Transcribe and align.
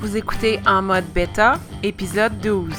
Vous 0.00 0.16
écoutez 0.16 0.60
En 0.64 0.80
mode 0.80 1.06
bêta, 1.12 1.54
épisode 1.82 2.38
12. 2.38 2.72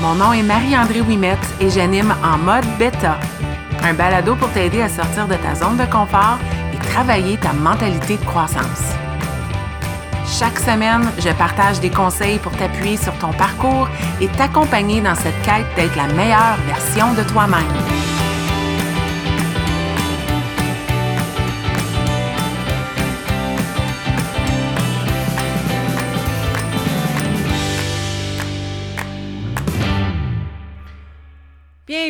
Mon 0.00 0.14
nom 0.16 0.32
est 0.32 0.42
Marie-André 0.42 1.00
Wimette 1.00 1.38
et 1.60 1.70
j'anime 1.70 2.12
En 2.24 2.38
mode 2.38 2.64
bêta, 2.76 3.20
un 3.84 3.94
balado 3.94 4.34
pour 4.34 4.50
t'aider 4.50 4.82
à 4.82 4.88
sortir 4.88 5.28
de 5.28 5.34
ta 5.34 5.54
zone 5.54 5.76
de 5.76 5.84
confort 5.84 6.38
et 6.74 6.78
travailler 6.88 7.36
ta 7.36 7.52
mentalité 7.52 8.16
de 8.16 8.24
croissance. 8.24 8.94
Chaque 10.26 10.58
semaine, 10.58 11.08
je 11.18 11.30
partage 11.34 11.78
des 11.78 11.90
conseils 11.90 12.38
pour 12.38 12.50
t'appuyer 12.56 12.96
sur 12.96 13.16
ton 13.18 13.32
parcours 13.32 13.88
et 14.20 14.26
t'accompagner 14.26 15.00
dans 15.00 15.14
cette 15.14 15.40
quête 15.42 15.66
d'être 15.76 15.96
la 15.96 16.12
meilleure 16.14 16.56
version 16.66 17.14
de 17.14 17.22
toi-même. 17.22 18.17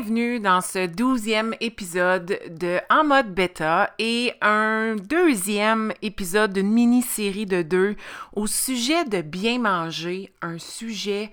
Bienvenue 0.00 0.38
dans 0.38 0.60
ce 0.60 0.86
douzième 0.86 1.56
épisode 1.60 2.38
de 2.50 2.78
En 2.88 3.02
mode 3.02 3.34
bêta 3.34 3.92
et 3.98 4.32
un 4.40 4.94
deuxième 4.94 5.92
épisode 6.02 6.52
d'une 6.52 6.70
mini-série 6.70 7.46
de 7.46 7.62
deux 7.62 7.96
au 8.32 8.46
sujet 8.46 9.04
de 9.06 9.22
bien 9.22 9.58
manger, 9.58 10.32
un 10.40 10.58
sujet 10.58 11.32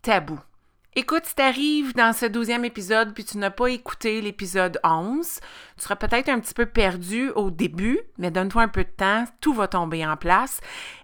tabou. 0.00 0.40
Écoute, 0.94 1.26
si 1.26 1.34
t'arrives 1.34 1.92
dans 1.92 2.14
ce 2.14 2.24
douzième 2.24 2.64
épisode 2.64 3.12
puis 3.12 3.26
tu 3.26 3.36
n'as 3.36 3.50
pas 3.50 3.66
écouté 3.66 4.22
l'épisode 4.22 4.80
11, 4.82 5.40
tu 5.76 5.82
seras 5.82 5.96
peut-être 5.96 6.30
un 6.30 6.40
petit 6.40 6.54
peu 6.54 6.64
perdu 6.64 7.28
au 7.32 7.50
début, 7.50 8.00
mais 8.16 8.30
donne-toi 8.30 8.62
un 8.62 8.68
peu 8.68 8.84
de 8.84 8.96
temps, 8.96 9.26
tout 9.42 9.52
va 9.52 9.68
tomber 9.68 10.06
en 10.06 10.16
place. 10.16 10.62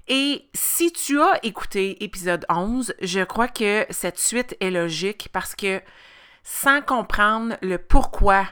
Et 0.09 0.47
si 0.55 0.91
tu 0.93 1.21
as 1.21 1.39
écouté 1.43 2.03
épisode 2.03 2.47
11, 2.49 2.95
je 3.03 3.21
crois 3.21 3.49
que 3.49 3.85
cette 3.91 4.19
suite 4.19 4.57
est 4.61 4.71
logique 4.71 5.29
parce 5.31 5.55
que 5.55 5.83
sans 6.43 6.83
comprendre 6.83 7.57
le 7.63 7.79
pourquoi 7.79 8.47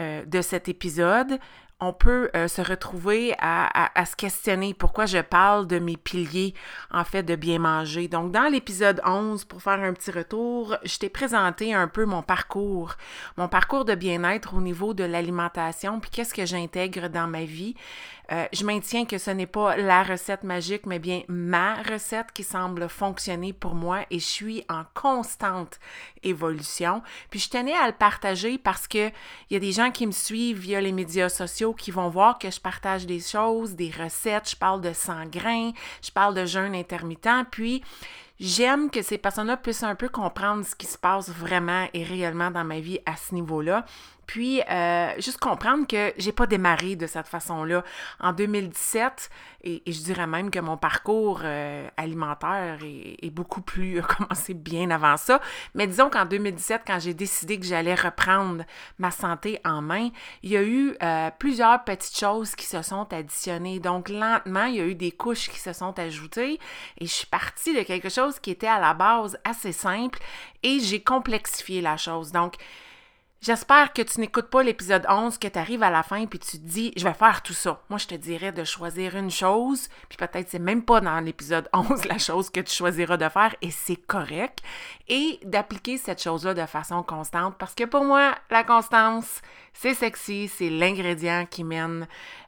euh, 0.00 0.24
de 0.24 0.40
cet 0.40 0.68
épisode, 0.68 1.38
on 1.80 1.92
peut 1.92 2.30
euh, 2.36 2.46
se 2.46 2.60
retrouver 2.60 3.34
à, 3.38 3.90
se 4.04 4.14
questionner 4.14 4.74
pourquoi 4.74 5.06
je 5.06 5.18
parle 5.18 5.66
de 5.66 5.78
mes 5.78 5.96
piliers, 5.96 6.54
en 6.90 7.04
fait, 7.04 7.22
de 7.22 7.36
bien 7.36 7.58
manger. 7.58 8.06
Donc, 8.06 8.32
dans 8.32 8.50
l'épisode 8.50 9.00
11, 9.04 9.44
pour 9.44 9.62
faire 9.62 9.80
un 9.80 9.94
petit 9.94 10.10
retour, 10.10 10.76
je 10.84 10.98
t'ai 10.98 11.08
présenté 11.08 11.72
un 11.72 11.88
peu 11.88 12.04
mon 12.04 12.22
parcours, 12.22 12.96
mon 13.38 13.48
parcours 13.48 13.86
de 13.86 13.94
bien-être 13.94 14.54
au 14.54 14.60
niveau 14.60 14.92
de 14.92 15.04
l'alimentation, 15.04 16.00
puis 16.00 16.10
qu'est-ce 16.10 16.34
que 16.34 16.44
j'intègre 16.44 17.08
dans 17.08 17.26
ma 17.26 17.44
vie. 17.44 17.74
Euh, 18.32 18.46
je 18.52 18.64
maintiens 18.64 19.06
que 19.06 19.18
ce 19.18 19.30
n'est 19.30 19.46
pas 19.46 19.76
la 19.76 20.02
recette 20.04 20.44
magique, 20.44 20.86
mais 20.86 20.98
bien 20.98 21.22
ma 21.28 21.82
recette 21.82 22.32
qui 22.32 22.44
semble 22.44 22.88
fonctionner 22.88 23.52
pour 23.52 23.74
moi 23.74 24.04
et 24.10 24.20
je 24.20 24.24
suis 24.24 24.64
en 24.68 24.84
constante 24.94 25.80
évolution. 26.22 27.02
Puis 27.30 27.40
je 27.40 27.50
tenais 27.50 27.74
à 27.74 27.88
le 27.88 27.92
partager 27.92 28.56
parce 28.56 28.86
que 28.86 29.08
il 29.08 29.54
y 29.54 29.56
a 29.56 29.60
des 29.60 29.72
gens 29.72 29.90
qui 29.90 30.06
me 30.06 30.12
suivent 30.12 30.58
via 30.58 30.80
les 30.80 30.92
médias 30.92 31.28
sociaux 31.28 31.74
qui 31.74 31.90
vont 31.90 32.08
voir 32.08 32.38
que 32.38 32.50
je 32.50 32.60
partage 32.60 33.06
des 33.06 33.20
choses, 33.20 33.74
des 33.74 33.90
recettes, 33.90 34.50
je 34.50 34.56
parle 34.56 34.80
de 34.80 34.92
sang 34.92 35.26
grain, 35.26 35.72
je 36.02 36.10
parle 36.10 36.34
de 36.34 36.46
jeûne 36.46 36.74
intermittent, 36.74 37.46
puis 37.50 37.82
J'aime 38.40 38.88
que 38.88 39.02
ces 39.02 39.18
personnes-là 39.18 39.58
puissent 39.58 39.82
un 39.82 39.94
peu 39.94 40.08
comprendre 40.08 40.64
ce 40.64 40.74
qui 40.74 40.86
se 40.86 40.96
passe 40.96 41.28
vraiment 41.28 41.86
et 41.92 42.02
réellement 42.02 42.50
dans 42.50 42.64
ma 42.64 42.80
vie 42.80 42.98
à 43.04 43.14
ce 43.16 43.34
niveau-là. 43.34 43.84
Puis, 44.30 44.62
euh, 44.70 45.12
juste 45.18 45.38
comprendre 45.38 45.88
que 45.88 46.12
j'ai 46.16 46.30
pas 46.30 46.46
démarré 46.46 46.94
de 46.94 47.08
cette 47.08 47.26
façon-là. 47.26 47.82
En 48.20 48.32
2017, 48.32 49.28
et, 49.64 49.82
je 49.88 50.00
dirais 50.02 50.28
même 50.28 50.52
que 50.52 50.60
mon 50.60 50.76
parcours 50.76 51.40
euh, 51.42 51.88
alimentaire 51.96 52.78
est, 52.84 53.30
beaucoup 53.30 53.60
plus 53.60 53.98
a 54.00 54.02
commencé 54.02 54.54
bien 54.54 54.92
avant 54.92 55.16
ça. 55.16 55.40
Mais 55.74 55.88
disons 55.88 56.10
qu'en 56.10 56.26
2017, 56.26 56.82
quand 56.86 57.00
j'ai 57.00 57.12
décidé 57.12 57.58
que 57.58 57.66
j'allais 57.66 57.96
reprendre 57.96 58.62
ma 59.00 59.10
santé 59.10 59.58
en 59.64 59.82
main, 59.82 60.10
il 60.44 60.50
y 60.50 60.56
a 60.56 60.62
eu 60.62 60.94
euh, 61.02 61.30
plusieurs 61.36 61.82
petites 61.82 62.16
choses 62.16 62.54
qui 62.54 62.66
se 62.66 62.82
sont 62.82 63.12
additionnées. 63.12 63.80
Donc, 63.80 64.08
lentement, 64.08 64.66
il 64.66 64.76
y 64.76 64.80
a 64.80 64.86
eu 64.86 64.94
des 64.94 65.10
couches 65.10 65.48
qui 65.50 65.58
se 65.58 65.72
sont 65.72 65.98
ajoutées 65.98 66.60
et 66.98 67.06
je 67.06 67.12
suis 67.12 67.26
partie 67.26 67.74
de 67.74 67.82
quelque 67.82 68.08
chose 68.08 68.29
qui 68.38 68.50
était 68.50 68.66
à 68.66 68.78
la 68.78 68.94
base 68.94 69.38
assez 69.44 69.72
simple 69.72 70.20
et 70.62 70.78
j'ai 70.78 71.02
complexifié 71.02 71.80
la 71.80 71.96
chose. 71.96 72.30
Donc, 72.32 72.56
J'espère 73.42 73.94
que 73.94 74.02
tu 74.02 74.20
n'écoutes 74.20 74.50
pas 74.50 74.62
l'épisode 74.62 75.06
11, 75.08 75.38
que 75.38 75.48
tu 75.48 75.58
arrives 75.58 75.82
à 75.82 75.88
la 75.88 76.02
fin 76.02 76.26
puis 76.26 76.38
tu 76.38 76.58
te 76.58 76.66
dis 76.66 76.92
je 76.94 77.04
vais 77.04 77.14
faire 77.14 77.42
tout 77.42 77.54
ça. 77.54 77.80
Moi, 77.88 77.98
je 77.98 78.06
te 78.06 78.14
dirais 78.14 78.52
de 78.52 78.64
choisir 78.64 79.16
une 79.16 79.30
chose, 79.30 79.88
puis 80.10 80.18
peut-être 80.18 80.50
c'est 80.50 80.58
même 80.58 80.84
pas 80.84 81.00
dans 81.00 81.18
l'épisode 81.20 81.66
11 81.72 82.04
la 82.04 82.18
chose 82.18 82.50
que 82.50 82.60
tu 82.60 82.74
choisiras 82.74 83.16
de 83.16 83.26
faire 83.30 83.56
et 83.62 83.70
c'est 83.70 83.96
correct 83.96 84.58
et 85.08 85.40
d'appliquer 85.42 85.96
cette 85.96 86.22
chose-là 86.22 86.52
de 86.52 86.66
façon 86.66 87.02
constante 87.02 87.56
parce 87.56 87.74
que 87.74 87.84
pour 87.84 88.04
moi, 88.04 88.34
la 88.50 88.62
constance, 88.62 89.40
c'est 89.72 89.94
sexy, 89.94 90.48
c'est 90.48 90.68
l'ingrédient 90.68 91.46
qui 91.46 91.64
mène 91.64 92.06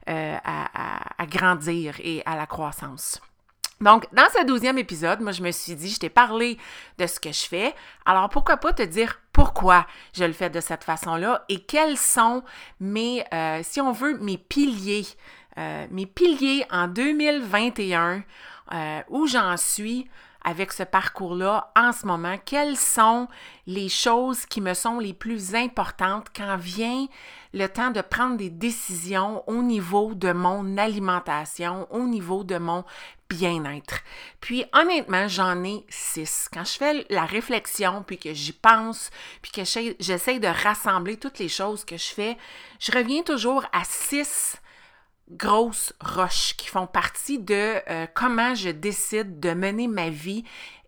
euh, 0.09 0.37
à 0.43 1.25
grandir 1.25 1.95
et 2.01 2.21
à 2.27 2.35
la 2.35 2.45
croissance. 2.45 3.19
Donc, 3.83 4.05
dans 4.13 4.29
ce 4.33 4.45
douzième 4.45 4.77
épisode, 4.77 5.19
moi, 5.19 5.33
je 5.33 5.43
me 5.43 5.51
suis 5.51 5.75
dit, 5.75 5.89
je 5.89 5.99
t'ai 5.99 6.09
parlé 6.09 6.57
de 6.97 7.05
ce 7.05 7.19
que 7.19 7.33
je 7.33 7.45
fais, 7.45 7.75
alors 8.05 8.29
pourquoi 8.29 8.55
pas 8.55 8.71
te 8.71 8.81
dire 8.81 9.19
pourquoi 9.33 9.85
je 10.13 10.23
le 10.23 10.31
fais 10.31 10.49
de 10.49 10.61
cette 10.61 10.85
façon-là 10.85 11.43
et 11.49 11.59
quels 11.59 11.97
sont 11.97 12.43
mes, 12.79 13.25
euh, 13.33 13.59
si 13.61 13.81
on 13.81 13.91
veut, 13.91 14.17
mes 14.19 14.37
piliers, 14.37 15.05
euh, 15.57 15.85
mes 15.91 16.05
piliers 16.05 16.65
en 16.71 16.87
2021, 16.87 18.23
euh, 18.71 19.01
où 19.09 19.27
j'en 19.27 19.57
suis 19.57 20.09
avec 20.45 20.71
ce 20.71 20.83
parcours-là 20.83 21.71
en 21.75 21.91
ce 21.91 22.05
moment, 22.05 22.37
quelles 22.45 22.77
sont 22.77 23.27
les 23.67 23.89
choses 23.89 24.45
qui 24.45 24.61
me 24.61 24.73
sont 24.73 24.99
les 24.99 25.13
plus 25.13 25.55
importantes 25.55 26.27
quand 26.35 26.57
vient 26.57 27.07
le 27.53 27.67
temps 27.67 27.91
de 27.91 28.01
prendre 28.01 28.37
des 28.37 28.49
décisions 28.49 29.43
au 29.47 29.61
niveau 29.61 30.13
de 30.13 30.31
mon 30.31 30.77
alimentation, 30.77 31.87
au 31.91 32.03
niveau 32.03 32.43
de 32.43 32.57
mon 32.57 32.83
bien-être. 33.33 33.99
Puis 34.39 34.65
honnêtement, 34.73 35.27
j'en 35.27 35.63
ai 35.63 35.83
six. 35.89 36.47
Quand 36.53 36.63
je 36.63 36.73
fais 36.73 37.05
la 37.09 37.25
réflexion, 37.25 38.03
puis 38.05 38.17
que 38.17 38.33
j'y 38.33 38.53
pense, 38.53 39.09
puis 39.41 39.51
que 39.51 39.63
j'essaie 39.99 40.39
de 40.39 40.47
rassembler 40.47 41.17
toutes 41.17 41.39
les 41.39 41.49
choses 41.49 41.85
que 41.85 41.97
je 41.97 42.13
fais, 42.13 42.37
je 42.79 42.91
reviens 42.91 43.23
toujours 43.23 43.65
à 43.71 43.83
six 43.83 44.57
grosses 45.37 45.93
roches 45.99 46.55
qui 46.57 46.67
font 46.67 46.87
partie 46.87 47.39
de 47.39 47.79
euh, 47.89 48.07
comment 48.13 48.55
je 48.55 48.69
décide 48.69 49.39
de 49.39 49.53
mener 49.53 49.87
ma 49.87 50.09
vie 50.09 50.43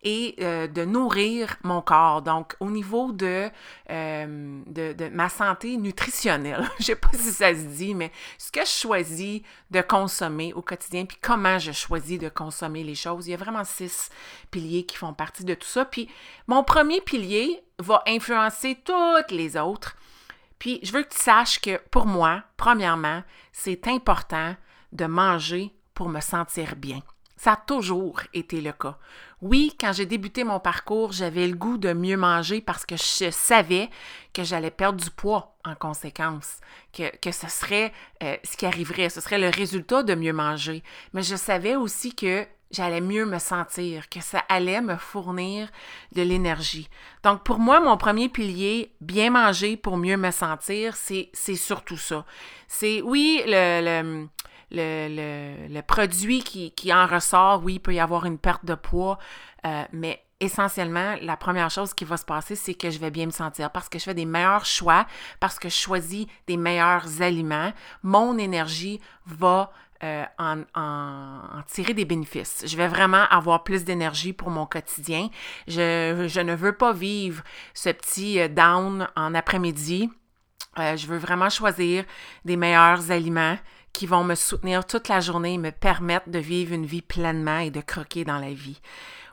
et 0.06 0.36
euh, 0.40 0.68
de 0.68 0.86
nourrir 0.86 1.58
mon 1.64 1.82
corps. 1.82 2.22
Donc, 2.22 2.56
au 2.60 2.70
niveau 2.70 3.12
de, 3.12 3.50
euh, 3.90 4.62
de, 4.68 5.10
ma 5.10 5.30
santé 5.30 5.78
nutritionnelle, 5.78 6.70
je 6.80 6.84
ne 6.84 6.86
sais 6.86 6.96
pas 6.96 7.10
si 7.14 7.32
ça 7.32 7.54
se 7.54 7.62
dit, 7.62 7.96
mais 7.96 8.12
ce 8.38 8.52
que 8.52 8.62
je 8.62 8.70
choisis 8.70 9.42
de 9.72 9.82
consommer 9.82 10.54
au 10.54 10.62
quotidien, 10.62 11.06
puis 11.06 11.18
comment 11.20 11.58
je 11.58 11.72
choisis 11.72 12.20
de 12.20 12.30
consommer 12.30 12.84
les 12.84 12.96
choses, 12.96 13.28
il 13.28 13.32
y 13.32 13.34
a 13.34 13.38
vraiment 13.38 13.64
six 13.64 14.10
piliers 14.52 14.86
qui 14.86 14.96
font 14.96 15.14
partie 15.14 15.44
de 15.44 15.56
tout 15.56 15.68
ça. 15.68 15.86
Puis, 15.86 16.08
mon 16.48 16.64
premier 16.64 17.02
pilier 17.02 17.64
va 17.80 18.04
influencer 18.08 18.78
toutes 18.86 19.32
les 19.32 19.58
autres. 19.58 19.98
Puis, 20.66 20.80
je 20.82 20.92
veux 20.92 21.04
que 21.04 21.14
tu 21.14 21.20
saches 21.20 21.62
que 21.62 21.80
pour 21.92 22.08
moi, 22.08 22.42
premièrement, 22.58 23.22
c'est 23.52 23.88
important 23.88 24.56
de 24.94 25.06
manger 25.06 25.72
pour 25.94 26.10
me 26.10 26.20
sentir 26.22 26.76
bien. 26.76 27.04
Ça 27.38 27.52
a 27.52 27.56
toujours 27.56 28.22
été 28.34 28.62
le 28.62 28.72
cas. 28.72 28.98
Oui, 29.44 29.76
quand 29.80 29.94
j'ai 29.94 30.08
débuté 30.08 30.44
mon 30.44 30.60
parcours, 30.60 31.12
j'avais 31.12 31.46
le 31.48 31.54
goût 31.54 31.78
de 31.78 31.94
mieux 31.94 32.18
manger 32.18 32.62
parce 32.62 32.84
que 32.84 32.98
je 32.98 33.30
savais 33.30 33.92
que 34.34 34.44
j'allais 34.44 34.72
perdre 34.72 35.00
du 35.00 35.12
poids 35.12 35.56
en 35.66 35.76
conséquence, 35.76 36.58
que, 36.92 37.16
que 37.18 37.32
ce 37.32 37.48
serait 37.48 37.94
euh, 38.24 38.36
ce 38.44 38.58
qui 38.58 38.66
arriverait, 38.66 39.10
ce 39.10 39.22
serait 39.22 39.38
le 39.38 39.50
résultat 39.50 40.02
de 40.02 40.16
mieux 40.16 40.34
manger. 40.34 40.82
Mais 41.14 41.22
je 41.22 41.36
savais 41.36 41.76
aussi 41.76 42.16
que 42.16 42.48
j'allais 42.72 43.02
mieux 43.02 43.26
me 43.26 43.40
sentir, 43.40 44.10
que 44.10 44.22
ça 44.22 44.40
allait 44.50 44.82
me 44.82 44.96
fournir 44.96 45.70
de 46.14 46.22
l'énergie. 46.22 46.90
Donc 47.24 47.44
pour 47.44 47.60
moi, 47.60 47.80
mon 47.80 47.98
premier 47.98 48.30
pilier, 48.30 48.94
bien 49.02 49.30
manger 49.32 49.78
pour 49.78 49.98
mieux 49.98 50.18
me 50.18 50.32
sentir, 50.32 50.96
c'est 50.96 51.32
surtout 51.56 51.98
ça. 51.98 52.26
C'est 52.68 53.02
oui, 53.02 53.42
le, 53.46 54.28
le, 54.72 55.68
le, 55.70 55.82
produit 55.82 56.44
qui, 56.44 56.72
qui, 56.72 56.94
en 56.94 57.06
ressort, 57.06 57.64
oui, 57.64 57.76
il 57.76 57.80
peut 57.80 57.94
y 57.94 58.00
avoir 58.00 58.26
une 58.26 58.38
perte 58.38 58.66
de 58.66 58.76
poids, 58.76 59.18
euh, 59.66 59.84
mais 59.92 60.22
essentiellement, 60.40 61.16
la 61.22 61.38
première 61.38 61.70
chose 61.70 61.94
qui 61.94 62.04
va 62.04 62.18
se 62.18 62.26
passer, 62.26 62.56
c'est 62.56 62.74
que 62.74 62.90
je 62.90 63.00
vais 63.00 63.12
bien 63.12 63.26
me 63.26 63.32
sentir 63.32 63.72
parce 63.72 63.90
que 63.90 64.00
je 64.00 64.04
fais 64.04 64.14
des 64.14 64.26
meilleurs 64.26 64.66
choix, 64.66 65.06
parce 65.40 65.60
que 65.60 65.70
je 65.70 65.76
choisis 65.76 66.26
des 66.48 66.58
meilleurs 66.58 67.22
aliments. 67.22 67.72
Mon 68.04 68.38
énergie 68.38 69.00
va 69.26 69.72
euh, 70.04 70.26
en, 70.38 71.62
tirer 71.68 71.94
des 71.94 72.06
bénéfices. 72.06 72.64
Je 72.66 72.78
vais 72.78 72.88
vraiment 72.88 73.26
avoir 73.30 73.64
plus 73.64 73.84
d'énergie 73.84 74.34
pour 74.34 74.50
mon 74.50 74.66
quotidien. 74.66 75.30
Je, 75.68 76.42
ne 76.42 76.56
veux 76.56 76.74
pas 76.74 76.94
vivre 76.94 77.44
ce 77.74 77.90
petit 77.90 78.40
euh, 78.40 78.48
down 78.48 79.08
en 79.16 79.34
après-midi. 79.34 80.10
je 80.78 81.08
veux 81.08 81.18
vraiment 81.18 81.50
choisir 81.50 82.04
des 82.44 82.58
meilleurs 82.58 83.12
aliments 83.12 83.58
qui 83.94 84.06
vont 84.06 84.26
me 84.26 84.36
soutenir 84.36 84.86
toute 84.86 85.08
la 85.08 85.22
journée 85.22 85.54
et 85.54 85.58
me 85.58 85.72
permettre 85.72 86.30
de 86.30 86.40
vivre 86.40 86.74
une 86.74 86.86
vie 86.86 87.02
pleinement 87.02 87.60
et 87.60 87.72
de 87.72 87.80
croquer 87.80 88.26
dans 88.26 88.40
la 88.40 88.52
vie. 88.54 88.82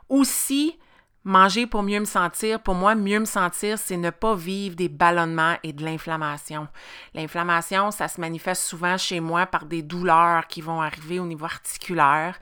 Aussi, 0.08 0.78
Manger 1.24 1.68
pour 1.68 1.84
mieux 1.84 2.00
me 2.00 2.04
sentir, 2.04 2.58
pour 2.60 2.74
moi, 2.74 2.96
mieux 2.96 3.20
me 3.20 3.26
sentir, 3.26 3.78
c'est 3.78 3.96
ne 3.96 4.10
pas 4.10 4.34
vivre 4.34 4.74
des 4.74 4.88
ballonnements 4.88 5.54
et 5.62 5.72
de 5.72 5.84
l'inflammation. 5.84 6.66
L'inflammation, 7.14 7.92
ça 7.92 8.08
se 8.08 8.20
manifeste 8.20 8.62
souvent 8.62 8.98
chez 8.98 9.20
moi 9.20 9.46
par 9.46 9.66
des 9.66 9.82
douleurs 9.82 10.48
qui 10.48 10.60
vont 10.60 10.82
arriver 10.82 11.20
au 11.20 11.26
niveau 11.26 11.44
articulaire 11.44 12.40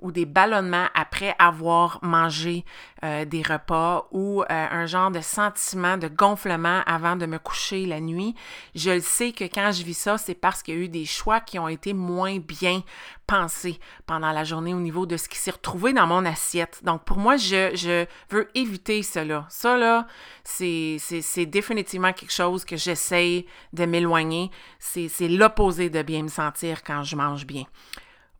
ou 0.00 0.12
des 0.12 0.24
ballonnements 0.24 0.86
après 0.94 1.34
avoir 1.38 1.98
mangé 2.02 2.64
euh, 3.04 3.26
des 3.26 3.42
repas 3.42 4.08
ou 4.12 4.42
euh, 4.42 4.44
un 4.48 4.86
genre 4.86 5.10
de 5.10 5.20
sentiment 5.20 5.98
de 5.98 6.08
gonflement 6.08 6.80
avant 6.86 7.16
de 7.16 7.26
me 7.26 7.38
coucher 7.38 7.84
la 7.84 8.00
nuit. 8.00 8.34
Je 8.74 8.90
le 8.90 9.00
sais 9.00 9.32
que 9.32 9.44
quand 9.44 9.72
je 9.72 9.82
vis 9.84 9.94
ça, 9.94 10.16
c'est 10.16 10.34
parce 10.34 10.62
qu'il 10.62 10.74
y 10.74 10.78
a 10.78 10.80
eu 10.80 10.88
des 10.88 11.04
choix 11.04 11.40
qui 11.40 11.58
ont 11.58 11.68
été 11.68 11.92
moins 11.92 12.38
bien 12.38 12.82
pensés 13.26 13.78
pendant 14.06 14.32
la 14.32 14.44
journée 14.44 14.74
au 14.74 14.80
niveau 14.80 15.06
de 15.06 15.16
ce 15.16 15.28
qui 15.28 15.38
s'est 15.38 15.52
retrouvé 15.52 15.92
dans 15.92 16.06
mon 16.06 16.24
assiette. 16.24 16.80
Donc 16.84 17.04
pour 17.04 17.18
moi, 17.18 17.36
je, 17.36 18.06
veux 18.30 18.48
éviter 18.54 19.02
cela. 19.02 19.46
Ça, 19.48 19.76
là, 19.76 20.06
c'est 20.44 21.46
définitivement 21.46 22.12
quelque 22.12 22.32
chose 22.32 22.64
que 22.64 22.76
j'essaie 22.76 23.46
de 23.72 23.84
m'éloigner. 23.84 24.50
C'est 24.78 25.28
l'opposé 25.28 25.90
de 25.90 26.02
bien 26.02 26.22
me 26.22 26.28
sentir 26.28 26.82
quand 26.82 27.02
je 27.02 27.16
mange 27.16 27.46
bien. 27.46 27.64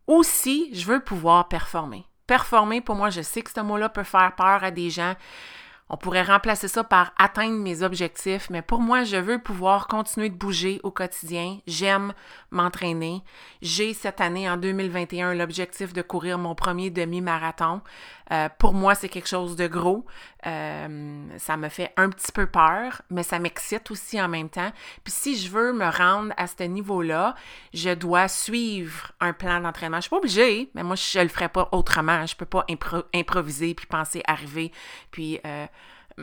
Aussi, 0.07 0.69
je 0.73 0.85
veux 0.85 0.99
pouvoir 0.99 1.47
performer. 1.47 2.05
Performer, 2.27 2.81
pour 2.81 2.95
moi, 2.95 3.09
je 3.09 3.21
sais 3.21 3.41
que 3.41 3.51
ce 3.51 3.61
mot-là 3.61 3.89
peut 3.89 4.03
faire 4.03 4.33
peur 4.35 4.63
à 4.63 4.71
des 4.71 4.89
gens. 4.89 5.15
On 5.93 5.97
pourrait 5.97 6.23
remplacer 6.23 6.67
ça 6.67 6.83
par 6.83 7.13
atteindre 7.19 7.59
mes 7.59 7.83
objectifs, 7.83 8.49
mais 8.49 8.63
pour 8.63 8.79
moi, 8.79 9.03
je 9.03 9.17
veux 9.17 9.37
pouvoir 9.37 9.85
continuer 9.85 10.29
de 10.29 10.35
bouger 10.35 10.79
au 10.81 10.89
quotidien. 10.89 11.59
J'aime 11.67 12.13
m'entraîner. 12.49 13.21
J'ai 13.61 13.93
cette 13.93 14.19
année, 14.19 14.49
en 14.49 14.57
2021, 14.57 15.35
l'objectif 15.35 15.93
de 15.93 16.01
courir 16.01 16.39
mon 16.39 16.55
premier 16.55 16.89
demi-marathon. 16.89 17.81
Euh, 18.31 18.49
pour 18.57 18.73
moi, 18.73 18.95
c'est 18.95 19.09
quelque 19.09 19.27
chose 19.27 19.55
de 19.55 19.67
gros. 19.67 20.05
Euh, 20.45 21.27
ça 21.37 21.57
me 21.57 21.69
fait 21.69 21.91
un 21.97 22.09
petit 22.09 22.31
peu 22.31 22.47
peur, 22.47 23.01
mais 23.09 23.23
ça 23.23 23.39
m'excite 23.39 23.91
aussi 23.91 24.21
en 24.21 24.27
même 24.27 24.49
temps. 24.49 24.71
Puis 25.03 25.13
si 25.13 25.37
je 25.37 25.49
veux 25.49 25.73
me 25.73 25.89
rendre 25.89 26.33
à 26.37 26.47
ce 26.47 26.63
niveau-là, 26.63 27.35
je 27.73 27.91
dois 27.91 28.27
suivre 28.27 29.11
un 29.19 29.33
plan 29.33 29.59
d'entraînement. 29.59 29.97
Je 29.97 30.03
suis 30.03 30.09
pas 30.09 30.17
obligée, 30.17 30.71
mais 30.73 30.83
moi, 30.83 30.95
je 30.95 31.17
ne 31.19 31.23
le 31.23 31.29
ferai 31.29 31.49
pas 31.49 31.69
autrement. 31.71 32.25
Je 32.25 32.35
peux 32.35 32.45
pas 32.45 32.65
improviser 33.13 33.73
puis 33.73 33.85
penser 33.85 34.21
arriver 34.25 34.71
puis 35.11 35.39
euh, 35.45 35.65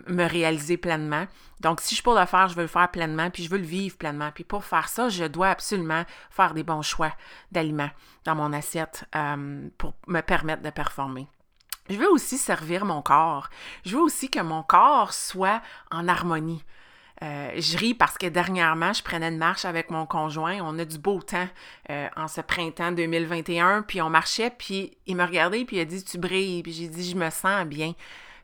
me 0.06 0.24
réaliser 0.24 0.76
pleinement. 0.76 1.26
Donc, 1.60 1.80
si 1.80 1.94
je 1.94 2.02
peux 2.02 2.18
le 2.18 2.26
faire, 2.26 2.48
je 2.48 2.54
veux 2.54 2.62
le 2.62 2.68
faire 2.68 2.90
pleinement, 2.90 3.28
puis 3.28 3.44
je 3.44 3.50
veux 3.50 3.58
le 3.58 3.64
vivre 3.64 3.96
pleinement. 3.96 4.30
Puis 4.34 4.44
pour 4.44 4.64
faire 4.64 4.88
ça, 4.88 5.08
je 5.08 5.24
dois 5.24 5.48
absolument 5.48 6.04
faire 6.30 6.54
des 6.54 6.62
bons 6.62 6.82
choix 6.82 7.12
d'aliments 7.52 7.90
dans 8.24 8.34
mon 8.34 8.52
assiette 8.52 9.04
pour 9.76 9.94
me 10.06 10.20
permettre 10.20 10.62
de 10.62 10.70
performer. 10.70 11.26
Je 11.90 11.96
veux 11.96 12.08
aussi 12.08 12.38
servir 12.38 12.84
mon 12.84 13.02
corps. 13.02 13.50
Je 13.84 13.96
veux 13.96 14.02
aussi 14.02 14.30
que 14.30 14.40
mon 14.40 14.62
corps 14.62 15.12
soit 15.12 15.60
en 15.90 16.06
harmonie. 16.08 16.62
Euh, 17.22 17.50
je 17.56 17.76
ris 17.76 17.92
parce 17.92 18.16
que 18.16 18.26
dernièrement, 18.26 18.94
je 18.94 19.02
prenais 19.02 19.28
une 19.28 19.36
marche 19.36 19.66
avec 19.66 19.90
mon 19.90 20.06
conjoint. 20.06 20.58
On 20.62 20.78
a 20.78 20.84
du 20.86 20.98
beau 20.98 21.20
temps 21.20 21.48
euh, 21.90 22.08
en 22.16 22.28
ce 22.28 22.40
printemps 22.40 22.92
2021. 22.92 23.82
Puis 23.82 24.00
on 24.00 24.08
marchait, 24.08 24.50
puis 24.50 24.96
il 25.06 25.16
me 25.16 25.24
regardait, 25.24 25.64
puis 25.64 25.76
il 25.76 25.80
a 25.80 25.84
dit 25.84 26.02
Tu 26.02 26.16
brilles. 26.16 26.62
Puis 26.62 26.72
j'ai 26.72 26.88
dit 26.88 27.10
Je 27.10 27.16
me 27.16 27.28
sens 27.28 27.66
bien. 27.66 27.92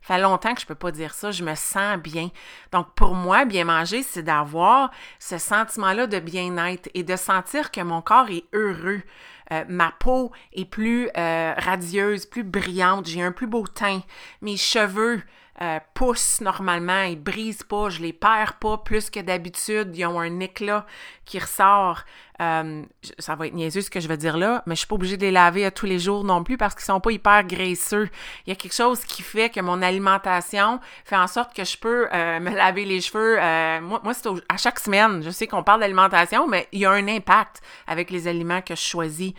Fait 0.06 0.18
longtemps 0.18 0.54
que 0.54 0.60
je 0.60 0.66
peux 0.66 0.76
pas 0.76 0.92
dire 0.92 1.14
ça. 1.14 1.32
Je 1.32 1.42
me 1.42 1.56
sens 1.56 1.98
bien. 1.98 2.30
Donc, 2.70 2.94
pour 2.94 3.14
moi, 3.14 3.44
bien 3.44 3.64
manger, 3.64 4.04
c'est 4.04 4.22
d'avoir 4.22 4.92
ce 5.18 5.36
sentiment-là 5.36 6.06
de 6.06 6.20
bien-être 6.20 6.88
et 6.94 7.02
de 7.02 7.16
sentir 7.16 7.72
que 7.72 7.80
mon 7.80 8.02
corps 8.02 8.30
est 8.30 8.44
heureux. 8.52 9.02
Euh, 9.50 9.64
ma 9.68 9.92
peau 9.98 10.30
est 10.52 10.64
plus 10.64 11.08
euh, 11.16 11.54
radieuse, 11.56 12.24
plus 12.24 12.44
brillante, 12.44 13.06
j'ai 13.06 13.20
un 13.20 13.32
plus 13.32 13.48
beau 13.48 13.66
teint, 13.66 14.00
mes 14.42 14.56
cheveux 14.56 15.22
euh, 15.62 15.78
poussent 15.94 16.40
normalement, 16.40 17.02
ils 17.02 17.20
brisent 17.20 17.62
pas, 17.62 17.88
je 17.88 18.00
les 18.00 18.12
perds 18.12 18.54
pas 18.54 18.78
plus 18.78 19.10
que 19.10 19.20
d'habitude, 19.20 19.96
ils 19.96 20.06
ont 20.06 20.20
un 20.20 20.40
éclat 20.40 20.86
qui 21.24 21.38
ressort. 21.38 22.04
ça 22.38 23.34
va 23.34 23.46
être 23.46 23.54
niaiseux 23.54 23.80
ce 23.80 23.90
que 23.90 23.98
je 23.98 24.08
vais 24.08 24.16
dire 24.16 24.36
là, 24.36 24.62
mais 24.66 24.74
je 24.74 24.80
suis 24.80 24.86
pas 24.86 24.94
obligée 24.94 25.16
de 25.16 25.22
les 25.22 25.30
laver 25.30 25.70
tous 25.70 25.86
les 25.86 25.98
jours 25.98 26.22
non 26.22 26.44
plus 26.44 26.56
parce 26.56 26.74
qu'ils 26.74 26.84
sont 26.84 27.00
pas 27.00 27.10
hyper 27.10 27.44
graisseux. 27.44 28.08
Il 28.46 28.50
y 28.50 28.52
a 28.52 28.56
quelque 28.56 28.74
chose 28.74 29.04
qui 29.04 29.22
fait 29.22 29.48
que 29.48 29.60
mon 29.60 29.80
alimentation 29.82 30.78
fait 31.04 31.16
en 31.16 31.26
sorte 31.26 31.54
que 31.54 31.64
je 31.64 31.78
peux 31.78 32.04
me 32.12 32.54
laver 32.54 32.84
les 32.84 33.00
cheveux. 33.00 33.36
moi, 33.80 34.00
moi 34.04 34.14
c'est 34.14 34.28
à 34.48 34.56
chaque 34.56 34.78
semaine. 34.78 35.22
Je 35.22 35.30
sais 35.30 35.46
qu'on 35.46 35.62
parle 35.62 35.80
d'alimentation, 35.80 36.46
mais 36.46 36.68
il 36.72 36.80
y 36.80 36.86
a 36.86 36.90
un 36.90 37.08
impact 37.08 37.62
avec 37.86 38.10
les 38.10 38.28
aliments 38.28 38.60
que 38.60 38.74
je 38.74 38.82
choisis. 38.82 39.32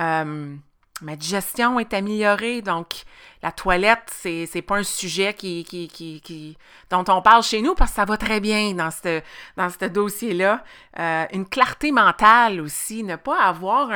Euh, 0.00 0.54
ma 1.02 1.16
digestion 1.16 1.78
est 1.78 1.92
améliorée, 1.94 2.62
donc 2.62 3.04
la 3.42 3.52
toilette, 3.52 4.10
c'est, 4.10 4.46
c'est 4.46 4.62
pas 4.62 4.76
un 4.76 4.82
sujet 4.82 5.34
qui, 5.34 5.64
qui, 5.64 5.88
qui, 5.88 6.58
dont 6.90 7.04
on 7.08 7.22
parle 7.22 7.42
chez 7.42 7.62
nous 7.62 7.74
parce 7.74 7.90
que 7.90 7.96
ça 7.96 8.04
va 8.04 8.16
très 8.16 8.40
bien 8.40 8.72
dans 8.72 8.90
ce 8.90 9.22
dans 9.56 9.68
dossier-là. 9.88 10.64
Euh, 10.98 11.26
une 11.32 11.46
clarté 11.46 11.92
mentale 11.92 12.60
aussi, 12.60 13.02
ne 13.02 13.16
pas 13.16 13.42
avoir 13.42 13.90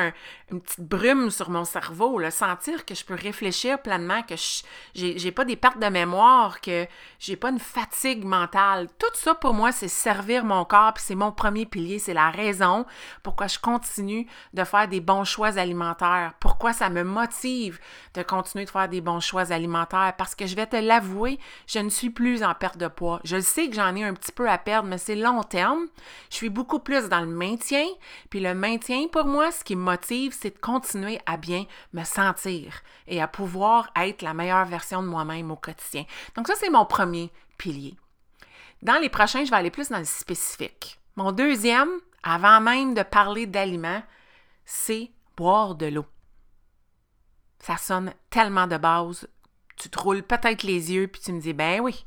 une 0.50 0.60
petite 0.60 0.80
brume 0.80 1.30
sur 1.30 1.48
mon 1.48 1.64
cerveau, 1.64 2.18
le 2.18 2.30
sentir 2.30 2.84
que 2.84 2.94
je 2.94 3.04
peux 3.04 3.14
réfléchir 3.14 3.80
pleinement, 3.80 4.22
que 4.22 4.36
je, 4.36 4.62
j'ai, 4.94 5.18
j'ai 5.18 5.32
pas 5.32 5.44
des 5.44 5.56
pertes 5.56 5.78
de 5.78 5.86
mémoire, 5.86 6.60
que 6.60 6.86
j'ai 7.18 7.36
pas 7.36 7.50
une 7.50 7.58
fatigue 7.58 8.24
mentale. 8.24 8.88
Tout 8.98 9.06
ça 9.14 9.34
pour 9.34 9.54
moi, 9.54 9.72
c'est 9.72 9.88
servir 9.88 10.44
mon 10.44 10.64
corps, 10.64 10.92
puis 10.94 11.04
c'est 11.06 11.14
mon 11.14 11.32
premier 11.32 11.64
pilier, 11.64 11.98
c'est 11.98 12.14
la 12.14 12.30
raison 12.30 12.84
pourquoi 13.22 13.46
je 13.46 13.58
continue 13.58 14.26
de 14.54 14.64
faire 14.64 14.88
des 14.88 15.00
bons 15.00 15.24
choix 15.24 15.58
alimentaires, 15.58 16.34
pourquoi 16.40 16.72
ça 16.72 16.90
me 16.90 17.02
motive 17.02 17.78
de 18.14 18.22
continuer 18.22 18.64
de 18.64 18.70
faire 18.70 18.88
des 18.88 19.00
bons 19.00 19.20
choix 19.20 19.29
alimentaires 19.38 20.14
parce 20.16 20.34
que 20.34 20.46
je 20.46 20.56
vais 20.56 20.66
te 20.66 20.76
l'avouer, 20.76 21.38
je 21.66 21.78
ne 21.78 21.88
suis 21.88 22.10
plus 22.10 22.42
en 22.42 22.54
perte 22.54 22.78
de 22.78 22.88
poids. 22.88 23.20
Je 23.24 23.40
sais 23.40 23.68
que 23.68 23.76
j'en 23.76 23.94
ai 23.94 24.04
un 24.04 24.14
petit 24.14 24.32
peu 24.32 24.48
à 24.48 24.58
perdre, 24.58 24.88
mais 24.88 24.98
c'est 24.98 25.14
long 25.14 25.42
terme. 25.42 25.86
Je 26.30 26.36
suis 26.36 26.48
beaucoup 26.48 26.78
plus 26.78 27.08
dans 27.08 27.20
le 27.20 27.26
maintien. 27.26 27.84
Puis 28.28 28.40
le 28.40 28.54
maintien, 28.54 29.06
pour 29.08 29.24
moi, 29.24 29.50
ce 29.50 29.64
qui 29.64 29.76
me 29.76 29.82
motive, 29.82 30.36
c'est 30.38 30.54
de 30.54 30.60
continuer 30.60 31.20
à 31.26 31.36
bien 31.36 31.64
me 31.92 32.04
sentir 32.04 32.82
et 33.06 33.20
à 33.20 33.28
pouvoir 33.28 33.90
être 33.96 34.22
la 34.22 34.34
meilleure 34.34 34.66
version 34.66 35.02
de 35.02 35.08
moi-même 35.08 35.50
au 35.50 35.56
quotidien. 35.56 36.04
Donc 36.36 36.48
ça, 36.48 36.54
c'est 36.56 36.70
mon 36.70 36.84
premier 36.84 37.30
pilier. 37.58 37.94
Dans 38.82 38.98
les 39.00 39.10
prochains, 39.10 39.44
je 39.44 39.50
vais 39.50 39.56
aller 39.56 39.70
plus 39.70 39.90
dans 39.90 39.98
le 39.98 40.04
spécifique. 40.04 40.98
Mon 41.16 41.32
deuxième, 41.32 41.90
avant 42.22 42.60
même 42.60 42.94
de 42.94 43.02
parler 43.02 43.46
d'aliments, 43.46 44.02
c'est 44.64 45.10
boire 45.36 45.74
de 45.74 45.86
l'eau. 45.86 46.06
Ça 47.60 47.76
sonne 47.76 48.12
tellement 48.30 48.66
de 48.66 48.76
base. 48.76 49.28
Tu 49.76 49.88
te 49.88 49.98
roules 49.98 50.22
peut-être 50.22 50.62
les 50.62 50.92
yeux, 50.92 51.06
puis 51.06 51.20
tu 51.20 51.32
me 51.32 51.40
dis, 51.40 51.52
ben 51.52 51.80
oui, 51.80 52.04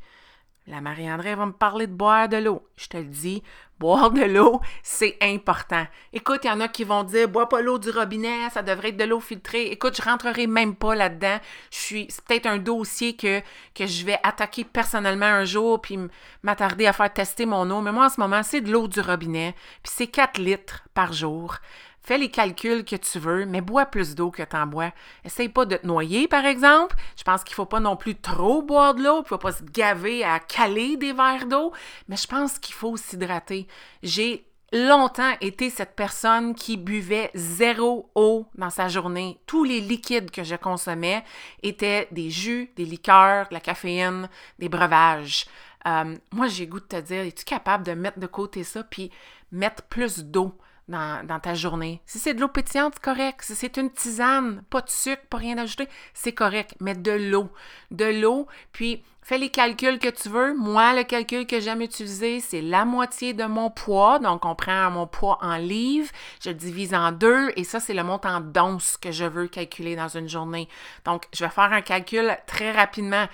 la 0.68 0.80
Marie-André 0.80 1.36
va 1.36 1.46
me 1.46 1.52
parler 1.52 1.88
de 1.88 1.94
boire 1.94 2.30
de 2.30 2.38
l'eau. 2.38 2.66
Je 2.78 2.88
te 2.88 2.96
le 2.96 3.04
dis, 3.04 3.44
boire 3.80 4.12
de 4.12 4.24
l'eau, 4.24 4.62
c'est 4.82 5.18
important. 5.22 5.86
Écoute, 6.14 6.42
il 6.46 6.48
y 6.48 6.52
en 6.52 6.62
a 6.62 6.70
qui 6.70 6.86
vont 6.86 7.04
dire, 7.04 7.28
bois 7.28 7.50
pas 7.50 7.62
l'eau 7.62 7.80
du 7.80 7.90
robinet, 7.90 8.50
ça 8.50 8.62
devrait 8.62 8.90
être 8.90 8.98
de 8.98 9.04
l'eau 9.04 9.20
filtrée. 9.20 9.66
Écoute, 9.68 9.98
je 9.98 10.02
rentrerai 10.02 10.48
même 10.48 10.76
pas 10.76 10.96
là-dedans. 10.96 11.38
C'est 11.70 12.08
peut-être 12.26 12.46
un 12.46 12.60
dossier 12.60 13.18
que, 13.18 13.42
que 13.76 13.86
je 13.86 14.06
vais 14.06 14.20
attaquer 14.24 14.64
personnellement 14.64 15.26
un 15.26 15.44
jour, 15.44 15.82
puis 15.82 16.00
m'attarder 16.44 16.88
à 16.88 16.94
faire 16.94 17.12
tester 17.12 17.46
mon 17.46 17.70
eau. 17.70 17.82
Mais 17.82 17.92
moi, 17.92 18.06
en 18.06 18.10
ce 18.10 18.22
moment, 18.22 18.42
c'est 18.42 18.62
de 18.62 18.72
l'eau 18.72 18.88
du 18.88 19.02
robinet, 19.02 19.56
puis 19.84 19.92
c'est 19.94 20.08
4 20.08 20.40
litres 20.40 20.88
par 20.94 21.12
jour. 21.12 21.58
Fais 22.04 22.18
les 22.18 22.30
calculs 22.30 22.84
que 22.84 22.98
tu 22.98 23.18
veux, 23.18 23.46
mais 23.46 23.62
bois 23.62 23.86
plus 23.86 24.14
d'eau 24.14 24.30
que 24.30 24.44
tu 24.44 24.56
en 24.56 24.68
bois. 24.68 24.92
Essaye 25.24 25.48
pas 25.48 25.66
de 25.66 25.78
te 25.78 25.88
noyer, 25.88 26.28
par 26.28 26.46
exemple. 26.46 26.96
Je 27.16 27.24
pense 27.24 27.44
qu'il 27.46 27.56
faut 27.56 27.66
pas 27.66 27.80
non 27.80 27.96
plus 27.96 28.16
trop 28.16 28.62
boire 28.62 28.94
de 28.94 29.04
l'eau, 29.04 29.22
il 29.24 29.28
faut 29.28 29.38
pas 29.38 29.54
se 29.54 29.64
gaver 29.64 30.24
à 30.24 30.40
caler 30.40 30.98
des 30.98 31.14
verres 31.14 31.48
d'eau, 31.48 31.72
mais 32.10 32.18
je 32.18 32.28
pense 32.28 32.60
qu'il 32.60 32.76
faut 32.76 32.98
s'hydrater. 32.98 33.68
J'ai 34.02 34.46
longtemps 34.74 35.34
été 35.40 35.70
cette 35.70 35.96
personne 35.96 36.56
qui 36.56 36.76
buvait 36.76 37.32
zéro 37.36 38.10
eau 38.16 38.48
dans 38.56 38.72
sa 38.72 38.90
journée. 38.90 39.40
Tous 39.46 39.64
les 39.64 39.80
liquides 39.80 40.32
que 40.32 40.44
je 40.44 40.56
consommais 40.56 41.24
étaient 41.62 42.08
des 42.12 42.30
jus, 42.30 42.72
des 42.76 42.86
liqueurs, 42.86 43.48
de 43.48 43.54
la 43.54 43.60
caféine, 43.60 44.28
des 44.60 44.70
breuvages. 44.70 45.46
Euh, 45.88 46.16
moi, 46.32 46.48
j'ai 46.48 46.68
goût 46.68 46.80
de 46.80 46.86
te 46.86 47.00
dire, 47.00 47.22
es-tu 47.22 47.46
capable 47.46 47.86
de 47.86 47.94
mettre 47.94 48.20
de 48.20 48.28
côté 48.28 48.64
ça 48.64 48.84
puis 48.84 49.12
mettre 49.52 49.84
plus 49.84 50.20
d'eau? 50.20 50.58
Dans, 50.94 51.40
ta 51.40 51.54
journée. 51.54 52.02
Si 52.06 52.20
c'est 52.20 52.34
de 52.34 52.42
l'eau 52.42 52.48
pétillante, 52.48 52.94
c'est 52.96 53.04
correct. 53.04 53.42
Si 53.42 53.56
c'est 53.56 53.78
une 53.78 53.92
tisane, 53.92 54.64
pas 54.70 54.82
de 54.82 54.90
sucre, 54.90 55.24
pas 55.30 55.38
rien 55.38 55.56
d'ajouter, 55.56 55.90
c'est 56.14 56.34
correct. 56.34 56.76
Mais 56.80 56.96
de 56.96 57.12
l'eau. 57.12 57.50
De 57.92 58.06
l'eau, 58.06 58.48
puis 58.72 59.04
fais 59.22 59.38
les 59.38 59.50
calculs 59.50 60.00
que 60.00 60.10
tu 60.10 60.30
veux. 60.30 60.54
Moi, 60.56 60.94
le 60.94 61.04
calcul 61.04 61.48
que 61.48 61.60
j'aime 61.60 61.82
utiliser, 61.82 62.40
c'est 62.40 62.62
la 62.62 62.86
moitié 62.86 63.34
de 63.34 63.46
mon 63.46 63.70
poids. 63.70 64.20
Donc, 64.20 64.46
on 64.46 64.56
prend 64.56 64.92
mon 64.92 65.08
poids 65.08 65.38
en 65.42 65.58
livres, 65.58 66.10
je 66.44 66.50
le 66.50 66.56
divise 66.56 66.94
en 66.94 67.12
deux, 67.12 67.52
et 67.56 67.64
ça, 67.64 67.80
c'est 67.80 67.94
le 67.94 68.04
montant 68.04 68.40
d'once 68.40 68.98
que 68.98 69.12
je 69.12 69.26
veux 69.26 69.48
calculer 69.48 69.96
dans 69.96 70.10
une 70.10 70.30
journée. 70.30 70.68
Donc, 71.06 71.26
je 71.34 71.44
vais 71.44 71.52
faire 71.52 71.74
un 71.74 71.82
calcul 71.82 72.38
très 72.48 72.72
rapidement. 72.72 73.28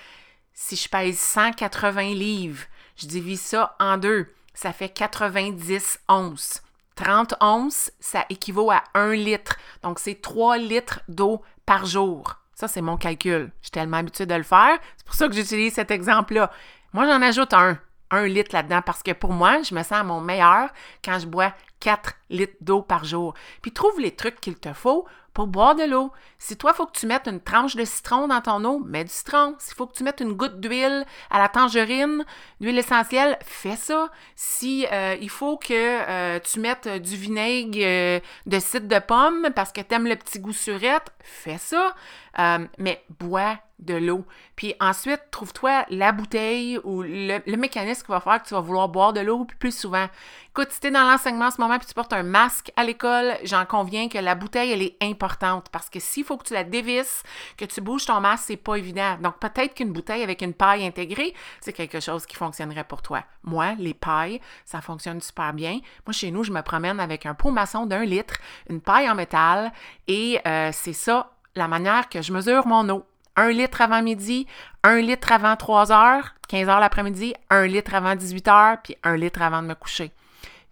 Si 0.53 0.75
je 0.75 0.89
pèse 0.89 1.19
180 1.19 2.13
livres, 2.13 2.65
je 2.95 3.07
divise 3.07 3.41
ça 3.41 3.75
en 3.79 3.97
deux. 3.97 4.27
Ça 4.53 4.73
fait 4.73 4.89
90 4.89 5.99
onces. 6.09 6.61
30 6.99 7.35
onces, 7.39 7.91
ça 8.01 8.25
équivaut 8.29 8.71
à 8.71 8.83
1 8.93 9.13
litre. 9.13 9.55
Donc, 9.83 9.99
c'est 9.99 10.21
3 10.21 10.57
litres 10.57 10.99
d'eau 11.07 11.41
par 11.65 11.85
jour. 11.85 12.35
Ça, 12.55 12.67
c'est 12.67 12.81
mon 12.81 12.97
calcul. 12.97 13.51
Je 13.61 13.67
suis 13.67 13.71
tellement 13.71 13.97
habituée 13.97 14.25
de 14.25 14.35
le 14.35 14.43
faire. 14.43 14.77
C'est 14.97 15.05
pour 15.05 15.15
ça 15.15 15.29
que 15.29 15.33
j'utilise 15.33 15.73
cet 15.73 15.91
exemple-là. 15.91 16.51
Moi, 16.91 17.05
j'en 17.05 17.21
ajoute 17.21 17.53
un, 17.53 17.77
un 18.11 18.25
litre 18.25 18.53
là-dedans 18.53 18.81
parce 18.85 19.01
que 19.01 19.11
pour 19.11 19.31
moi, 19.31 19.61
je 19.61 19.73
me 19.73 19.81
sens 19.81 19.93
à 19.93 20.03
mon 20.03 20.19
meilleur 20.19 20.69
quand 21.01 21.19
je 21.19 21.25
bois 21.25 21.53
4 21.79 22.15
litres 22.29 22.57
d'eau 22.59 22.81
par 22.81 23.05
jour. 23.05 23.33
Puis 23.61 23.71
trouve 23.71 23.97
les 24.01 24.13
trucs 24.13 24.41
qu'il 24.41 24.57
te 24.57 24.73
faut 24.73 25.07
pour 25.39 25.47
boire 25.47 25.73
de 25.73 25.83
l'eau. 25.83 26.11
Si 26.37 26.57
toi, 26.57 26.71
il 26.73 26.75
faut 26.75 26.85
que 26.85 26.99
tu 26.99 27.07
mettes 27.07 27.25
une 27.25 27.39
tranche 27.39 27.77
de 27.77 27.85
citron 27.85 28.27
dans 28.27 28.41
ton 28.41 28.61
eau, 28.65 28.79
mets 28.79 29.05
du 29.05 29.09
citron. 29.09 29.55
S'il 29.57 29.73
faut 29.73 29.87
que 29.87 29.93
tu 29.93 30.03
mettes 30.03 30.19
une 30.19 30.33
goutte 30.33 30.59
d'huile 30.59 31.05
à 31.29 31.39
la 31.39 31.47
tangerine, 31.47 32.25
d'huile 32.59 32.77
essentielle, 32.77 33.37
fais 33.41 33.77
ça. 33.77 34.09
Si 34.35 34.85
euh, 34.91 35.15
faut 35.29 35.55
que 35.55 35.71
euh, 35.71 36.39
tu 36.39 36.59
mettes 36.59 36.89
du 36.89 37.15
vinaigre 37.15 37.79
euh, 37.81 38.19
de 38.47 38.59
cidre 38.59 38.89
de 38.89 38.99
pomme 38.99 39.47
parce 39.55 39.71
que 39.71 39.79
tu 39.79 39.95
aimes 39.95 40.07
le 40.07 40.17
petit 40.17 40.39
goût 40.39 40.51
surette, 40.51 41.09
fais 41.21 41.57
ça. 41.57 41.95
Mais 42.37 43.03
bois 43.19 43.57
de 43.79 43.93
l'eau. 43.93 44.25
Puis 44.55 44.75
ensuite, 44.79 45.21
trouve-toi 45.31 45.85
la 45.89 46.11
bouteille 46.11 46.79
ou 46.83 47.01
le, 47.01 47.55
mécanisme 47.55 48.05
qui 48.05 48.11
va 48.11 48.19
faire 48.19 48.41
que 48.41 48.47
tu 48.47 48.53
vas 48.53 48.59
vouloir 48.59 48.89
boire 48.89 49.13
de 49.13 49.21
l'eau 49.21 49.45
plus 49.59 49.75
souvent. 49.75 50.07
Écoute, 50.49 50.71
si 50.71 50.79
tu 50.79 50.87
es 50.87 50.91
dans 50.91 51.09
l'enseignement 51.09 51.45
en 51.45 51.51
ce 51.51 51.61
moment 51.61 51.75
et 51.75 51.79
tu 51.79 51.93
portes 51.93 52.13
un 52.13 52.23
masque 52.23 52.71
à 52.75 52.83
l'école, 52.83 53.37
j'en 53.43 53.65
conviens 53.65 54.09
que 54.09 54.17
la 54.17 54.35
bouteille, 54.35 54.71
elle 54.71 54.81
est 54.81 54.97
importante 55.01 55.67
parce 55.71 55.89
que 55.89 55.99
s'il 55.99 56.25
faut 56.25 56.37
que 56.37 56.43
tu 56.43 56.53
la 56.53 56.63
dévisses, 56.63 57.23
que 57.57 57.65
tu 57.65 57.81
bouges 57.81 58.05
ton 58.05 58.19
masque, 58.19 58.45
c'est 58.47 58.57
pas 58.57 58.75
évident. 58.75 59.17
Donc 59.21 59.39
peut-être 59.39 59.75
qu'une 59.75 59.93
bouteille 59.93 60.23
avec 60.23 60.41
une 60.41 60.53
paille 60.53 60.85
intégrée, 60.85 61.33
c'est 61.61 61.73
quelque 61.73 61.99
chose 61.99 62.25
qui 62.25 62.35
fonctionnerait 62.35 62.83
pour 62.83 63.01
toi. 63.01 63.23
Moi, 63.43 63.75
les 63.77 63.93
pailles, 63.93 64.41
ça 64.65 64.81
fonctionne 64.81 65.21
super 65.21 65.53
bien. 65.53 65.79
Moi, 66.05 66.13
chez 66.13 66.31
nous, 66.31 66.43
je 66.43 66.51
me 66.51 66.61
promène 66.61 66.99
avec 66.99 67.25
un 67.25 67.33
pot 67.33 67.51
maçon 67.51 67.85
d'un 67.85 68.03
litre, 68.03 68.35
une 68.69 68.81
paille 68.81 69.09
en 69.09 69.15
métal 69.15 69.71
et 70.07 70.39
euh, 70.45 70.71
c'est 70.73 70.93
ça 70.93 71.31
la 71.55 71.67
manière 71.67 72.09
que 72.09 72.21
je 72.21 72.31
mesure 72.31 72.67
mon 72.67 72.87
eau. 72.89 73.05
Un 73.35 73.49
litre 73.49 73.81
avant 73.81 74.01
midi, 74.01 74.47
un 74.83 74.99
litre 74.99 75.31
avant 75.31 75.55
3 75.55 75.91
heures, 75.91 76.35
15 76.49 76.67
heures 76.67 76.79
l'après-midi, 76.79 77.33
un 77.49 77.67
litre 77.67 77.93
avant 77.93 78.15
18 78.15 78.47
heures, 78.47 78.77
puis 78.83 78.97
un 79.03 79.15
litre 79.15 79.41
avant 79.41 79.61
de 79.61 79.67
me 79.67 79.75
coucher. 79.75 80.11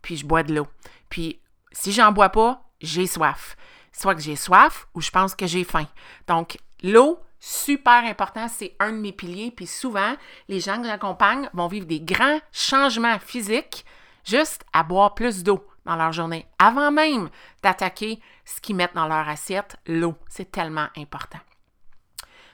Puis 0.02 0.18
je 0.18 0.26
bois 0.26 0.44
de 0.44 0.54
l'eau. 0.54 0.68
Puis 1.10 1.40
si 1.72 1.92
j'en 1.92 2.12
bois 2.12 2.30
pas, 2.30 2.62
j'ai 2.82 3.08
soif. 3.08 3.56
Soit 3.92 4.16
que 4.16 4.22
j'ai 4.22 4.36
soif 4.36 4.88
ou 4.94 5.02
je 5.02 5.12
pense 5.12 5.36
que 5.36 5.48
j'ai 5.48 5.64
faim. 5.64 5.88
Donc, 6.28 6.58
l'eau, 6.84 7.20
super 7.40 8.04
important, 8.04 8.48
c'est 8.48 8.76
un 8.80 8.92
de 8.92 8.98
mes 8.98 9.12
piliers. 9.12 9.52
Puis 9.52 9.68
souvent, 9.68 10.16
les 10.48 10.60
gens 10.60 10.82
que 10.82 10.88
j'accompagne 10.88 11.50
vont 11.54 11.68
vivre 11.68 11.86
des 11.86 12.02
grands 12.02 12.40
changements 12.52 13.20
physiques 13.20 13.86
juste 14.24 14.66
à 14.74 14.84
boire 14.84 15.16
plus 15.16 15.44
d'eau 15.44 15.66
dans 15.88 15.96
leur 15.96 16.14
journée, 16.14 16.46
avant 16.60 16.92
même 16.92 17.30
d'attaquer 17.64 18.20
ce 18.46 18.62
qu'ils 18.62 18.76
mettent 18.76 18.96
dans 18.96 19.08
leur 19.08 19.28
assiette, 19.28 19.78
l'eau. 19.88 20.16
C'est 20.30 20.52
tellement 20.52 20.88
important. 20.96 21.40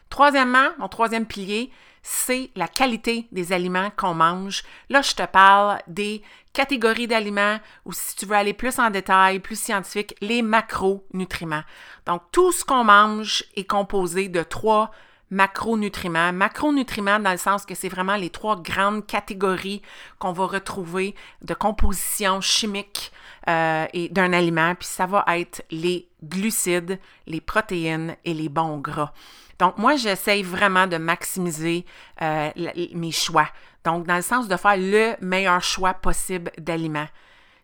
Troisièmement, 0.10 0.70
mon 0.78 0.88
troisième 0.88 1.26
pilier, 1.26 1.72
c'est 2.04 2.52
la 2.56 2.68
qualité 2.68 3.28
des 3.32 3.52
aliments 3.52 3.90
qu'on 3.98 4.14
mange. 4.14 4.64
Là, 4.90 5.02
je 5.02 5.14
te 5.14 5.26
parle 5.26 5.80
des 5.88 6.22
catégories 6.54 7.08
d'aliments 7.08 7.58
ou 7.86 7.94
si 7.94 8.16
tu 8.16 8.26
veux 8.26 8.36
aller 8.36 8.54
plus 8.54 8.78
en 8.78 8.92
détail, 8.92 9.40
plus 9.40 9.60
scientifique, 9.60 10.16
les 10.22 10.42
macronutriments. 10.42 11.64
Donc, 12.06 12.22
tout 12.32 12.52
ce 12.52 12.64
qu'on 12.64 12.84
mange 12.84 13.44
est 13.56 13.64
composé 13.64 14.28
de 14.28 14.44
trois 14.44 14.92
macronutriments. 15.32 16.32
Macronutriments 16.32 17.20
dans 17.20 17.32
le 17.32 17.38
sens 17.38 17.66
que 17.66 17.74
c'est 17.74 17.90
vraiment 17.90 18.16
les 18.16 18.30
trois 18.30 18.62
grandes 18.62 19.06
catégories 19.06 19.82
qu'on 20.20 20.32
va 20.32 20.46
retrouver 20.46 21.16
de 21.42 21.54
composition 21.54 22.40
chimique 22.40 23.12
euh, 23.50 23.86
et 23.94 24.10
d'un 24.10 24.34
aliment. 24.34 24.76
Puis 24.76 24.88
ça 24.88 25.06
va 25.06 25.26
être 25.30 25.64
les 25.72 26.08
glucides, 26.24 27.00
les 27.28 27.42
protéines 27.42 28.16
et 28.26 28.34
les 28.34 28.50
bons 28.50 28.78
gras. 28.78 29.14
Donc, 29.60 29.78
moi, 29.78 29.96
j'essaye 29.96 30.44
vraiment 30.44 30.88
de 30.88 30.98
maximiser 30.98 31.86
euh, 32.22 32.50
mes 32.94 33.12
choix. 33.12 33.48
Donc, 33.84 34.08
dans 34.08 34.16
le 34.16 34.22
sens 34.22 34.48
de 34.48 34.56
faire 34.56 34.78
le 34.78 35.16
meilleur 35.22 35.62
choix 35.62 35.94
possible 35.94 36.52
d'aliments. 36.58 37.08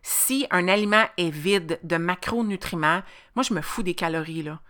Si 0.02 0.46
un 0.50 0.68
aliment 0.68 1.04
est 1.18 1.30
vide 1.30 1.78
de 1.82 1.96
macronutriments, 1.96 3.02
moi, 3.34 3.42
je 3.42 3.52
me 3.52 3.60
fous 3.60 3.82
des 3.82 3.94
calories, 3.94 4.42
là. 4.42 4.60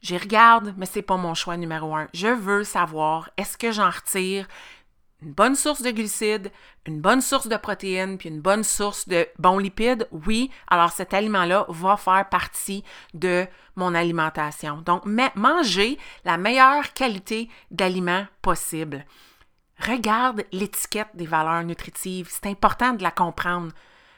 J'y 0.00 0.18
regarde, 0.18 0.74
mais 0.76 0.86
c'est 0.86 1.02
pas 1.02 1.16
mon 1.16 1.34
choix 1.34 1.56
numéro 1.56 1.94
un. 1.94 2.08
Je 2.12 2.26
veux 2.26 2.64
savoir, 2.64 3.30
est-ce 3.36 3.56
que 3.56 3.70
j'en 3.70 3.88
retire 3.88 4.48
une 5.22 5.32
bonne 5.32 5.54
source 5.54 5.82
de 5.82 5.90
glucides, 5.90 6.50
une 6.86 7.00
bonne 7.00 7.20
source 7.20 7.46
de 7.46 7.56
protéines, 7.56 8.18
puis 8.18 8.28
une 8.28 8.40
bonne 8.40 8.64
source 8.64 9.08
de 9.08 9.26
bons 9.38 9.58
lipides, 9.58 10.08
oui, 10.10 10.50
alors 10.68 10.90
cet 10.90 11.14
aliment-là 11.14 11.66
va 11.68 11.96
faire 11.96 12.28
partie 12.28 12.82
de 13.14 13.46
mon 13.76 13.94
alimentation. 13.94 14.78
Donc, 14.82 15.04
manger 15.06 15.98
la 16.24 16.36
meilleure 16.36 16.92
qualité 16.92 17.48
d'aliments 17.70 18.26
possible. 18.42 19.04
Regarde 19.78 20.44
l'étiquette 20.52 21.14
des 21.14 21.26
valeurs 21.26 21.64
nutritives. 21.64 22.28
C'est 22.30 22.46
important 22.46 22.92
de 22.92 23.02
la 23.02 23.10
comprendre. 23.10 23.72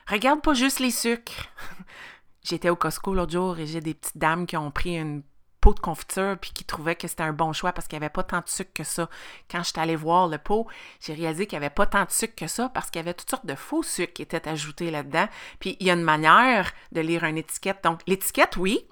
Regarde 0.07 0.43
pas 0.43 0.55
juste 0.55 0.81
les 0.81 0.91
sucres. 0.91 1.49
J'étais 2.43 2.69
au 2.69 2.77
Costco 2.77 3.15
l'autre 3.15 3.33
jour 3.33 3.59
et 3.59 3.67
j'ai 3.67 3.81
des 3.81 3.95
petites 3.95 4.19
dames 4.19 4.45
qui 4.45 4.59
ont 4.59 4.71
pris 4.71 4.99
une 4.99 5.23
pot 5.65 5.73
de 5.73 5.81
confiture 5.81 6.37
puis 6.39 6.51
qui 6.53 6.65
trouvait 6.65 6.95
que 6.95 7.09
c'était 7.09 7.23
un 7.23 7.33
bon 7.33 7.55
choix 7.55 7.73
parce 7.73 7.89
qu'il 7.89 7.99
n'y 7.99 8.05
avait 8.05 8.13
pas 8.13 8.23
tant 8.23 8.41
de 8.41 8.49
sucre 8.49 8.73
que 8.75 8.85
ça. 8.85 9.09
Quand 9.51 9.63
je 9.63 9.71
suis 9.71 9.81
allée 9.81 9.97
voir 9.97 10.29
le 10.29 10.37
pot, 10.37 10.67
j'ai 11.01 11.15
réalisé 11.15 11.47
qu'il 11.47 11.59
n'y 11.59 11.65
avait 11.65 11.75
pas 11.75 11.87
tant 11.87 12.05
de 12.05 12.11
sucre 12.11 12.35
que 12.37 12.47
ça 12.47 12.69
parce 12.69 12.91
qu'il 12.91 12.99
y 12.99 13.03
avait 13.03 13.15
toutes 13.15 13.31
sortes 13.31 13.47
de 13.47 13.55
faux 13.55 13.83
sucres 13.83 14.13
qui 14.13 14.21
étaient 14.21 14.47
ajoutés 14.47 14.91
là-dedans. 14.91 15.27
Puis 15.61 15.79
il 15.81 15.87
y 15.87 15.91
a 15.91 15.95
une 15.95 16.03
manière 16.03 16.71
de 16.93 17.01
lire 17.01 17.25
une 17.25 17.39
étiquette. 17.39 17.83
Donc 17.83 18.01
l'étiquette, 18.07 18.59
oui, 18.59 18.87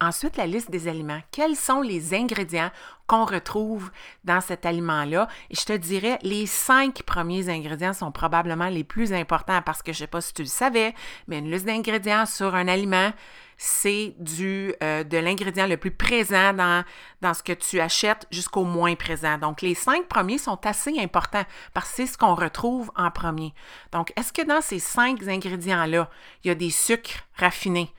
Ensuite, 0.00 0.36
la 0.36 0.46
liste 0.46 0.70
des 0.70 0.88
aliments. 0.88 1.20
Quels 1.30 1.56
sont 1.56 1.80
les 1.80 2.14
ingrédients 2.14 2.70
qu'on 3.06 3.24
retrouve 3.24 3.90
dans 4.24 4.40
cet 4.40 4.66
aliment-là? 4.66 5.28
Et 5.50 5.54
je 5.54 5.64
te 5.64 5.72
dirais, 5.72 6.18
les 6.22 6.46
cinq 6.46 7.04
premiers 7.04 7.48
ingrédients 7.48 7.92
sont 7.92 8.10
probablement 8.10 8.68
les 8.68 8.84
plus 8.84 9.12
importants 9.12 9.62
parce 9.62 9.82
que 9.82 9.92
je 9.92 9.98
ne 9.98 10.00
sais 10.00 10.06
pas 10.08 10.20
si 10.20 10.34
tu 10.34 10.42
le 10.42 10.48
savais, 10.48 10.94
mais 11.28 11.38
une 11.38 11.50
liste 11.50 11.64
d'ingrédients 11.64 12.26
sur 12.26 12.54
un 12.54 12.66
aliment, 12.66 13.12
c'est 13.56 14.14
du 14.18 14.74
euh, 14.82 15.04
de 15.04 15.18
l'ingrédient 15.18 15.66
le 15.66 15.76
plus 15.76 15.90
présent 15.90 16.52
dans, 16.52 17.34
ce 17.34 17.42
que 17.42 17.52
tu 17.52 17.80
achètes 17.80 18.26
jusqu'au 18.30 18.64
moins 18.64 18.94
présent. 18.94 19.38
Donc, 19.38 19.62
les 19.62 19.74
cinq 19.74 20.06
premiers 20.08 20.38
sont 20.38 20.58
assez 20.66 20.98
importants 20.98 21.44
parce 21.72 21.90
que 21.90 21.96
c'est 21.96 22.06
ce 22.06 22.18
qu'on 22.18 22.34
retrouve 22.34 22.90
en 22.96 23.10
premier. 23.10 23.54
Donc, 23.92 24.12
est-ce 24.16 24.32
que 24.32 24.42
dans 24.42 24.60
ces 24.60 24.78
cinq 24.78 25.22
ingrédients-là, 25.22 26.10
il 26.42 26.48
y 26.48 26.50
a 26.50 26.54
des 26.54 26.70
sucres 26.70 27.24
raffinés? 27.36 27.92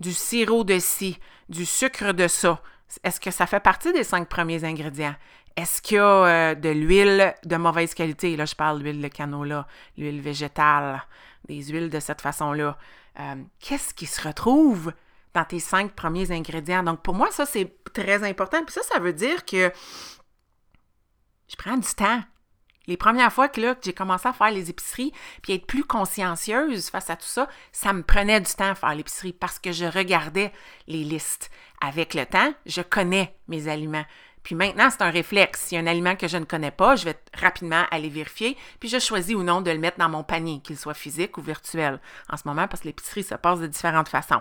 du 0.00 0.12
sirop 0.12 0.64
de 0.64 0.78
ci, 0.78 1.18
du 1.48 1.64
sucre 1.64 2.12
de 2.12 2.26
ça. 2.26 2.60
Est-ce 3.04 3.20
que 3.20 3.30
ça 3.30 3.46
fait 3.46 3.60
partie 3.60 3.92
des 3.92 4.02
cinq 4.02 4.28
premiers 4.28 4.64
ingrédients? 4.64 5.14
Est-ce 5.56 5.82
qu'il 5.82 5.98
y 5.98 6.00
a 6.00 6.04
euh, 6.04 6.54
de 6.54 6.70
l'huile 6.70 7.34
de 7.44 7.56
mauvaise 7.56 7.94
qualité? 7.94 8.36
Là, 8.36 8.46
je 8.46 8.54
parle 8.54 8.78
de 8.78 8.84
l'huile 8.84 9.02
de 9.02 9.08
canola, 9.08 9.66
l'huile 9.96 10.20
végétale, 10.20 11.02
des 11.46 11.62
huiles 11.64 11.90
de 11.90 12.00
cette 12.00 12.20
façon-là. 12.20 12.78
Euh, 13.18 13.42
qu'est-ce 13.58 13.92
qui 13.94 14.06
se 14.06 14.26
retrouve 14.26 14.92
dans 15.34 15.44
tes 15.44 15.60
cinq 15.60 15.92
premiers 15.92 16.30
ingrédients? 16.30 16.82
Donc, 16.82 17.02
pour 17.02 17.14
moi, 17.14 17.30
ça, 17.30 17.46
c'est 17.46 17.74
très 17.92 18.22
important. 18.28 18.64
Puis 18.64 18.74
ça, 18.74 18.82
ça 18.82 18.98
veut 19.00 19.12
dire 19.12 19.44
que 19.44 19.72
je 21.48 21.56
prends 21.56 21.76
du 21.76 21.88
temps 21.88 22.22
les 22.90 22.96
premières 22.96 23.32
fois 23.32 23.48
que, 23.48 23.60
j'ai 23.82 23.92
commencé 23.92 24.26
à 24.26 24.32
faire 24.32 24.50
les 24.50 24.68
épiceries, 24.68 25.12
puis 25.42 25.54
être 25.54 25.66
plus 25.66 25.84
consciencieuse 25.84 26.90
face 26.90 27.08
à 27.08 27.14
tout 27.14 27.26
ça, 27.26 27.48
ça 27.70 27.92
me 27.92 28.02
prenait 28.02 28.40
du 28.40 28.52
temps 28.52 28.70
à 28.70 28.74
faire 28.74 28.96
l'épicerie 28.96 29.32
parce 29.32 29.60
que 29.60 29.70
je 29.70 29.84
regardais 29.84 30.52
les 30.88 31.04
listes. 31.04 31.50
Avec 31.80 32.14
le 32.14 32.26
temps, 32.26 32.52
je 32.66 32.82
connais 32.82 33.36
mes 33.46 33.68
aliments. 33.68 34.04
Puis 34.42 34.54
maintenant, 34.54 34.88
c'est 34.90 35.02
un 35.02 35.10
réflexe. 35.10 35.60
S'il 35.60 35.76
y 35.76 35.80
a 35.80 35.84
un 35.84 35.86
aliment 35.86 36.16
que 36.16 36.28
je 36.28 36.36
ne 36.36 36.44
connais 36.44 36.70
pas, 36.70 36.96
je 36.96 37.04
vais 37.04 37.18
rapidement 37.34 37.84
aller 37.90 38.08
vérifier, 38.08 38.56
puis 38.78 38.88
je 38.88 38.98
choisis 38.98 39.34
ou 39.34 39.42
non 39.42 39.60
de 39.60 39.70
le 39.70 39.78
mettre 39.78 39.98
dans 39.98 40.08
mon 40.08 40.22
panier, 40.22 40.60
qu'il 40.60 40.78
soit 40.78 40.94
physique 40.94 41.36
ou 41.38 41.42
virtuel 41.42 42.00
en 42.28 42.36
ce 42.36 42.42
moment, 42.46 42.66
parce 42.66 42.82
que 42.82 42.88
l'épicerie 42.88 43.22
se 43.22 43.34
passe 43.34 43.60
de 43.60 43.66
différentes 43.66 44.08
façons. 44.08 44.40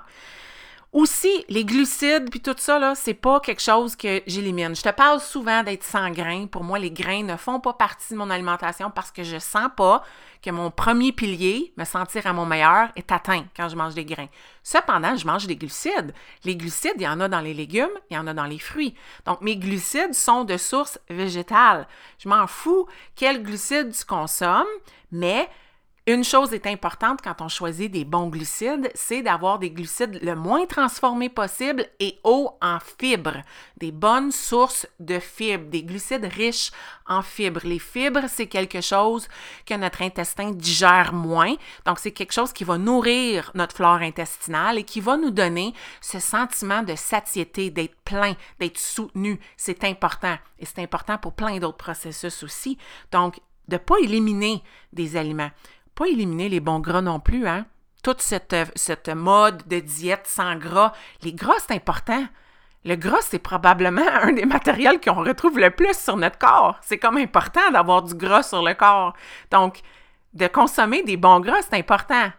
Aussi, 0.91 1.45
les 1.49 1.65
glucides 1.65 2.31
puis 2.31 2.39
tout 2.39 2.55
ça, 2.57 2.79
là, 2.79 2.95
c'est 2.95 3.13
pas 3.13 3.39
quelque 3.39 3.61
chose 3.61 3.95
que 3.95 4.23
j'élimine. 4.25 4.75
Je 4.75 4.81
te 4.81 4.89
parle 4.89 5.19
souvent 5.19 5.61
d'être 5.61 5.83
sans 5.83 6.09
grains. 6.09 6.47
Pour 6.47 6.63
moi, 6.63 6.79
les 6.79 6.89
grains 6.89 7.21
ne 7.21 7.35
font 7.35 7.59
pas 7.59 7.73
partie 7.73 8.13
de 8.13 8.17
mon 8.17 8.31
alimentation 8.31 8.89
parce 8.89 9.11
que 9.11 9.23
je 9.23 9.37
sens 9.37 9.69
pas 9.77 10.03
que 10.41 10.49
mon 10.49 10.71
premier 10.71 11.11
pilier, 11.11 11.73
me 11.77 11.83
sentir 11.85 12.25
à 12.25 12.33
mon 12.33 12.47
meilleur, 12.47 12.89
est 12.95 13.11
atteint 13.11 13.45
quand 13.55 13.69
je 13.69 13.75
mange 13.75 13.93
des 13.93 14.05
grains. 14.05 14.29
Cependant, 14.63 15.15
je 15.15 15.27
mange 15.27 15.45
des 15.45 15.57
glucides. 15.57 16.11
Les 16.43 16.55
glucides, 16.55 16.95
il 16.95 17.03
y 17.03 17.07
en 17.07 17.19
a 17.19 17.27
dans 17.27 17.41
les 17.41 17.53
légumes, 17.53 17.87
il 18.09 18.15
y 18.15 18.17
en 18.17 18.25
a 18.25 18.33
dans 18.33 18.45
les 18.45 18.59
fruits. 18.59 18.95
Donc, 19.25 19.41
mes 19.41 19.57
glucides 19.57 20.15
sont 20.15 20.43
de 20.43 20.57
source 20.57 20.97
végétale. 21.07 21.87
Je 22.17 22.27
m'en 22.27 22.47
fous 22.47 22.87
quels 23.15 23.43
glucides 23.43 23.93
tu 23.95 24.05
consommes, 24.05 24.65
mais 25.11 25.49
une 26.09 26.23
chose 26.23 26.53
est 26.53 26.65
importante 26.65 27.19
quand 27.23 27.39
on 27.39 27.49
choisit 27.49 27.91
des 27.91 28.03
bons 28.03 28.29
glucides, 28.29 28.89
c'est 28.95 29.21
d'avoir 29.21 29.59
des 29.59 29.69
glucides 29.69 30.19
le 30.23 30.33
moins 30.33 30.65
transformés 30.65 31.29
possible 31.29 31.85
et 31.99 32.17
hauts 32.23 32.57
en 32.63 32.79
fibres, 32.79 33.43
des 33.77 33.91
bonnes 33.91 34.31
sources 34.31 34.87
de 34.99 35.19
fibres, 35.19 35.69
des 35.69 35.83
glucides 35.83 36.25
riches 36.25 36.71
en 37.05 37.21
fibres. 37.21 37.61
Les 37.63 37.77
fibres, 37.77 38.25
c'est 38.27 38.47
quelque 38.47 38.81
chose 38.81 39.27
que 39.67 39.75
notre 39.75 40.01
intestin 40.01 40.49
digère 40.49 41.13
moins, 41.13 41.53
donc 41.85 41.99
c'est 41.99 42.11
quelque 42.11 42.33
chose 42.33 42.53
qui 42.53 42.63
va 42.63 42.79
nourrir 42.79 43.51
notre 43.53 43.75
flore 43.75 44.01
intestinale 44.01 44.79
et 44.79 44.83
qui 44.83 45.01
va 45.01 45.15
nous 45.15 45.31
donner 45.31 45.75
ce 46.01 46.17
sentiment 46.17 46.81
de 46.81 46.95
satiété, 46.95 47.69
d'être 47.69 47.95
plein, 48.03 48.33
d'être 48.59 48.79
soutenu. 48.79 49.39
C'est 49.57 49.83
important 49.83 50.37
et 50.57 50.65
c'est 50.65 50.81
important 50.81 51.19
pour 51.19 51.33
plein 51.33 51.59
d'autres 51.59 51.77
processus 51.77 52.41
aussi. 52.41 52.79
Donc, 53.11 53.39
de 53.69 53.75
ne 53.75 53.77
pas 53.77 53.95
éliminer 54.01 54.63
des 54.91 55.15
aliments 55.15 55.51
pas 55.99 56.07
éliminer 56.07 56.47
les 56.47 56.61
bons 56.61 56.79
gras 56.79 57.01
non 57.01 57.19
plus, 57.19 57.45
hein? 57.45 57.65
Toute 58.03 58.21
cette, 58.21 58.55
cette 58.75 59.09
mode 59.09 59.67
de 59.67 59.79
diète 59.79 60.25
sans 60.25 60.55
gras. 60.55 60.93
Les 61.23 61.33
gras, 61.33 61.59
c'est 61.59 61.75
important. 61.75 62.25
Le 62.85 62.95
gras, 62.95 63.21
c'est 63.21 63.39
probablement 63.39 64.07
un 64.21 64.31
des 64.31 64.45
matériels 64.45 65.01
qu'on 65.01 65.21
retrouve 65.25 65.59
le 65.59 65.71
plus 65.71 65.99
sur 65.99 66.15
notre 66.15 66.37
corps. 66.37 66.77
C'est 66.81 66.97
comme 66.97 67.17
important 67.17 67.69
d'avoir 67.73 68.03
du 68.03 68.15
gras 68.15 68.43
sur 68.43 68.63
le 68.63 68.73
corps. 68.75 69.13
Donc, 69.51 69.81
de 70.33 70.47
consommer 70.47 71.03
des 71.03 71.17
bons 71.17 71.41
gras, 71.41 71.61
c'est 71.61 71.77
important 71.77 72.31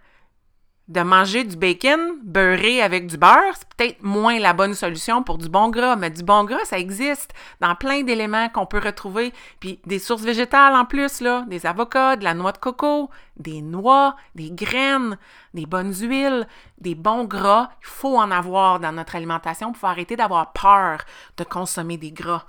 de 0.90 1.02
manger 1.02 1.44
du 1.44 1.56
bacon 1.56 2.18
beurré 2.24 2.82
avec 2.82 3.06
du 3.06 3.16
beurre, 3.16 3.54
c'est 3.54 3.68
peut-être 3.76 4.02
moins 4.02 4.40
la 4.40 4.52
bonne 4.52 4.74
solution 4.74 5.22
pour 5.22 5.38
du 5.38 5.48
bon 5.48 5.68
gras, 5.68 5.94
mais 5.94 6.10
du 6.10 6.24
bon 6.24 6.42
gras, 6.42 6.64
ça 6.64 6.80
existe 6.80 7.32
dans 7.60 7.76
plein 7.76 8.02
d'éléments 8.02 8.48
qu'on 8.48 8.66
peut 8.66 8.80
retrouver. 8.84 9.32
Puis 9.60 9.78
des 9.86 10.00
sources 10.00 10.22
végétales 10.22 10.74
en 10.74 10.84
plus, 10.84 11.20
là, 11.20 11.44
des 11.46 11.64
avocats, 11.64 12.16
de 12.16 12.24
la 12.24 12.34
noix 12.34 12.50
de 12.50 12.58
coco, 12.58 13.08
des 13.36 13.62
noix, 13.62 14.16
des 14.34 14.50
graines, 14.50 15.16
des 15.54 15.64
bonnes 15.64 15.94
huiles, 15.94 16.48
des 16.78 16.96
bons 16.96 17.24
gras. 17.24 17.70
Il 17.82 17.86
faut 17.86 18.18
en 18.18 18.32
avoir 18.32 18.80
dans 18.80 18.92
notre 18.92 19.14
alimentation 19.14 19.72
pour 19.72 19.88
arrêter 19.88 20.16
d'avoir 20.16 20.52
peur 20.52 21.04
de 21.36 21.44
consommer 21.44 21.98
des 21.98 22.10
gras. 22.10 22.46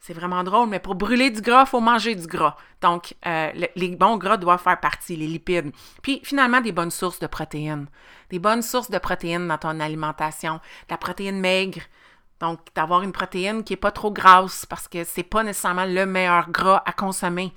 C'est 0.00 0.12
vraiment 0.12 0.44
drôle, 0.44 0.68
mais 0.68 0.78
pour 0.78 0.94
brûler 0.94 1.30
du 1.30 1.40
gras, 1.40 1.62
il 1.62 1.68
faut 1.68 1.80
manger 1.80 2.14
du 2.14 2.26
gras. 2.26 2.56
Donc, 2.80 3.14
euh, 3.26 3.50
les 3.74 3.96
bons 3.96 4.18
gras 4.18 4.36
doivent 4.36 4.62
faire 4.62 4.78
partie, 4.78 5.16
les 5.16 5.26
lipides. 5.26 5.72
Puis, 6.02 6.20
finalement, 6.22 6.60
des 6.60 6.72
bonnes 6.72 6.90
sources 6.90 7.18
de 7.18 7.26
protéines. 7.26 7.86
Des 8.30 8.38
bonnes 8.38 8.62
sources 8.62 8.90
de 8.90 8.98
protéines 8.98 9.48
dans 9.48 9.58
ton 9.58 9.80
alimentation. 9.80 10.60
La 10.88 10.96
protéine 10.96 11.40
maigre. 11.40 11.80
Donc, 12.38 12.60
d'avoir 12.74 13.02
une 13.02 13.12
protéine 13.12 13.64
qui 13.64 13.72
n'est 13.72 13.78
pas 13.78 13.90
trop 13.90 14.12
grasse 14.12 14.66
parce 14.66 14.86
que 14.86 15.02
c'est 15.04 15.22
pas 15.22 15.42
nécessairement 15.42 15.86
le 15.86 16.06
meilleur 16.06 16.50
gras 16.50 16.82
à 16.86 16.92
consommer. 16.92 17.52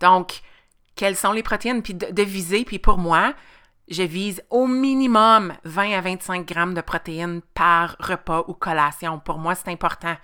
Donc, 0.00 0.42
quelles 0.94 1.16
sont 1.16 1.32
les 1.32 1.42
protéines? 1.42 1.82
Puis 1.82 1.94
de 1.94 2.22
viser, 2.22 2.64
puis 2.64 2.78
pour 2.78 2.98
moi, 2.98 3.34
je 3.88 4.02
vise 4.02 4.42
au 4.48 4.66
minimum 4.66 5.52
20 5.64 5.98
à 5.98 6.00
25 6.00 6.46
grammes 6.46 6.74
de 6.74 6.80
protéines 6.80 7.42
par 7.54 7.96
repas 7.98 8.44
ou 8.48 8.54
collation. 8.54 9.18
Pour 9.18 9.38
moi, 9.38 9.54
c'est 9.54 9.70
important. 9.70 10.16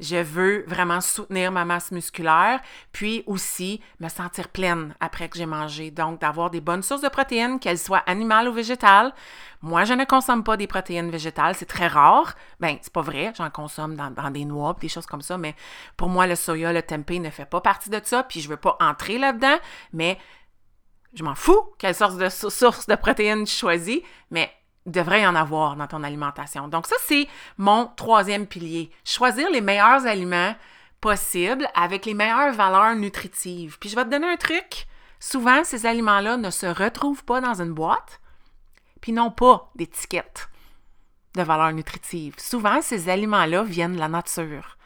Je 0.00 0.16
veux 0.16 0.64
vraiment 0.66 1.00
soutenir 1.00 1.52
ma 1.52 1.64
masse 1.64 1.92
musculaire, 1.92 2.60
puis 2.92 3.22
aussi 3.26 3.80
me 4.00 4.08
sentir 4.08 4.48
pleine 4.48 4.94
après 5.00 5.28
que 5.28 5.38
j'ai 5.38 5.46
mangé. 5.46 5.90
Donc, 5.90 6.20
d'avoir 6.20 6.50
des 6.50 6.60
bonnes 6.60 6.82
sources 6.82 7.02
de 7.02 7.08
protéines, 7.08 7.60
qu'elles 7.60 7.78
soient 7.78 8.02
animales 8.06 8.48
ou 8.48 8.52
végétales. 8.52 9.14
Moi, 9.62 9.84
je 9.84 9.94
ne 9.94 10.04
consomme 10.04 10.42
pas 10.42 10.56
des 10.56 10.66
protéines 10.66 11.10
végétales, 11.10 11.54
c'est 11.54 11.66
très 11.66 11.86
rare. 11.86 12.34
Ben, 12.58 12.76
c'est 12.82 12.92
pas 12.92 13.02
vrai, 13.02 13.32
j'en 13.36 13.48
consomme 13.50 13.94
dans, 13.94 14.30
des 14.30 14.44
noix, 14.44 14.76
des 14.80 14.88
choses 14.88 15.06
comme 15.06 15.22
ça, 15.22 15.38
mais 15.38 15.54
pour 15.96 16.08
moi, 16.08 16.26
le 16.26 16.34
soya, 16.34 16.72
le 16.72 16.82
tempeh 16.82 17.20
ne 17.20 17.30
fait 17.30 17.46
pas 17.46 17.60
partie 17.60 17.88
de 17.88 18.00
ça, 18.02 18.24
puis 18.24 18.40
je 18.40 18.48
veux 18.48 18.56
pas 18.56 18.76
entrer 18.80 19.18
là-dedans, 19.18 19.56
mais 19.92 20.18
je 21.14 21.22
m'en 21.22 21.34
fous 21.34 21.60
quelle 21.78 21.94
source 21.94 22.16
de, 22.16 22.94
protéines 22.96 23.44
tu 23.44 23.54
choisis, 23.54 24.00
mais 24.30 24.50
il 24.86 24.92
devrait 24.92 25.22
y 25.22 25.26
en 25.26 25.34
avoir 25.34 25.76
dans 25.76 25.86
ton 25.86 26.02
alimentation. 26.02 26.68
Donc 26.68 26.86
ça, 26.86 26.96
c'est 27.06 27.26
mon 27.56 27.86
troisième 27.96 28.46
pilier. 28.46 28.90
Choisir 29.04 29.50
les 29.50 29.60
meilleurs 29.60 30.06
aliments 30.06 30.54
possibles 31.00 31.68
avec 31.74 32.06
les 32.06 32.14
meilleures 32.14 32.52
valeurs 32.52 32.94
nutritives. 32.94 33.78
Puis 33.78 33.88
je 33.88 33.96
vais 33.96 34.04
te 34.04 34.10
donner 34.10 34.28
un 34.28 34.36
truc. 34.36 34.86
Souvent, 35.20 35.64
ces 35.64 35.86
aliments-là 35.86 36.36
ne 36.36 36.50
se 36.50 36.66
retrouvent 36.66 37.24
pas 37.24 37.40
dans 37.40 37.62
une 37.62 37.72
boîte, 37.72 38.20
puis 39.00 39.12
n'ont 39.12 39.30
pas 39.30 39.70
d'étiquette 39.74 40.48
de 41.34 41.42
valeur 41.42 41.72
nutritive. 41.72 42.34
Souvent, 42.38 42.80
ces 42.80 43.08
aliments-là 43.08 43.64
viennent 43.64 43.94
de 43.94 43.98
la 43.98 44.08
nature. 44.08 44.76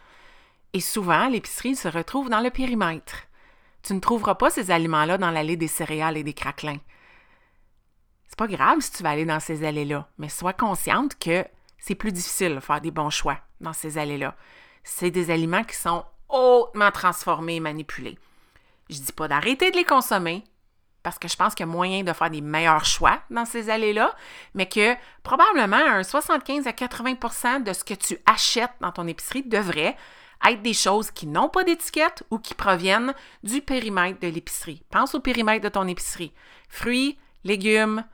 Et 0.72 0.80
souvent, 0.80 1.28
l'épicerie 1.28 1.76
se 1.76 1.88
retrouve 1.88 2.30
dans 2.30 2.40
le 2.40 2.50
périmètre. 2.50 3.27
Tu 3.82 3.94
ne 3.94 4.00
trouveras 4.00 4.34
pas 4.34 4.50
ces 4.50 4.70
aliments-là 4.70 5.18
dans 5.18 5.30
l'allée 5.30 5.56
des 5.56 5.68
céréales 5.68 6.16
et 6.16 6.24
des 6.24 6.34
craquelins. 6.34 6.80
C'est 8.28 8.38
pas 8.38 8.46
grave 8.46 8.80
si 8.80 8.92
tu 8.92 9.02
vas 9.02 9.10
aller 9.10 9.24
dans 9.24 9.40
ces 9.40 9.64
allées-là, 9.64 10.08
mais 10.18 10.28
sois 10.28 10.52
consciente 10.52 11.18
que 11.18 11.44
c'est 11.78 11.94
plus 11.94 12.12
difficile 12.12 12.56
de 12.56 12.60
faire 12.60 12.80
des 12.80 12.90
bons 12.90 13.10
choix 13.10 13.38
dans 13.60 13.72
ces 13.72 13.98
allées-là. 13.98 14.34
C'est 14.84 15.10
des 15.10 15.30
aliments 15.30 15.64
qui 15.64 15.76
sont 15.76 16.04
hautement 16.28 16.90
transformés 16.90 17.56
et 17.56 17.60
manipulés. 17.60 18.18
Je 18.90 19.00
dis 19.00 19.12
pas 19.12 19.28
d'arrêter 19.28 19.70
de 19.70 19.76
les 19.76 19.84
consommer, 19.84 20.44
parce 21.02 21.18
que 21.18 21.28
je 21.28 21.36
pense 21.36 21.54
qu'il 21.54 21.66
y 21.66 21.68
a 21.68 21.72
moyen 21.72 22.02
de 22.02 22.12
faire 22.12 22.30
des 22.30 22.40
meilleurs 22.40 22.84
choix 22.84 23.20
dans 23.30 23.44
ces 23.44 23.70
allées-là, 23.70 24.14
mais 24.54 24.68
que 24.68 24.94
probablement 25.22 25.76
un 25.76 26.02
75 26.02 26.66
à 26.66 26.72
80% 26.72 27.62
de 27.62 27.72
ce 27.72 27.84
que 27.84 27.94
tu 27.94 28.18
achètes 28.26 28.72
dans 28.80 28.92
ton 28.92 29.06
épicerie 29.06 29.42
devrait 29.42 29.96
être 30.46 30.62
des 30.62 30.74
choses 30.74 31.10
qui 31.10 31.26
n'ont 31.26 31.48
pas 31.48 31.64
d'étiquette 31.64 32.22
ou 32.30 32.38
qui 32.38 32.54
proviennent 32.54 33.14
du 33.42 33.60
périmètre 33.60 34.20
de 34.20 34.28
l'épicerie. 34.28 34.82
Pense 34.90 35.14
au 35.14 35.20
périmètre 35.20 35.64
de 35.64 35.68
ton 35.68 35.86
épicerie. 35.86 36.32
Fruits, 36.68 37.18
légumes, 37.44 38.04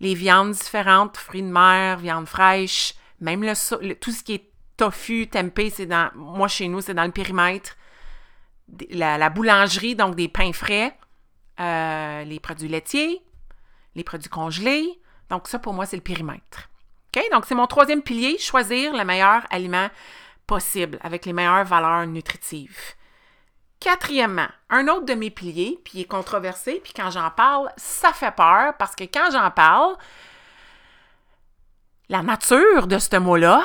les 0.00 0.14
viandes 0.14 0.52
différentes, 0.52 1.16
fruits 1.16 1.42
de 1.42 1.48
mer, 1.48 1.98
viande 1.98 2.26
fraîche, 2.26 2.94
même 3.20 3.42
le, 3.42 3.94
tout 3.94 4.12
ce 4.12 4.22
qui 4.22 4.34
est 4.34 4.50
tofu, 4.76 5.26
tempeh, 5.28 5.70
c'est 5.70 5.86
dans, 5.86 6.10
moi 6.14 6.48
chez 6.48 6.68
nous, 6.68 6.80
c'est 6.80 6.94
dans 6.94 7.04
le 7.04 7.12
périmètre. 7.12 7.76
La, 8.90 9.30
boulangerie, 9.30 9.94
donc 9.94 10.16
des 10.16 10.28
pains 10.28 10.52
frais, 10.52 10.96
euh, 11.60 12.24
les 12.24 12.40
produits 12.40 12.68
laitiers, 12.68 13.22
les 13.94 14.04
produits 14.04 14.28
congelés. 14.28 15.00
Donc 15.30 15.48
ça, 15.48 15.58
pour 15.58 15.72
moi, 15.72 15.86
c'est 15.86 15.96
le 15.96 16.02
périmètre. 16.02 16.68
OK? 17.16 17.22
Donc, 17.32 17.46
c'est 17.46 17.54
mon 17.54 17.66
troisième 17.66 18.02
pilier, 18.02 18.38
choisir 18.38 18.94
le 18.94 19.04
meilleur 19.04 19.46
aliment 19.50 19.88
possible 20.46 20.98
avec 21.02 21.26
les 21.26 21.32
meilleures 21.32 21.64
valeurs 21.64 22.06
nutritives. 22.06 22.94
Quatrièmement, 23.80 24.48
un 24.70 24.88
autre 24.88 25.04
de 25.04 25.14
mes 25.14 25.30
piliers, 25.30 25.78
puis 25.84 26.00
est 26.00 26.06
controversé, 26.06 26.80
puis 26.82 26.92
quand 26.94 27.10
j'en 27.10 27.30
parle, 27.30 27.70
ça 27.76 28.12
fait 28.12 28.34
peur 28.34 28.74
parce 28.78 28.96
que 28.96 29.04
quand 29.04 29.30
j'en 29.32 29.50
parle, 29.50 29.96
la 32.08 32.22
nature 32.22 32.86
de 32.86 32.98
ce 32.98 33.16
mot-là, 33.16 33.62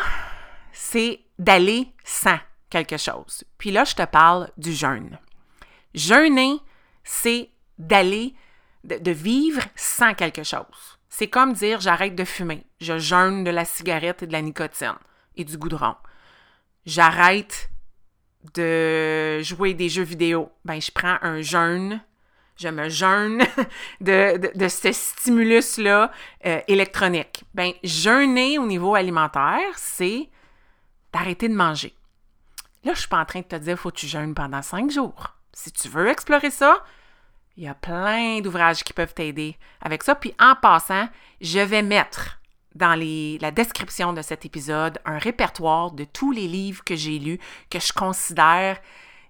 c'est 0.74 1.22
d'aller 1.40 1.88
sans 2.04 2.38
quelque 2.70 2.98
chose. 2.98 3.44
Puis 3.58 3.72
là, 3.72 3.84
je 3.84 3.96
te 3.96 4.06
parle 4.06 4.50
du 4.58 4.74
jeûne. 4.74 5.18
Jeûner, 5.94 6.60
c'est 7.04 7.50
d'aller, 7.78 8.36
de, 8.84 8.98
de, 8.98 9.12
vivre 9.12 9.62
sans 9.76 10.14
quelque 10.14 10.44
chose. 10.44 11.00
C'est 11.10 11.30
comme 11.30 11.54
dire 11.54 11.82
j'arrête 11.82 12.16
de 12.16 12.24
fumer, 12.24 12.66
je 12.80 12.98
jeûne 12.98 13.44
de 13.44 13.52
la 13.52 13.66
cigarette 13.66 14.24
et 14.24 14.28
de 14.28 14.32
la 14.32 14.42
nicotine 14.42 14.96
et 15.36 15.44
du 15.44 15.58
goudron 15.58 15.96
j'arrête 16.86 17.70
de 18.54 19.40
jouer 19.42 19.74
des 19.74 19.90
jeux 19.90 20.04
vidéo. 20.04 20.52
Ben, 20.66 20.82
je 20.82 20.92
prends 20.92 21.18
un 21.22 21.42
jeûne, 21.42 22.02
je 22.58 22.68
me 22.68 22.90
jeûne 22.90 23.44
de, 24.02 24.58
de, 24.58 24.68
ce 24.68 24.92
stimulus-là 24.92 26.12
euh, 26.46 26.62
électronique. 26.68 27.44
Ben, 27.54 27.72
jeûner 27.84 28.58
au 28.58 28.66
niveau 28.66 28.96
alimentaire, 28.96 29.78
c'est 29.78 30.30
d'arrêter 31.14 31.50
de 31.50 31.56
manger. 31.56 31.94
Là, 32.84 32.94
je 32.94 33.00
suis 33.00 33.10
pas 33.10 33.20
en 33.20 33.26
train 33.26 33.42
de 33.42 33.46
te 33.46 33.56
dire 33.56 33.78
faut 33.78 33.92
que 33.92 33.98
tu 33.98 34.08
jeûnes 34.08 34.34
pendant 34.34 34.62
cinq 34.62 34.90
jours. 34.90 35.36
Si 35.54 35.72
tu 35.72 35.88
veux 35.88 36.08
explorer 36.08 36.50
ça, 36.50 36.84
il 37.58 37.66
y 37.66 37.68
a 37.68 37.76
plein 37.76 38.40
d'ouvrages 38.42 38.84
qui 38.84 38.94
peuvent 38.94 39.14
t'aider 39.14 39.58
avec 39.82 40.04
ça. 40.04 40.16
Puis 40.16 40.34
en 40.40 40.56
passant, 40.56 41.08
je 41.42 41.60
vais 41.60 41.84
mettre 41.84 42.41
dans 42.76 43.00
la 43.00 43.52
description 43.52 44.14
de 44.14 44.22
cet 44.22 44.46
épisode 44.46 45.00
un 45.06 45.18
répertoire 45.18 45.92
de 45.92 46.04
tous 46.04 46.32
les 46.32 46.48
livres 46.48 46.84
que 46.84 46.96
j'ai 46.96 47.20
lus, 47.20 47.40
que 47.70 47.80
je 47.80 47.94
considère 47.94 48.80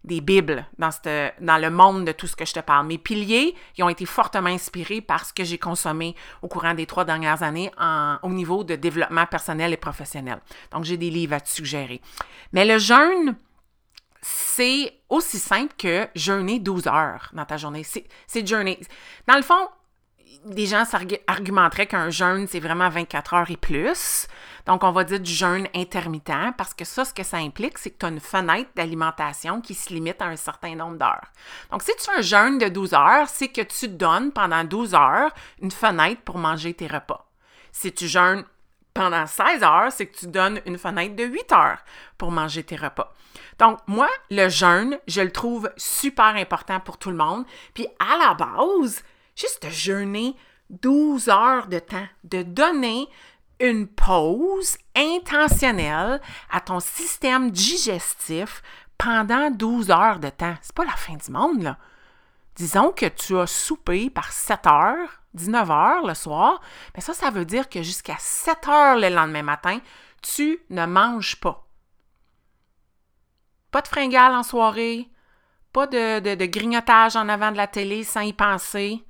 des 0.04 0.20
bibles 0.20 0.66
dans, 0.78 1.62
le 1.62 1.70
monde 1.70 2.06
de 2.06 2.12
tout 2.12 2.28
ce 2.28 2.36
que 2.36 2.46
je 2.46 2.54
te 2.54 2.60
parle. 2.60 2.88
Mes 2.88 2.98
piliers, 2.98 3.56
ils 3.78 3.84
ont 3.84 3.90
été 3.90 4.06
fortement 4.06 4.50
inspirés 4.50 5.02
par 5.02 5.26
ce 5.26 5.34
que 5.34 5.44
j'ai 5.44 5.58
consommé 5.58 6.16
au 6.42 6.48
courant 6.48 6.74
des 6.74 6.86
trois 6.86 7.06
dernières 7.06 7.44
années 7.44 7.72
au 8.24 8.30
niveau 8.30 8.64
de 8.64 8.76
développement 8.76 9.26
personnel 9.26 9.74
et 9.74 9.78
professionnel. 9.78 10.40
Donc, 10.72 10.86
j'ai 10.86 10.98
des 10.98 11.10
livres 11.10 11.36
à 11.36 11.42
te 11.42 11.50
suggérer. 11.50 12.02
Mais 12.52 12.66
le 12.66 12.80
jeûne, 12.80 13.36
c'est 14.22 14.94
aussi 15.10 15.38
simple 15.38 15.74
que 15.78 16.08
jeûner 16.16 16.60
12 16.60 16.88
heures 16.88 17.30
dans 17.34 17.46
ta 17.46 17.58
journée. 17.58 17.84
C'est 17.84 18.48
jeûner. 18.48 18.80
Dans 19.28 19.36
le 19.36 19.44
fond, 19.44 19.68
des 20.46 20.66
gens 20.66 20.84
argumenteraient 21.28 21.88
qu'un 21.88 22.10
jeûne, 22.10 22.48
c'est 22.48 22.60
vraiment 22.60 22.90
24 22.90 23.34
heures 23.34 23.52
et 23.52 23.58
plus. 23.58 24.28
Donc, 24.66 24.84
on 24.84 24.92
va 24.92 25.04
dire 25.04 25.20
du 25.20 25.32
jeûne 25.32 25.68
intermittent 25.76 26.56
parce 26.58 26.74
que 26.74 26.86
ça, 26.86 27.06
ce 27.06 27.14
que 27.14 27.24
ça 27.24 27.38
implique, 27.38 27.78
c'est 27.78 27.92
que 27.92 27.98
tu 28.00 28.06
as 28.06 28.10
une 28.10 28.20
fenêtre 28.20 28.70
d'alimentation 28.76 29.62
qui 29.62 29.74
se 29.74 29.94
limite 29.94 30.22
à 30.22 30.26
un 30.26 30.36
certain 30.36 30.76
nombre 30.76 30.98
d'heures. 30.98 31.32
Donc, 31.72 31.84
si 31.84 31.92
tu 31.98 32.06
fais 32.06 32.18
un 32.18 32.22
jeûne 32.22 32.58
de 32.58 32.68
12 32.68 32.94
heures, 32.94 33.30
c'est 33.30 33.50
que 33.50 33.62
tu 33.62 33.88
donnes 33.88 34.32
pendant 34.32 34.64
12 34.64 34.94
heures 34.94 35.32
une 35.62 35.72
fenêtre 35.72 36.22
pour 36.22 36.38
manger 36.38 36.74
tes 36.74 36.88
repas. 36.88 37.28
Si 37.72 37.92
tu 37.92 38.08
jeûnes 38.08 38.44
pendant 38.94 39.26
16 39.26 39.64
heures, 39.64 39.92
c'est 39.92 40.08
que 40.08 40.18
tu 40.18 40.28
donnes 40.28 40.62
une 40.66 40.78
fenêtre 40.78 41.16
de 41.16 41.24
8 41.24 41.52
heures 41.54 41.80
pour 42.18 42.32
manger 42.32 42.64
tes 42.64 42.76
repas. 42.76 43.14
Donc, 43.58 43.80
moi, 43.88 44.10
le 44.30 44.50
jeûne, 44.50 44.98
je 45.08 45.22
le 45.22 45.32
trouve 45.32 45.72
super 45.78 46.36
important 46.36 46.80
pour 46.80 46.98
tout 46.98 47.10
le 47.10 47.18
monde. 47.18 47.46
Puis, 47.74 47.88
à 48.00 48.18
la 48.18 48.34
base, 48.34 49.04
juste 49.42 49.64
de 49.66 49.70
jeûner 49.70 50.36
12 50.70 51.30
heures 51.30 51.68
de 51.68 51.80
temps, 51.80 52.08
de 52.24 52.44
donner 52.44 53.08
une 53.60 53.88
pause 53.88 54.78
intentionnelle 54.96 56.22
à 56.50 56.62
ton 56.62 56.80
système 56.80 57.52
digestif 57.52 58.62
pendant 58.98 59.52
12 59.52 59.92
heures 59.92 60.20
de 60.20 60.30
temps. 60.30 60.56
C'est 60.62 60.76
pas 60.76 60.86
la 60.86 60.92
fin 60.92 61.16
du 61.16 61.32
monde, 61.32 61.64
là. 61.64 61.78
Disons 62.56 62.92
que 62.92 63.06
tu 63.06 63.38
as 63.38 63.48
soupé 63.48 64.10
par 64.10 64.32
7 64.32 64.68
heures, 64.68 65.22
19 65.34 65.72
heures 65.72 66.06
le 66.06 66.14
soir, 66.14 66.62
mais 66.94 67.02
ça, 67.02 67.14
ça 67.14 67.30
veut 67.30 67.46
dire 67.46 67.70
que 67.70 67.82
jusqu'à 67.82 68.18
7 68.20 68.68
heures 68.68 68.98
le 68.98 69.10
lendemain 69.10 69.44
matin, 69.44 69.80
tu 70.22 70.60
ne 70.70 70.86
manges 70.86 71.40
pas. 71.40 71.66
Pas 73.72 73.82
de 73.82 73.88
fringales 73.88 74.34
en 74.34 74.44
soirée, 74.44 75.10
pas 75.72 75.88
de, 75.88 76.20
de, 76.20 76.46
grignotage 76.46 77.16
en 77.16 77.30
avant 77.30 77.52
de 77.52 77.58
la 77.58 77.68
télé 77.68 78.04
sans 78.04 78.22
y 78.22 78.34
penser. 78.34 79.04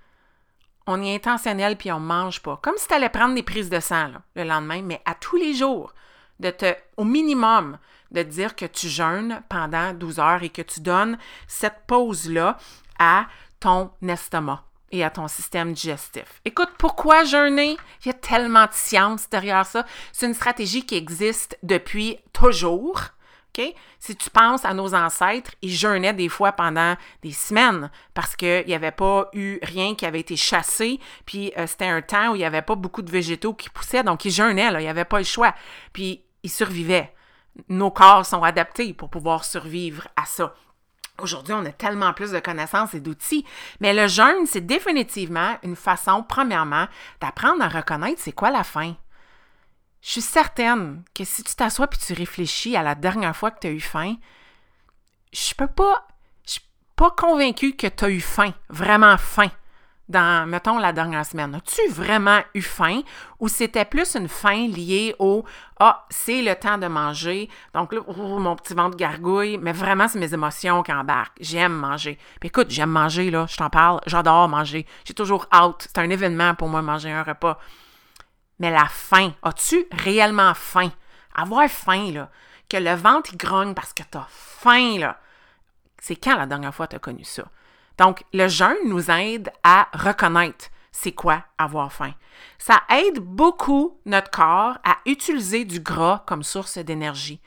On 0.93 1.01
est 1.01 1.15
intentionnel 1.15 1.77
puis 1.77 1.89
on 1.89 2.01
mange 2.01 2.41
pas. 2.41 2.59
Comme 2.61 2.75
si 2.77 2.85
tu 2.85 2.93
allais 2.93 3.07
prendre 3.07 3.33
des 3.33 3.43
prises 3.43 3.69
de 3.69 3.79
sang 3.79 4.11
le 4.35 4.43
lendemain, 4.43 4.81
mais 4.81 5.01
à 5.05 5.15
tous 5.15 5.37
les 5.37 5.53
jours, 5.53 5.93
de 6.41 6.49
te, 6.49 6.75
au 6.97 7.05
minimum, 7.05 7.77
de 8.11 8.23
dire 8.23 8.57
que 8.57 8.65
tu 8.65 8.89
jeûnes 8.89 9.41
pendant 9.47 9.93
12 9.93 10.19
heures 10.19 10.43
et 10.43 10.49
que 10.49 10.61
tu 10.61 10.81
donnes 10.81 11.17
cette 11.47 11.85
pause-là 11.87 12.57
à 12.99 13.27
ton 13.61 13.91
estomac 14.05 14.65
et 14.91 15.05
à 15.05 15.09
ton 15.09 15.29
système 15.29 15.71
digestif. 15.71 16.41
Écoute, 16.43 16.71
pourquoi 16.77 17.23
jeûner? 17.23 17.77
Il 18.03 18.07
y 18.07 18.11
a 18.11 18.13
tellement 18.13 18.65
de 18.65 18.73
science 18.73 19.29
derrière 19.29 19.65
ça. 19.65 19.85
C'est 20.11 20.25
une 20.25 20.33
stratégie 20.33 20.85
qui 20.85 20.95
existe 20.95 21.57
depuis 21.63 22.17
toujours. 22.33 22.99
Si 23.99 24.15
tu 24.15 24.29
penses 24.29 24.65
à 24.65 24.73
nos 24.73 24.93
ancêtres, 24.95 25.51
ils 25.61 25.73
jeûnaient 25.73 26.13
des 26.13 26.29
fois 26.29 26.51
pendant 26.51 26.95
des 27.21 27.31
semaines 27.31 27.89
parce 28.13 28.35
qu'il 28.35 28.65
n'y 28.65 28.73
avait 28.73 28.91
pas 28.91 29.29
eu 29.33 29.59
rien 29.61 29.95
qui 29.95 30.05
avait 30.05 30.19
été 30.19 30.35
chassé, 30.35 30.99
puis 31.25 31.51
euh, 31.57 31.67
c'était 31.67 31.87
un 31.87 32.01
temps 32.01 32.31
où 32.31 32.35
il 32.35 32.39
n'y 32.39 32.45
avait 32.45 32.61
pas 32.61 32.75
beaucoup 32.75 33.01
de 33.01 33.11
végétaux 33.11 33.53
qui 33.53 33.69
poussaient, 33.69 34.03
donc 34.03 34.25
ils 34.25 34.31
jeûnaient, 34.31 34.71
là, 34.71 34.79
il 34.79 34.83
n'y 34.83 34.89
avait 34.89 35.05
pas 35.05 35.19
le 35.19 35.25
choix. 35.25 35.53
Puis 35.93 36.23
ils 36.43 36.49
survivaient. 36.49 37.13
Nos 37.67 37.91
corps 37.91 38.25
sont 38.25 38.43
adaptés 38.43 38.93
pour 38.93 39.09
pouvoir 39.09 39.43
survivre 39.43 40.07
à 40.15 40.25
ça. 40.25 40.55
Aujourd'hui, 41.21 41.53
on 41.53 41.65
a 41.65 41.71
tellement 41.71 42.13
plus 42.13 42.31
de 42.31 42.39
connaissances 42.39 42.93
et 42.93 42.99
d'outils, 42.99 43.45
mais 43.79 43.93
le 43.93 44.07
jeûne, 44.07 44.45
c'est 44.45 44.65
définitivement 44.65 45.57
une 45.61 45.75
façon, 45.75 46.25
premièrement, 46.27 46.87
d'apprendre 47.19 47.61
à 47.61 47.67
reconnaître 47.67 48.21
c'est 48.21 48.31
quoi 48.31 48.49
la 48.49 48.63
faim. 48.63 48.95
Je 50.01 50.11
suis 50.11 50.21
certaine 50.21 51.03
que 51.13 51.23
si 51.23 51.43
tu 51.43 51.55
t'assois 51.55 51.87
et 51.91 51.97
tu 51.97 52.13
réfléchis 52.13 52.75
à 52.75 52.83
la 52.83 52.95
dernière 52.95 53.35
fois 53.35 53.51
que 53.51 53.59
tu 53.59 53.67
as 53.67 53.71
eu 53.71 53.79
faim, 53.79 54.15
je 55.31 55.53
peux 55.53 55.67
pas, 55.67 56.07
suis 56.43 56.61
pas 56.95 57.11
convaincue 57.11 57.75
que 57.75 57.87
tu 57.87 58.05
as 58.05 58.09
eu 58.09 58.19
faim, 58.19 58.53
vraiment 58.69 59.17
faim 59.17 59.51
dans, 60.11 60.47
mettons, 60.47 60.77
la 60.77 60.91
dernière 60.91 61.25
semaine? 61.25 61.55
As-tu 61.55 61.89
vraiment 61.89 62.41
eu 62.53 62.61
faim 62.61 63.01
ou 63.39 63.47
c'était 63.47 63.85
plus 63.85 64.15
une 64.15 64.27
faim 64.27 64.67
liée 64.67 65.15
au 65.17 65.43
Ah, 65.79 66.05
c'est 66.09 66.41
le 66.41 66.53
temps 66.55 66.77
de 66.77 66.87
manger, 66.87 67.49
donc 67.73 67.93
là, 67.93 68.01
mon 68.07 68.55
petit 68.55 68.73
ventre 68.73 68.97
gargouille, 68.97 69.57
mais 69.57 69.71
vraiment, 69.71 70.07
c'est 70.07 70.19
mes 70.19 70.33
émotions 70.33 70.83
qui 70.83 70.93
embarquent. 70.93 71.37
J'aime 71.39 71.73
manger. 71.73 72.19
Puis 72.39 72.47
écoute, 72.47 72.67
j'aime 72.69 72.91
manger, 72.91 73.31
là, 73.31 73.45
je 73.49 73.57
t'en 73.57 73.69
parle, 73.69 74.01
j'adore 74.05 74.49
manger. 74.49 74.85
J'ai 75.05 75.13
toujours 75.13 75.47
hâte. 75.51 75.87
C'est 75.87 75.99
un 75.99 76.09
événement 76.09 76.53
pour 76.53 76.67
moi, 76.67 76.81
manger 76.81 77.11
un 77.11 77.23
repas. 77.23 77.57
Mais 78.61 78.69
la 78.69 78.85
faim, 78.85 79.33
as-tu 79.41 79.87
réellement 79.91 80.53
faim? 80.53 80.91
Avoir 81.33 81.67
faim, 81.67 82.11
là, 82.11 82.29
que 82.69 82.77
le 82.77 82.93
ventre 82.93 83.35
grogne 83.35 83.73
parce 83.73 83.91
que 83.91 84.03
tu 84.03 84.15
as 84.15 84.27
faim, 84.29 84.99
là. 84.99 85.19
C'est 85.99 86.15
quand 86.15 86.37
la 86.37 86.45
dernière 86.45 86.73
fois 86.73 86.85
tu 86.85 86.95
as 86.95 86.99
connu 86.99 87.23
ça? 87.23 87.45
Donc, 87.97 88.23
le 88.33 88.47
jeûne 88.47 88.77
nous 88.85 89.09
aide 89.09 89.51
à 89.63 89.87
reconnaître 89.93 90.67
c'est 90.91 91.13
quoi 91.13 91.43
avoir 91.57 91.91
faim. 91.91 92.13
Ça 92.59 92.83
aide 92.91 93.17
beaucoup 93.17 93.99
notre 94.05 94.29
corps 94.29 94.77
à 94.83 94.97
utiliser 95.07 95.65
du 95.65 95.79
gras 95.79 96.23
comme 96.27 96.43
source 96.43 96.77
d'énergie. 96.77 97.41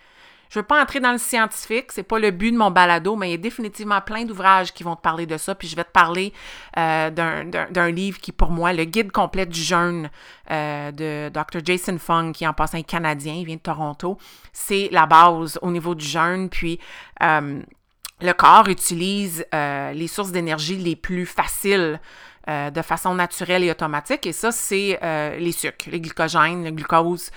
Je 0.50 0.59
ne 0.59 0.62
veux 0.62 0.66
pas 0.66 0.80
entrer 0.80 1.00
dans 1.00 1.12
le 1.12 1.18
scientifique, 1.18 1.90
c'est 1.90 2.02
pas 2.02 2.18
le 2.18 2.30
but 2.30 2.52
de 2.52 2.57
mon 2.57 2.70
balado, 2.70 3.16
mais 3.16 3.28
il 3.28 3.30
y 3.33 3.35
a 3.35 3.38
définitivement 3.38 4.00
plein 4.00 4.24
d'ouvrages 4.24 4.72
qui 4.72 4.83
vont 4.83 4.96
te 4.96 5.00
parler 5.00 5.26
de 5.26 5.37
ça. 5.37 5.54
Puis 5.54 5.68
je 5.68 5.76
vais 5.76 5.85
te 5.85 5.90
parler 5.90 6.33
euh, 6.78 7.11
d'un 7.11 7.90
livre 7.90 8.18
qui, 8.18 8.33
pour 8.33 8.50
moi, 8.50 8.72
le 8.72 8.85
guide 8.85 9.11
complet 9.11 9.46
du 9.46 9.61
jeûne 9.61 10.11
euh, 10.50 10.92
de 10.92 11.30
Dr. 11.30 11.61
Jason 11.64 11.98
Fung, 11.98 12.33
qui 12.33 12.46
en 12.46 12.52
passant 12.52 12.78
est 12.78 12.85
canadien, 12.85 13.35
il 13.35 13.46
vient 13.46 13.57
de 13.57 13.61
Toronto. 13.61 14.18
C'est 14.52 14.88
la 14.92 15.07
base 15.07 15.59
au 15.62 15.70
niveau 15.70 15.94
du 15.94 16.04
jeûne. 16.04 16.48
Puis 16.48 16.78
euh, 17.22 17.61
le 18.20 18.33
corps 18.33 18.68
utilise 18.68 19.44
les 19.52 20.07
sources 20.09 20.30
d'énergie 20.30 20.76
les 20.76 20.96
plus 20.96 21.26
faciles 21.26 22.00
de 22.46 22.83
façon 22.83 23.14
naturelle 23.14 23.64
et 23.64 23.70
automatique. 23.70 24.26
Et 24.26 24.33
ça, 24.33 24.52
c'est 24.52 24.98
les 25.38 25.52
sucres, 25.52 25.90
le 25.90 25.98
glycogène, 25.98 26.64
le 26.64 26.70
glucose. 26.70 27.30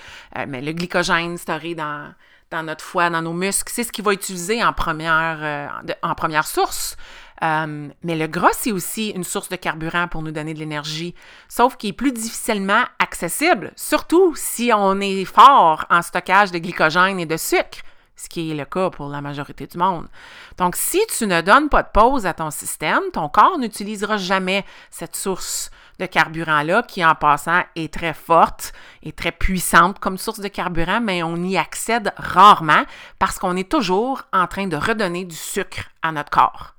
mais 0.46 0.60
le 0.60 0.72
glycogène 0.72 1.36
storé 1.36 1.74
dans, 1.74 2.12
dans 2.50 2.62
notre 2.62 2.84
foie, 2.84 3.10
dans 3.10 3.22
nos 3.22 3.32
muscles, 3.32 3.72
c'est 3.74 3.84
ce 3.84 3.92
qu'il 3.92 4.04
va 4.04 4.12
utiliser 4.12 4.62
en 4.64 4.72
première, 4.72 5.82
en 6.02 6.14
première 6.14 6.46
source. 6.46 6.96
mais 7.42 8.16
le 8.16 8.26
gras, 8.26 8.52
c'est 8.52 8.72
aussi 8.72 9.10
une 9.10 9.24
source 9.24 9.48
de 9.48 9.56
carburant 9.56 10.08
pour 10.08 10.22
nous 10.22 10.32
donner 10.32 10.54
de 10.54 10.58
l'énergie, 10.58 11.14
sauf 11.48 11.76
qu'il 11.76 11.90
est 11.90 11.94
plus 11.94 12.12
difficilement 12.12 12.84
accessible, 12.98 13.72
surtout 13.76 14.34
si 14.34 14.70
on 14.74 15.00
est 15.00 15.24
fort 15.24 15.84
en 15.90 16.02
stockage 16.02 16.50
de 16.50 16.58
glycogène 16.58 17.20
et 17.20 17.26
de 17.26 17.36
sucre 17.36 17.80
ce 18.18 18.28
qui 18.28 18.50
est 18.50 18.54
le 18.54 18.64
cas 18.64 18.90
pour 18.90 19.08
la 19.08 19.20
majorité 19.20 19.66
du 19.66 19.78
monde. 19.78 20.08
Donc, 20.56 20.76
si 20.76 21.00
tu 21.16 21.26
ne 21.26 21.40
donnes 21.40 21.68
pas 21.68 21.82
de 21.82 21.88
pause 21.92 22.26
à 22.26 22.34
ton 22.34 22.50
système, 22.50 23.02
ton 23.12 23.28
corps 23.28 23.58
n'utilisera 23.58 24.16
jamais 24.16 24.64
cette 24.90 25.16
source 25.16 25.70
de 25.98 26.06
carburant-là, 26.06 26.82
qui 26.82 27.04
en 27.04 27.14
passant 27.14 27.62
est 27.74 27.92
très 27.92 28.14
forte 28.14 28.72
et 29.02 29.12
très 29.12 29.32
puissante 29.32 29.98
comme 29.98 30.18
source 30.18 30.40
de 30.40 30.48
carburant, 30.48 31.00
mais 31.00 31.22
on 31.22 31.36
y 31.36 31.56
accède 31.56 32.12
rarement 32.16 32.84
parce 33.18 33.38
qu'on 33.38 33.56
est 33.56 33.68
toujours 33.68 34.22
en 34.32 34.46
train 34.46 34.66
de 34.66 34.76
redonner 34.76 35.24
du 35.24 35.36
sucre 35.36 35.90
à 36.02 36.12
notre 36.12 36.30
corps. 36.30 36.74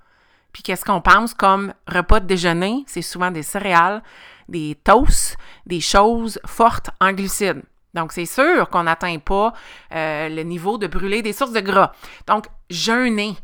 Puis 0.53 0.63
qu'est-ce 0.63 0.85
qu'on 0.85 1.01
pense 1.01 1.33
comme 1.33 1.73
repas 1.87 2.21
de 2.21 2.25
déjeuner? 2.25 2.83
C'est 2.87 3.01
souvent 3.01 3.31
des 3.31 3.43
céréales, 3.43 4.01
des 4.47 4.75
toasts, 4.83 5.37
des 5.65 5.81
choses 5.81 6.39
fortes 6.45 6.89
en 6.99 7.11
glucides. 7.11 7.61
Donc, 7.93 8.11
c'est 8.11 8.25
sûr 8.25 8.69
qu'on 8.69 8.83
n'atteint 8.83 9.17
pas 9.19 9.53
euh, 9.95 10.29
le 10.29 10.43
niveau 10.43 10.77
de 10.77 10.87
brûler 10.87 11.21
des 11.21 11.33
sources 11.33 11.53
de 11.53 11.59
gras. 11.59 11.91
Donc, 12.27 12.45
jeûner 12.69 13.35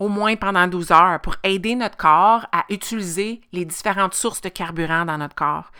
au 0.00 0.08
moins 0.08 0.34
pendant 0.34 0.66
12 0.66 0.90
heures 0.90 1.20
pour 1.20 1.36
aider 1.44 1.76
notre 1.76 1.96
corps 1.96 2.46
à 2.50 2.64
utiliser 2.70 3.42
les 3.52 3.64
différentes 3.64 4.14
sources 4.14 4.40
de 4.40 4.48
carburant 4.48 5.04
dans 5.04 5.18
notre 5.18 5.36
corps. 5.36 5.70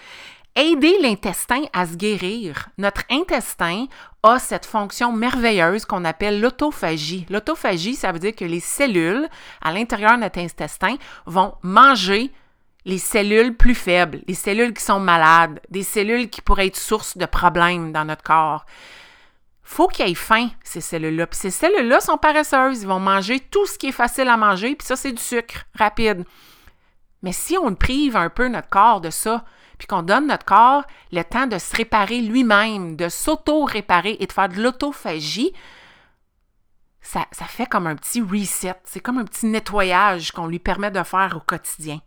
Aider 0.54 0.98
l'intestin 1.00 1.62
à 1.72 1.86
se 1.86 1.96
guérir. 1.96 2.68
Notre 2.76 3.02
intestin 3.10 3.86
a 4.22 4.38
cette 4.38 4.66
fonction 4.66 5.12
merveilleuse 5.12 5.86
qu'on 5.86 6.04
appelle 6.04 6.40
l'autophagie. 6.40 7.24
L'autophagie, 7.30 7.94
ça 7.94 8.12
veut 8.12 8.18
dire 8.18 8.34
que 8.34 8.44
les 8.44 8.60
cellules 8.60 9.28
à 9.62 9.72
l'intérieur 9.72 10.16
de 10.16 10.22
notre 10.22 10.38
intestin 10.38 10.96
vont 11.24 11.54
manger 11.62 12.30
les 12.84 12.98
cellules 12.98 13.56
plus 13.56 13.74
faibles, 13.74 14.20
les 14.26 14.34
cellules 14.34 14.74
qui 14.74 14.84
sont 14.84 15.00
malades, 15.00 15.60
des 15.70 15.82
cellules 15.82 16.28
qui 16.28 16.42
pourraient 16.42 16.66
être 16.66 16.76
source 16.76 17.16
de 17.16 17.26
problèmes 17.26 17.92
dans 17.92 18.04
notre 18.04 18.22
corps. 18.22 18.66
Faut 19.70 19.86
qu'il 19.86 20.04
ait 20.04 20.14
faim, 20.14 20.48
ces 20.64 20.80
cellules-là. 20.80 21.28
Puis 21.28 21.38
ces 21.38 21.52
cellules-là 21.52 22.00
sont 22.00 22.16
paresseuses. 22.16 22.82
Ils 22.82 22.88
vont 22.88 22.98
manger 22.98 23.38
tout 23.38 23.66
ce 23.66 23.78
qui 23.78 23.86
est 23.86 23.92
facile 23.92 24.26
à 24.26 24.36
manger, 24.36 24.74
puis 24.74 24.84
ça, 24.84 24.96
c'est 24.96 25.12
du 25.12 25.22
sucre 25.22 25.64
rapide. 25.78 26.24
Mais 27.22 27.30
si 27.30 27.56
on 27.56 27.72
prive 27.76 28.16
un 28.16 28.30
peu 28.30 28.48
notre 28.48 28.68
corps 28.68 29.00
de 29.00 29.10
ça, 29.10 29.44
puis 29.78 29.86
qu'on 29.86 30.02
donne 30.02 30.26
notre 30.26 30.44
corps 30.44 30.82
le 31.12 31.22
temps 31.22 31.46
de 31.46 31.56
se 31.56 31.76
réparer 31.76 32.20
lui-même, 32.20 32.96
de 32.96 33.08
s'auto-réparer 33.08 34.16
et 34.18 34.26
de 34.26 34.32
faire 34.32 34.48
de 34.48 34.60
l'autophagie, 34.60 35.52
ça, 37.00 37.26
ça 37.30 37.44
fait 37.44 37.66
comme 37.66 37.86
un 37.86 37.94
petit 37.94 38.20
reset. 38.20 38.74
C'est 38.82 38.98
comme 38.98 39.18
un 39.18 39.24
petit 39.24 39.46
nettoyage 39.46 40.32
qu'on 40.32 40.48
lui 40.48 40.58
permet 40.58 40.90
de 40.90 41.04
faire 41.04 41.34
au 41.36 41.40
quotidien. 41.46 42.00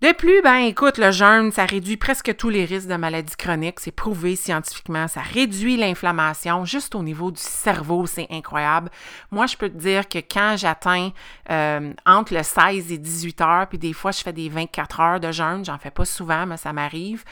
De 0.00 0.12
plus, 0.12 0.40
ben 0.40 0.60
écoute, 0.60 0.96
le 0.96 1.10
jeûne, 1.10 1.52
ça 1.52 1.66
réduit 1.66 1.98
presque 1.98 2.34
tous 2.34 2.48
les 2.48 2.64
risques 2.64 2.88
de 2.88 2.96
maladies 2.96 3.36
chroniques. 3.36 3.80
C'est 3.80 3.90
prouvé 3.90 4.34
scientifiquement. 4.34 5.06
Ça 5.08 5.20
réduit 5.20 5.76
l'inflammation 5.76 6.64
juste 6.64 6.94
au 6.94 7.02
niveau 7.02 7.30
du 7.30 7.40
cerveau. 7.40 8.06
C'est 8.06 8.26
incroyable. 8.30 8.90
Moi, 9.30 9.46
je 9.46 9.58
peux 9.58 9.68
te 9.68 9.76
dire 9.76 10.08
que 10.08 10.16
quand 10.20 10.56
j'atteins 10.56 11.10
euh, 11.50 11.92
entre 12.06 12.32
le 12.32 12.42
16 12.42 12.90
et 12.92 12.96
18 12.96 13.40
heures, 13.42 13.66
puis 13.68 13.76
des 13.76 13.92
fois, 13.92 14.10
je 14.10 14.22
fais 14.22 14.32
des 14.32 14.48
24 14.48 15.00
heures 15.00 15.20
de 15.20 15.32
jeûne, 15.32 15.66
j'en 15.66 15.76
fais 15.76 15.90
pas 15.90 16.06
souvent, 16.06 16.46
mais 16.46 16.56
ça 16.56 16.72
m'arrive, 16.72 17.22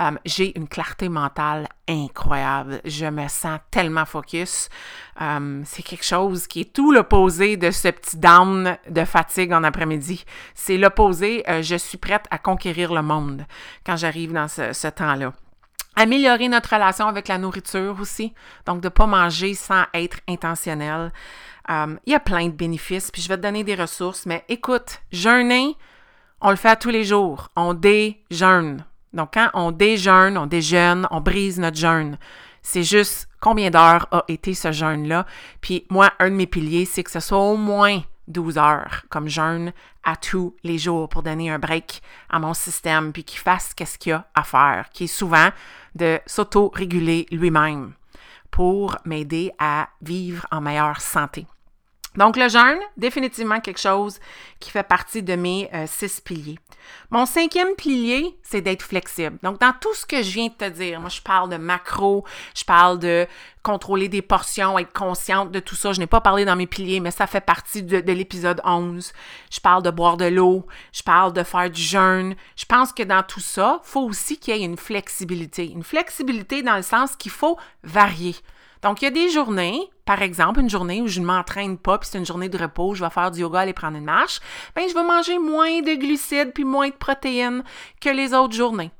euh, 0.00 0.10
j'ai 0.24 0.58
une 0.58 0.66
clarté 0.66 1.08
mentale 1.08 1.68
incroyable. 1.88 2.80
Je 2.84 3.06
me 3.06 3.28
sens 3.28 3.60
tellement 3.70 4.04
focus. 4.04 4.68
Euh, 5.20 5.62
c'est 5.64 5.82
quelque 5.82 6.04
chose 6.04 6.46
qui 6.46 6.62
est 6.62 6.72
tout 6.72 6.92
l'opposé 6.92 7.56
de 7.56 7.70
ce 7.70 7.88
petit 7.88 8.16
down 8.16 8.76
de 8.88 9.04
fatigue 9.04 9.52
en 9.52 9.64
après-midi. 9.64 10.24
C'est 10.54 10.76
l'opposé. 10.76 11.44
Euh, 11.48 11.62
je 11.62 11.76
suis 11.76 11.98
prête 11.98 12.26
à 12.30 12.38
conquérir 12.38 12.92
le 12.92 13.02
monde 13.02 13.46
quand 13.84 13.96
j'arrive 13.96 14.32
dans 14.32 14.48
ce, 14.48 14.88
temps-là. 14.88 15.32
Améliorer 15.96 16.48
notre 16.48 16.74
relation 16.74 17.06
avec 17.08 17.28
la 17.28 17.38
nourriture 17.38 17.96
aussi. 18.00 18.34
Donc, 18.66 18.80
de 18.80 18.86
ne 18.86 18.90
pas 18.90 19.06
manger 19.06 19.54
sans 19.54 19.84
être 19.94 20.18
intentionnel. 20.28 21.12
Euh, 21.70 21.96
il 22.04 22.12
y 22.12 22.16
a 22.16 22.20
plein 22.20 22.46
de 22.46 22.52
bénéfices, 22.52 23.10
puis 23.10 23.22
je 23.22 23.28
vais 23.28 23.36
te 23.36 23.42
donner 23.42 23.64
des 23.64 23.74
ressources, 23.74 24.26
mais 24.26 24.44
écoute, 24.48 25.00
jeûner, 25.10 25.76
on 26.40 26.50
le 26.50 26.56
fait 26.56 26.76
tous 26.76 26.90
les 26.90 27.04
jours. 27.04 27.48
On 27.56 27.74
déjeune. 27.74 28.84
Donc, 29.12 29.30
quand 29.34 29.50
on 29.54 29.72
déjeune, 29.72 30.36
on 30.36 30.46
déjeune, 30.46 31.06
on 31.10 31.20
brise 31.20 31.58
notre 31.58 31.76
jeûne. 31.76 32.18
C'est 32.62 32.82
juste 32.82 33.28
combien 33.40 33.70
d'heures 33.70 34.08
a 34.10 34.24
été 34.28 34.52
ce 34.52 34.72
jeûne-là? 34.72 35.24
Puis 35.60 35.86
moi, 35.88 36.12
un 36.18 36.30
de 36.30 36.34
mes 36.34 36.46
piliers, 36.46 36.84
c'est 36.84 37.04
que 37.04 37.10
ce 37.10 37.20
soit 37.20 37.38
au 37.38 37.56
moins 37.56 38.02
12 38.28 38.58
heures 38.58 39.04
comme 39.08 39.28
jeûne 39.28 39.72
à 40.02 40.16
tous 40.16 40.54
les 40.64 40.78
jours 40.78 41.08
pour 41.08 41.22
donner 41.22 41.50
un 41.50 41.58
break 41.58 42.02
à 42.28 42.38
mon 42.38 42.54
système, 42.54 43.12
puis 43.12 43.24
qu'il 43.24 43.40
fasse 43.40 43.74
ce 43.78 43.98
qu'il 43.98 44.10
y 44.10 44.12
a 44.12 44.26
à 44.34 44.42
faire, 44.42 44.88
qui 44.92 45.04
est 45.04 45.06
souvent 45.06 45.50
de 45.94 46.20
s'auto-réguler 46.26 47.26
lui-même 47.30 47.92
pour 48.50 48.96
m'aider 49.04 49.52
à 49.58 49.88
vivre 50.02 50.46
en 50.50 50.60
meilleure 50.60 51.00
santé. 51.00 51.46
Donc, 52.16 52.36
le 52.36 52.48
jeûne, 52.48 52.78
définitivement 52.96 53.60
quelque 53.60 53.80
chose 53.80 54.18
qui 54.60 54.70
fait 54.70 54.82
partie 54.82 55.22
de 55.22 55.34
mes 55.36 55.68
euh, 55.74 55.86
six 55.86 56.20
piliers. 56.20 56.58
Mon 57.10 57.26
cinquième 57.26 57.74
pilier, 57.76 58.36
c'est 58.42 58.60
d'être 58.60 58.82
flexible. 58.82 59.38
Donc, 59.42 59.60
dans 59.60 59.72
tout 59.80 59.92
ce 59.94 60.06
que 60.06 60.22
je 60.22 60.30
viens 60.30 60.48
de 60.48 60.52
te 60.52 60.68
dire, 60.68 61.00
moi, 61.00 61.10
je 61.10 61.20
parle 61.20 61.50
de 61.50 61.56
macro, 61.56 62.24
je 62.54 62.64
parle 62.64 62.98
de 62.98 63.26
contrôler 63.62 64.08
des 64.08 64.22
portions, 64.22 64.78
être 64.78 64.92
consciente 64.92 65.50
de 65.50 65.60
tout 65.60 65.74
ça. 65.74 65.92
Je 65.92 65.98
n'ai 65.98 66.06
pas 66.06 66.20
parlé 66.20 66.44
dans 66.44 66.56
mes 66.56 66.66
piliers, 66.66 67.00
mais 67.00 67.10
ça 67.10 67.26
fait 67.26 67.40
partie 67.40 67.82
de, 67.82 68.00
de 68.00 68.12
l'épisode 68.12 68.60
11. 68.64 69.12
Je 69.50 69.60
parle 69.60 69.82
de 69.82 69.90
boire 69.90 70.16
de 70.16 70.26
l'eau, 70.26 70.66
je 70.92 71.02
parle 71.02 71.32
de 71.32 71.42
faire 71.42 71.70
du 71.70 71.82
jeûne. 71.82 72.34
Je 72.56 72.64
pense 72.64 72.92
que 72.92 73.02
dans 73.02 73.22
tout 73.22 73.40
ça, 73.40 73.80
il 73.84 73.88
faut 73.88 74.02
aussi 74.02 74.38
qu'il 74.38 74.56
y 74.56 74.62
ait 74.62 74.64
une 74.64 74.76
flexibilité. 74.76 75.70
Une 75.70 75.82
flexibilité 75.82 76.62
dans 76.62 76.76
le 76.76 76.82
sens 76.82 77.16
qu'il 77.16 77.32
faut 77.32 77.58
varier. 77.82 78.36
Donc, 78.82 79.02
il 79.02 79.06
y 79.06 79.08
a 79.08 79.10
des 79.10 79.28
journées, 79.30 79.80
par 80.04 80.22
exemple, 80.22 80.60
une 80.60 80.70
journée 80.70 81.02
où 81.02 81.08
je 81.08 81.20
ne 81.20 81.26
m'entraîne 81.26 81.78
pas, 81.78 81.98
puis 81.98 82.08
c'est 82.10 82.18
une 82.18 82.26
journée 82.26 82.48
de 82.48 82.58
repos, 82.58 82.94
je 82.94 83.04
vais 83.04 83.10
faire 83.10 83.30
du 83.30 83.40
yoga, 83.40 83.60
aller 83.60 83.72
prendre 83.72 83.96
une 83.96 84.04
marche, 84.04 84.40
bien, 84.74 84.86
je 84.88 84.94
vais 84.94 85.04
manger 85.04 85.38
moins 85.38 85.80
de 85.80 85.94
glucides 85.94 86.52
puis 86.52 86.64
moins 86.64 86.88
de 86.88 86.94
protéines 86.94 87.62
que 88.00 88.10
les 88.10 88.34
autres 88.34 88.54
journées. 88.54 88.90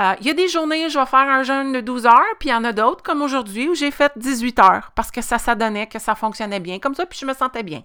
Euh, 0.00 0.14
il 0.20 0.26
y 0.26 0.30
a 0.30 0.34
des 0.34 0.48
journées 0.48 0.86
où 0.86 0.88
je 0.88 0.98
vais 0.98 1.06
faire 1.06 1.28
un 1.28 1.42
jeûne 1.42 1.72
de 1.72 1.80
12 1.80 2.06
heures, 2.06 2.36
puis 2.38 2.50
il 2.50 2.52
y 2.52 2.54
en 2.54 2.62
a 2.64 2.72
d'autres, 2.72 3.02
comme 3.02 3.20
aujourd'hui, 3.20 3.68
où 3.68 3.74
j'ai 3.74 3.90
fait 3.90 4.12
18 4.16 4.58
heures, 4.60 4.92
parce 4.94 5.10
que 5.10 5.20
ça, 5.20 5.38
ça 5.38 5.56
donnait, 5.56 5.88
que 5.88 5.98
ça 5.98 6.14
fonctionnait 6.14 6.60
bien 6.60 6.78
comme 6.78 6.94
ça, 6.94 7.04
puis 7.04 7.18
je 7.20 7.26
me 7.26 7.34
sentais 7.34 7.64
bien. 7.64 7.82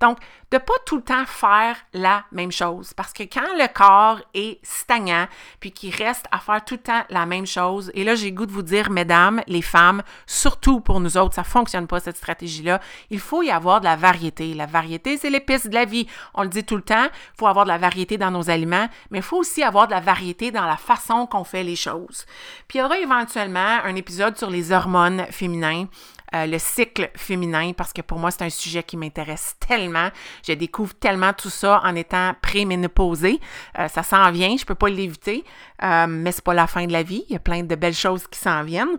Donc, 0.00 0.18
de 0.50 0.58
pas 0.58 0.74
tout 0.86 0.96
le 0.96 1.02
temps 1.02 1.26
faire 1.26 1.76
la 1.92 2.24
même 2.32 2.50
chose. 2.50 2.92
Parce 2.94 3.12
que 3.12 3.22
quand 3.22 3.54
le 3.56 3.72
corps 3.72 4.20
est 4.34 4.58
stagnant, 4.64 5.26
puis 5.60 5.70
qu'il 5.70 5.94
reste 5.94 6.26
à 6.32 6.38
faire 6.38 6.64
tout 6.64 6.74
le 6.74 6.80
temps 6.80 7.02
la 7.10 7.26
même 7.26 7.46
chose, 7.46 7.90
et 7.94 8.02
là, 8.02 8.14
j'ai 8.14 8.32
goût 8.32 8.46
de 8.46 8.52
vous 8.52 8.62
dire, 8.62 8.90
mesdames, 8.90 9.42
les 9.46 9.62
femmes, 9.62 10.02
surtout 10.26 10.80
pour 10.80 11.00
nous 11.00 11.16
autres, 11.16 11.34
ça 11.34 11.44
fonctionne 11.44 11.86
pas, 11.86 12.00
cette 12.00 12.16
stratégie-là. 12.16 12.80
Il 13.10 13.20
faut 13.20 13.42
y 13.42 13.50
avoir 13.50 13.80
de 13.80 13.84
la 13.84 13.96
variété. 13.96 14.54
La 14.54 14.66
variété, 14.66 15.16
c'est 15.16 15.30
l'épice 15.30 15.66
de 15.66 15.74
la 15.74 15.84
vie. 15.84 16.06
On 16.34 16.42
le 16.42 16.48
dit 16.48 16.64
tout 16.64 16.76
le 16.76 16.82
temps. 16.82 17.04
Il 17.04 17.38
faut 17.38 17.46
avoir 17.46 17.64
de 17.64 17.70
la 17.70 17.78
variété 17.78 18.18
dans 18.18 18.30
nos 18.30 18.50
aliments, 18.50 18.88
mais 19.10 19.18
il 19.18 19.24
faut 19.24 19.38
aussi 19.38 19.62
avoir 19.62 19.86
de 19.86 19.92
la 19.92 20.00
variété 20.00 20.50
dans 20.50 20.66
la 20.66 20.76
façon 20.76 21.26
qu'on 21.26 21.44
fait 21.44 21.62
les 21.62 21.76
choses. 21.76 22.26
Puis 22.66 22.78
il 22.78 22.82
y 22.82 22.84
aura 22.84 22.98
éventuellement 22.98 23.78
un 23.84 23.94
épisode 23.94 24.36
sur 24.36 24.50
les 24.50 24.72
hormones 24.72 25.26
féminines. 25.30 25.88
Euh, 26.34 26.46
le 26.46 26.58
cycle 26.58 27.10
féminin, 27.16 27.72
parce 27.76 27.92
que 27.92 28.02
pour 28.02 28.18
moi, 28.18 28.30
c'est 28.30 28.42
un 28.42 28.50
sujet 28.50 28.82
qui 28.82 28.96
m'intéresse 28.96 29.56
tellement. 29.66 30.10
Je 30.46 30.52
découvre 30.52 30.94
tellement 30.94 31.32
tout 31.32 31.50
ça 31.50 31.80
en 31.84 31.94
étant 31.96 32.34
préménopausée. 32.40 33.40
Euh, 33.78 33.88
ça 33.88 34.02
s'en 34.02 34.30
vient, 34.30 34.56
je 34.56 34.64
peux 34.64 34.74
pas 34.74 34.88
l'éviter, 34.88 35.44
euh, 35.82 36.06
mais 36.08 36.32
c'est 36.32 36.44
pas 36.44 36.54
la 36.54 36.66
fin 36.66 36.86
de 36.86 36.92
la 36.92 37.02
vie. 37.02 37.24
Il 37.28 37.32
y 37.32 37.36
a 37.36 37.40
plein 37.40 37.62
de 37.62 37.74
belles 37.74 37.94
choses 37.94 38.26
qui 38.28 38.38
s'en 38.38 38.62
viennent. 38.62 38.98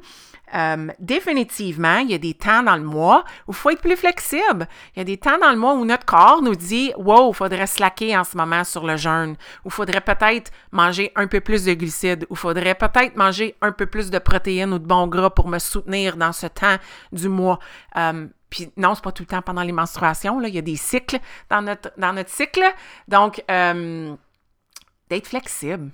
Euh, 0.54 0.88
définitivement, 1.00 1.98
il 2.00 2.12
y 2.12 2.14
a 2.14 2.18
des 2.18 2.34
temps 2.34 2.64
dans 2.64 2.76
le 2.76 2.84
mois 2.84 3.24
où 3.48 3.52
il 3.52 3.56
faut 3.56 3.70
être 3.70 3.82
plus 3.82 3.96
flexible. 3.96 4.68
Il 4.96 5.00
y 5.00 5.02
a 5.02 5.06
des 5.06 5.18
temps 5.18 5.38
dans 5.40 5.52
le 5.52 5.58
mois 5.58 5.74
où 5.74 5.86
notre 5.86 6.06
corps 6.06 6.42
nous 6.42 6.56
dit 6.56 6.92
Wow, 6.98 7.32
il 7.32 7.36
faudrait 7.36 7.68
slacker 7.68 8.18
en 8.18 8.24
ce 8.24 8.36
moment 8.38 8.64
sur 8.64 8.86
le 8.86 8.98
jeûne, 8.98 9.36
ou 9.64 9.68
il 9.68 9.72
faudrait 9.72 10.02
peut-être 10.02 10.52
manger 10.72 11.12
un 11.16 11.28
peu 11.28 11.40
plus 11.40 11.66
de 11.66 11.74
glucides, 11.74 12.26
ou 12.30 12.34
il 12.34 12.38
faudrait 12.38 12.76
peut-être 12.76 13.16
manger 13.16 13.56
un 13.62 13.72
peu 13.72 13.86
plus 13.86 14.10
de 14.10 14.20
protéines 14.20 14.74
ou 14.74 14.80
de 14.80 14.86
bons 14.86 15.08
gras 15.08 15.30
pour 15.30 15.48
me 15.48 15.60
soutenir 15.60 16.18
dans 16.18 16.34
ce 16.34 16.48
temps 16.48 16.78
du 17.12 17.30
mois. 17.30 17.60
Euh, 17.98 18.28
puis 18.50 18.70
non, 18.76 18.94
c'est 18.96 19.04
pas 19.04 19.14
tout 19.14 19.24
le 19.24 19.28
temps 19.28 19.42
pendant 19.42 19.64
les 19.64 19.72
menstruations. 19.72 20.40
Là. 20.40 20.50
Il 20.50 20.56
y 20.56 20.60
a 20.60 20.62
des 20.62 20.76
cycles 20.76 21.20
dans 21.50 21.62
notre, 21.62 21.92
dans 21.98 22.14
notre 22.14 22.30
cycle. 22.30 22.66
Donc, 23.08 23.44
euh, 23.50 24.14
d'être 25.10 25.28
flexible, 25.28 25.92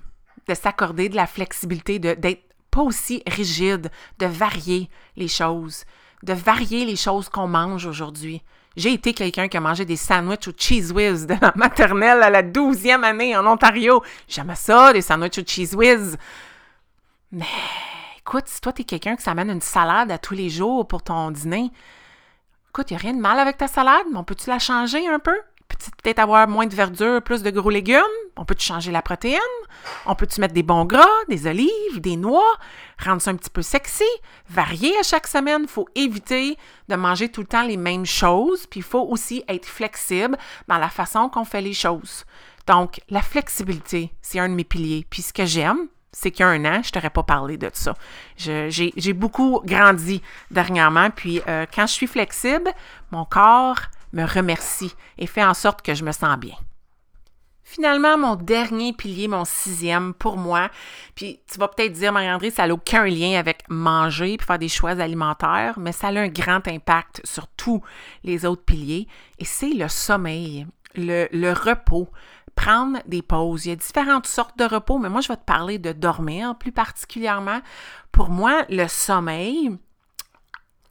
de 0.48 0.54
s'accorder 0.54 1.08
de 1.08 1.16
la 1.16 1.26
flexibilité, 1.26 1.98
d'être 1.98 2.47
pas 2.70 2.82
aussi 2.82 3.22
rigide, 3.26 3.90
de 4.18 4.26
varier 4.26 4.88
les 5.16 5.28
choses, 5.28 5.84
de 6.22 6.32
varier 6.32 6.84
les 6.84 6.96
choses 6.96 7.28
qu'on 7.28 7.48
mange 7.48 7.86
aujourd'hui. 7.86 8.42
J'ai 8.76 8.92
été 8.92 9.12
quelqu'un 9.12 9.48
qui 9.48 9.56
a 9.56 9.60
mangé 9.60 9.84
des 9.84 9.96
sandwichs 9.96 10.46
au 10.46 10.52
cheese 10.56 10.92
whiz 10.92 11.26
de 11.26 11.34
la 11.40 11.52
maternelle 11.56 12.22
à 12.22 12.30
la 12.30 12.42
douzième 12.42 13.02
année 13.02 13.36
en 13.36 13.44
Ontario. 13.46 14.02
J'aimais 14.28 14.54
ça, 14.54 14.92
des 14.92 15.02
sandwichs 15.02 15.38
au 15.38 15.44
cheese 15.44 15.74
whiz. 15.74 16.16
Mais 17.32 17.46
écoute, 18.18 18.44
si 18.46 18.60
toi, 18.60 18.72
tu 18.72 18.82
es 18.82 18.84
quelqu'un 18.84 19.16
qui 19.16 19.22
s'amène 19.22 19.50
une 19.50 19.60
salade 19.60 20.12
à 20.12 20.18
tous 20.18 20.34
les 20.34 20.48
jours 20.48 20.86
pour 20.86 21.02
ton 21.02 21.30
dîner, 21.32 21.72
écoute, 22.68 22.90
il 22.90 22.94
n'y 22.94 23.00
a 23.00 23.02
rien 23.02 23.14
de 23.14 23.20
mal 23.20 23.38
avec 23.40 23.58
ta 23.58 23.66
salade, 23.66 24.06
mais 24.12 24.18
on 24.18 24.24
peut-tu 24.24 24.48
la 24.48 24.58
changer 24.58 25.08
un 25.08 25.18
peu? 25.18 25.36
Peut-être 26.02 26.18
avoir 26.18 26.48
moins 26.48 26.66
de 26.66 26.74
verdure, 26.74 27.22
plus 27.22 27.42
de 27.42 27.50
gros 27.50 27.70
légumes? 27.70 28.02
On 28.36 28.44
peut-tu 28.44 28.66
changer 28.66 28.90
la 28.90 29.02
protéine? 29.02 29.38
On 30.06 30.14
peut-tu 30.14 30.40
mettre 30.40 30.54
des 30.54 30.62
bons 30.62 30.84
gras, 30.84 31.06
des 31.28 31.46
olives, 31.46 32.00
des 32.00 32.16
noix, 32.16 32.56
rendre 33.04 33.22
ça 33.22 33.30
un 33.30 33.36
petit 33.36 33.50
peu 33.50 33.62
sexy, 33.62 34.04
varier 34.48 34.96
à 34.98 35.02
chaque 35.02 35.26
semaine? 35.26 35.62
Il 35.62 35.68
faut 35.68 35.88
éviter 35.94 36.56
de 36.88 36.96
manger 36.96 37.28
tout 37.30 37.40
le 37.40 37.46
temps 37.46 37.62
les 37.62 37.76
mêmes 37.76 38.06
choses, 38.06 38.66
puis 38.66 38.80
il 38.80 38.84
faut 38.84 39.06
aussi 39.08 39.44
être 39.48 39.66
flexible 39.66 40.36
dans 40.66 40.78
la 40.78 40.88
façon 40.88 41.28
qu'on 41.28 41.44
fait 41.44 41.62
les 41.62 41.74
choses. 41.74 42.24
Donc, 42.66 43.00
la 43.08 43.22
flexibilité, 43.22 44.12
c'est 44.20 44.38
un 44.38 44.48
de 44.48 44.54
mes 44.54 44.64
piliers. 44.64 45.06
Puis 45.08 45.22
ce 45.22 45.32
que 45.32 45.46
j'aime, 45.46 45.88
c'est 46.12 46.30
qu'il 46.30 46.40
y 46.40 46.42
a 46.42 46.48
un 46.48 46.64
an, 46.64 46.82
je 46.82 46.90
t'aurais 46.90 47.10
pas 47.10 47.22
parlé 47.22 47.56
de 47.56 47.70
ça. 47.72 47.94
J'ai 48.36 49.12
beaucoup 49.12 49.60
grandi 49.64 50.22
dernièrement, 50.50 51.10
puis 51.10 51.40
euh, 51.48 51.66
quand 51.72 51.86
je 51.86 51.92
suis 51.92 52.06
flexible, 52.06 52.70
mon 53.10 53.24
corps 53.24 53.78
me 54.12 54.24
remercie 54.24 54.94
et 55.18 55.26
fait 55.26 55.44
en 55.44 55.54
sorte 55.54 55.82
que 55.82 55.94
je 55.94 56.04
me 56.04 56.12
sens 56.12 56.38
bien. 56.38 56.54
Finalement, 57.70 58.16
mon 58.16 58.34
dernier 58.34 58.94
pilier, 58.94 59.28
mon 59.28 59.44
sixième 59.44 60.14
pour 60.14 60.38
moi, 60.38 60.70
puis 61.14 61.40
tu 61.52 61.58
vas 61.58 61.68
peut-être 61.68 61.92
dire, 61.92 62.14
Marie-André, 62.14 62.50
ça 62.50 62.66
n'a 62.66 62.72
aucun 62.72 63.04
lien 63.04 63.38
avec 63.38 63.62
manger 63.68 64.34
et 64.34 64.42
faire 64.42 64.58
des 64.58 64.70
choix 64.70 64.92
alimentaires, 64.92 65.78
mais 65.78 65.92
ça 65.92 66.08
a 66.08 66.18
un 66.18 66.28
grand 66.28 66.66
impact 66.66 67.20
sur 67.24 67.46
tous 67.46 67.82
les 68.24 68.46
autres 68.46 68.64
piliers, 68.64 69.06
et 69.38 69.44
c'est 69.44 69.74
le 69.74 69.86
sommeil, 69.88 70.66
le, 70.94 71.28
le 71.30 71.52
repos, 71.52 72.08
prendre 72.54 73.00
des 73.06 73.20
pauses. 73.20 73.66
Il 73.66 73.68
y 73.68 73.72
a 73.72 73.76
différentes 73.76 74.26
sortes 74.26 74.58
de 74.58 74.64
repos, 74.64 74.96
mais 74.96 75.10
moi, 75.10 75.20
je 75.20 75.28
vais 75.28 75.36
te 75.36 75.44
parler 75.44 75.78
de 75.78 75.92
dormir 75.92 76.56
plus 76.56 76.72
particulièrement. 76.72 77.60
Pour 78.12 78.30
moi, 78.30 78.64
le 78.70 78.88
sommeil, 78.88 79.78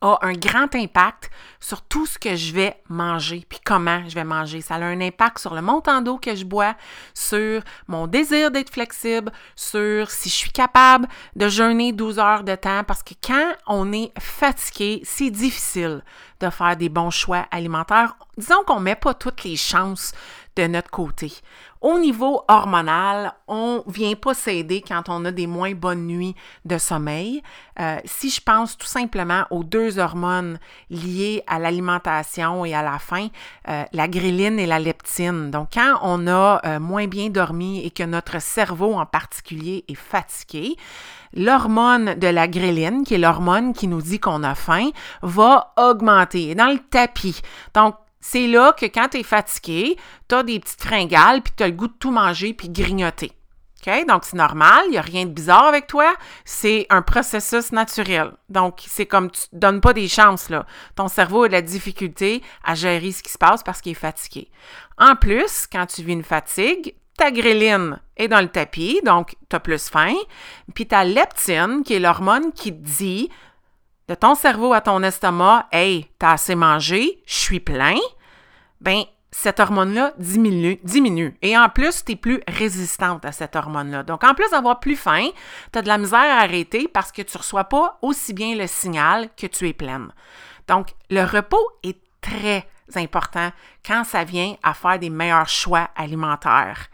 a 0.01 0.19
un 0.21 0.33
grand 0.33 0.73
impact 0.75 1.29
sur 1.59 1.81
tout 1.81 2.05
ce 2.05 2.19
que 2.19 2.35
je 2.35 2.53
vais 2.53 2.79
manger, 2.87 3.45
puis 3.49 3.59
comment 3.65 4.07
je 4.07 4.15
vais 4.15 4.23
manger. 4.23 4.61
Ça 4.61 4.75
a 4.75 4.83
un 4.83 5.01
impact 5.01 5.39
sur 5.39 5.55
le 5.55 5.61
montant 5.61 6.01
d'eau 6.01 6.17
que 6.17 6.35
je 6.35 6.45
bois, 6.45 6.75
sur 7.13 7.61
mon 7.87 8.07
désir 8.07 8.51
d'être 8.51 8.71
flexible, 8.71 9.31
sur 9.55 10.11
si 10.11 10.29
je 10.29 10.35
suis 10.35 10.51
capable 10.51 11.07
de 11.35 11.47
jeûner 11.47 11.93
12 11.93 12.19
heures 12.19 12.43
de 12.43 12.55
temps, 12.55 12.83
parce 12.83 13.03
que 13.03 13.13
quand 13.23 13.53
on 13.65 13.91
est 13.91 14.11
fatigué, 14.19 15.01
c'est 15.03 15.31
difficile 15.31 16.03
de 16.39 16.49
faire 16.49 16.77
des 16.77 16.89
bons 16.89 17.09
choix 17.09 17.47
alimentaires. 17.51 18.15
Disons 18.37 18.63
qu'on 18.65 18.79
ne 18.79 18.85
met 18.85 18.95
pas 18.95 19.13
toutes 19.13 19.43
les 19.43 19.55
chances 19.55 20.13
de 20.57 20.67
notre 20.67 20.89
côté. 20.89 21.31
Au 21.81 21.99
niveau 21.99 22.41
hormonal, 22.47 23.33
on 23.47 23.83
vient 23.85 24.15
pas 24.15 24.33
s'aider 24.33 24.83
quand 24.85 25.03
on 25.09 25.25
a 25.25 25.31
des 25.31 25.45
moins 25.45 25.73
bonnes 25.73 26.07
nuits 26.07 26.35
de 26.65 26.79
sommeil. 26.79 27.43
Euh, 27.79 27.99
si 28.03 28.31
je 28.31 28.41
pense 28.41 28.77
tout 28.77 28.87
simplement 28.87 29.45
aux 29.51 29.63
deux 29.63 29.99
hormones 29.99 30.57
liées 30.89 31.43
à 31.45 31.59
l'alimentation 31.59 32.65
et 32.65 32.73
à 32.73 32.81
la 32.81 32.97
faim, 32.97 33.27
euh, 33.69 33.83
la 33.93 34.07
gréline 34.07 34.59
et 34.59 34.65
la 34.65 34.79
leptine. 34.79 35.51
Donc, 35.51 35.69
quand 35.75 35.99
on 36.01 36.25
a 36.27 36.59
euh, 36.65 36.79
moins 36.79 37.05
bien 37.05 37.29
dormi 37.29 37.85
et 37.85 37.91
que 37.91 38.03
notre 38.03 38.41
cerveau 38.41 38.95
en 38.95 39.05
particulier 39.05 39.85
est 39.87 39.95
fatigué, 39.95 40.75
l'hormone 41.33 42.15
de 42.15 42.27
la 42.27 42.47
gréline, 42.47 43.03
qui 43.03 43.13
est 43.13 43.19
l'hormone 43.19 43.73
qui 43.73 43.87
nous 43.87 44.01
dit 44.01 44.19
qu'on 44.19 44.43
a 44.43 44.55
faim, 44.55 44.89
va 45.21 45.73
augmenter 45.77 46.55
dans 46.55 46.71
le 46.71 46.79
tapis. 46.79 47.41
Donc, 47.75 47.95
c'est 48.19 48.47
là 48.47 48.73
que 48.73 48.85
quand 48.85 49.09
tu 49.09 49.19
es 49.19 49.23
fatigué, 49.23 49.97
tu 50.27 50.35
as 50.35 50.43
des 50.43 50.59
petites 50.59 50.81
fringales, 50.81 51.41
puis 51.41 51.53
tu 51.55 51.63
as 51.63 51.67
le 51.67 51.73
goût 51.73 51.87
de 51.87 51.93
tout 51.93 52.11
manger, 52.11 52.53
puis 52.53 52.69
grignoter. 52.69 53.31
Donc, 54.07 54.25
c'est 54.25 54.35
normal, 54.35 54.83
il 54.87 54.91
n'y 54.91 54.97
a 54.97 55.01
rien 55.01 55.25
de 55.25 55.31
bizarre 55.31 55.65
avec 55.65 55.87
toi. 55.87 56.13
C'est 56.43 56.87
un 56.89 57.01
processus 57.01 57.71
naturel. 57.71 58.31
Donc, 58.49 58.83
c'est 58.85 59.05
comme 59.05 59.31
tu 59.31 59.41
ne 59.53 59.59
donnes 59.59 59.81
pas 59.81 59.93
des 59.93 60.09
chances. 60.09 60.49
Ton 60.95 61.07
cerveau 61.07 61.43
a 61.43 61.47
de 61.47 61.53
la 61.53 61.61
difficulté 61.61 62.43
à 62.65 62.75
gérer 62.75 63.11
ce 63.11 63.23
qui 63.23 63.31
se 63.31 63.37
passe 63.37 63.63
parce 63.63 63.81
qu'il 63.81 63.93
est 63.93 63.95
fatigué. 63.95 64.51
En 64.97 65.15
plus, 65.15 65.67
quand 65.71 65.85
tu 65.85 66.03
vis 66.03 66.13
une 66.13 66.23
fatigue, 66.23 66.95
ta 67.17 67.31
gréline 67.31 67.99
est 68.17 68.27
dans 68.27 68.41
le 68.41 68.49
tapis, 68.49 68.99
donc 69.05 69.35
tu 69.49 69.55
as 69.55 69.59
plus 69.59 69.87
faim. 69.87 70.15
Puis 70.75 70.87
ta 70.87 71.05
leptine, 71.05 71.83
qui 71.85 71.93
est 71.93 71.99
l'hormone 71.99 72.51
qui 72.51 72.73
te 72.73 72.83
dit 72.85 73.29
de 74.07 74.15
ton 74.15 74.35
cerveau 74.35 74.73
à 74.73 74.81
ton 74.81 75.03
estomac, 75.03 75.67
Hey, 75.71 76.07
t'as 76.17 76.33
assez 76.33 76.55
mangé, 76.55 77.21
je 77.25 77.35
suis 77.35 77.59
plein. 77.59 77.97
Ben, 78.79 79.03
cette 79.31 79.59
hormone-là 79.59 80.13
diminue. 80.17 81.37
Et 81.41 81.57
en 81.57 81.69
plus, 81.69 82.03
tu 82.05 82.13
es 82.13 82.15
plus 82.15 82.41
résistante 82.47 83.25
à 83.25 83.31
cette 83.31 83.55
hormone-là. 83.55 84.03
Donc, 84.03 84.23
en 84.23 84.33
plus 84.33 84.49
d'avoir 84.49 84.79
plus 84.79 84.95
faim, 84.95 85.27
tu 85.71 85.79
as 85.79 85.81
de 85.81 85.87
la 85.87 85.97
misère 85.97 86.19
à 86.19 86.41
arrêter 86.41 86.87
parce 86.87 87.11
que 87.11 87.21
tu 87.21 87.35
ne 87.35 87.39
reçois 87.39 87.65
pas 87.65 87.99
aussi 88.01 88.33
bien 88.33 88.55
le 88.55 88.67
signal 88.67 89.29
que 89.35 89.47
tu 89.47 89.67
es 89.67 89.73
pleine. 89.73 90.09
Donc, 90.67 90.93
le 91.09 91.23
repos 91.23 91.61
est 91.83 91.99
très 92.21 92.65
important 92.95 93.51
quand 93.85 94.03
ça 94.05 94.23
vient 94.23 94.55
à 94.63 94.73
faire 94.73 94.97
des 94.97 95.09
meilleurs 95.09 95.49
choix 95.49 95.89
alimentaires. 95.95 96.87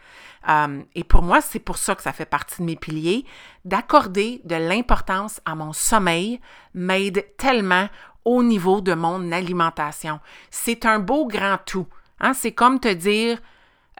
Euh, 0.48 0.82
et 0.94 1.04
pour 1.04 1.22
moi, 1.22 1.40
c'est 1.40 1.58
pour 1.58 1.78
ça 1.78 1.94
que 1.94 2.02
ça 2.02 2.12
fait 2.12 2.26
partie 2.26 2.60
de 2.60 2.66
mes 2.66 2.76
piliers. 2.76 3.24
D'accorder 3.64 4.40
de 4.44 4.56
l'importance 4.56 5.40
à 5.44 5.54
mon 5.54 5.72
sommeil 5.72 6.40
m'aide 6.74 7.24
tellement 7.36 7.88
au 8.24 8.42
niveau 8.42 8.80
de 8.80 8.94
mon 8.94 9.32
alimentation. 9.32 10.20
C'est 10.50 10.86
un 10.86 10.98
beau 10.98 11.26
grand 11.26 11.58
tout. 11.64 11.86
Hein? 12.20 12.34
C'est 12.34 12.52
comme 12.52 12.80
te 12.80 12.92
dire 12.92 13.38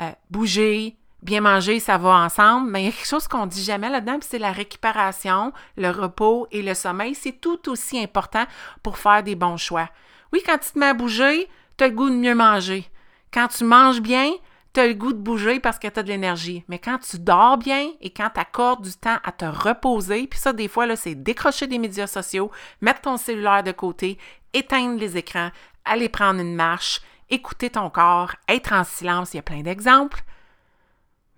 euh, 0.00 0.10
bouger, 0.30 0.96
bien 1.22 1.40
manger, 1.40 1.80
ça 1.80 1.98
va 1.98 2.10
ensemble, 2.10 2.70
mais 2.70 2.82
il 2.82 2.84
y 2.86 2.88
a 2.88 2.92
quelque 2.92 3.06
chose 3.06 3.28
qu'on 3.28 3.46
dit 3.46 3.62
jamais 3.62 3.88
là-dedans, 3.88 4.18
c'est 4.20 4.38
la 4.38 4.52
récupération, 4.52 5.52
le 5.76 5.90
repos 5.90 6.46
et 6.50 6.62
le 6.62 6.74
sommeil. 6.74 7.14
C'est 7.14 7.40
tout 7.40 7.68
aussi 7.70 7.98
important 7.98 8.44
pour 8.82 8.98
faire 8.98 9.22
des 9.22 9.34
bons 9.34 9.56
choix. 9.56 9.88
Oui, 10.32 10.42
quand 10.44 10.58
tu 10.58 10.72
te 10.72 10.78
mets 10.78 10.86
à 10.86 10.94
bouger, 10.94 11.48
tu 11.76 11.84
as 11.84 11.88
le 11.88 11.94
goût 11.94 12.10
de 12.10 12.14
mieux 12.14 12.34
manger. 12.34 12.88
Quand 13.32 13.48
tu 13.48 13.64
manges 13.64 14.00
bien, 14.00 14.30
tu 14.74 14.80
as 14.80 14.88
le 14.88 14.94
goût 14.94 15.12
de 15.12 15.18
bouger 15.18 15.60
parce 15.60 15.78
que 15.78 15.86
tu 15.86 16.00
as 16.00 16.02
de 16.02 16.08
l'énergie. 16.08 16.64
Mais 16.68 16.80
quand 16.80 16.98
tu 16.98 17.18
dors 17.18 17.56
bien 17.56 17.90
et 18.00 18.10
quand 18.10 18.30
tu 18.34 18.40
accordes 18.40 18.84
du 18.84 18.92
temps 18.92 19.18
à 19.22 19.30
te 19.30 19.44
reposer, 19.44 20.26
puis 20.26 20.38
ça, 20.38 20.52
des 20.52 20.68
fois, 20.68 20.84
là, 20.84 20.96
c'est 20.96 21.14
décrocher 21.14 21.68
des 21.68 21.78
médias 21.78 22.08
sociaux, 22.08 22.50
mettre 22.80 23.02
ton 23.02 23.16
cellulaire 23.16 23.62
de 23.62 23.72
côté, 23.72 24.18
éteindre 24.52 24.98
les 24.98 25.16
écrans, 25.16 25.50
aller 25.84 26.08
prendre 26.08 26.40
une 26.40 26.56
marche, 26.56 27.00
écouter 27.30 27.70
ton 27.70 27.88
corps, 27.88 28.34
être 28.48 28.72
en 28.72 28.82
silence, 28.82 29.32
il 29.32 29.36
y 29.36 29.40
a 29.40 29.42
plein 29.42 29.62
d'exemples. 29.62 30.22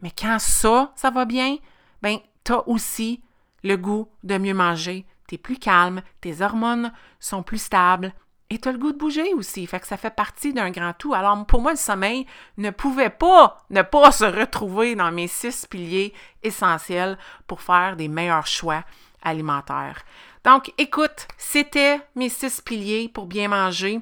Mais 0.00 0.10
quand 0.10 0.38
ça, 0.38 0.92
ça 0.96 1.10
va 1.10 1.26
bien, 1.26 1.56
ben, 2.00 2.18
tu 2.42 2.52
as 2.52 2.66
aussi 2.66 3.22
le 3.62 3.76
goût 3.76 4.08
de 4.22 4.38
mieux 4.38 4.54
manger. 4.54 5.04
Tu 5.28 5.34
es 5.34 5.38
plus 5.38 5.58
calme, 5.58 6.00
tes 6.20 6.40
hormones 6.40 6.92
sont 7.20 7.42
plus 7.42 7.58
stables, 7.60 8.14
et 8.50 8.58
tu 8.58 8.68
as 8.68 8.72
le 8.72 8.78
goût 8.78 8.92
de 8.92 8.98
bouger 8.98 9.34
aussi. 9.34 9.66
Fait 9.66 9.80
que 9.80 9.86
ça 9.86 9.96
fait 9.96 10.14
partie 10.14 10.52
d'un 10.52 10.70
grand 10.70 10.92
tout. 10.92 11.14
Alors, 11.14 11.44
pour 11.46 11.60
moi, 11.60 11.72
le 11.72 11.76
sommeil 11.76 12.26
ne 12.58 12.70
pouvait 12.70 13.10
pas 13.10 13.64
ne 13.70 13.82
pas 13.82 14.12
se 14.12 14.24
retrouver 14.24 14.94
dans 14.94 15.10
mes 15.10 15.26
six 15.26 15.66
piliers 15.66 16.14
essentiels 16.42 17.18
pour 17.46 17.60
faire 17.60 17.96
des 17.96 18.08
meilleurs 18.08 18.46
choix 18.46 18.84
alimentaires. 19.22 20.02
Donc, 20.44 20.72
écoute, 20.78 21.26
c'était 21.36 22.00
mes 22.14 22.28
six 22.28 22.60
piliers 22.60 23.10
pour 23.12 23.26
bien 23.26 23.48
manger. 23.48 24.00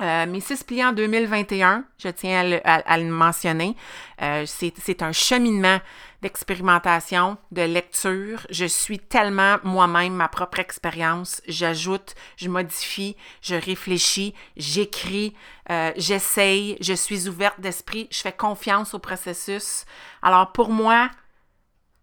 Euh, 0.00 0.26
mes 0.26 0.40
six 0.40 0.64
piliers 0.64 0.86
en 0.86 0.92
2021, 0.92 1.84
je 1.98 2.08
tiens 2.08 2.58
à 2.64 2.98
le, 2.98 3.04
mentionner, 3.04 3.76
euh, 4.22 4.44
c'est 4.46 5.02
un 5.02 5.12
cheminement 5.12 5.78
d'expérimentation, 6.24 7.36
de 7.52 7.60
lecture. 7.60 8.46
Je 8.48 8.64
suis 8.64 8.98
tellement 8.98 9.58
moi-même 9.62 10.14
ma 10.14 10.26
propre 10.28 10.58
expérience. 10.58 11.42
J'ajoute, 11.46 12.14
je 12.38 12.48
modifie, 12.48 13.14
je 13.42 13.54
réfléchis, 13.54 14.32
j'écris, 14.56 15.34
euh, 15.70 15.92
j'essaye, 15.98 16.78
je 16.80 16.94
suis 16.94 17.28
ouverte 17.28 17.60
d'esprit, 17.60 18.08
je 18.10 18.22
fais 18.22 18.32
confiance 18.32 18.94
au 18.94 18.98
processus. 18.98 19.84
Alors 20.22 20.50
pour 20.52 20.70
moi, 20.70 21.10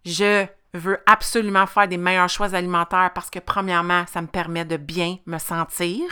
je 0.04 0.46
veux 0.72 0.98
absolument 1.06 1.66
faire 1.66 1.88
des 1.88 1.96
meilleurs 1.98 2.28
choix 2.28 2.54
alimentaires 2.54 3.10
parce 3.12 3.28
que 3.28 3.40
premièrement, 3.40 4.04
ça 4.06 4.22
me 4.22 4.28
permet 4.28 4.64
de 4.64 4.76
bien 4.76 5.18
me 5.26 5.38
sentir. 5.38 6.04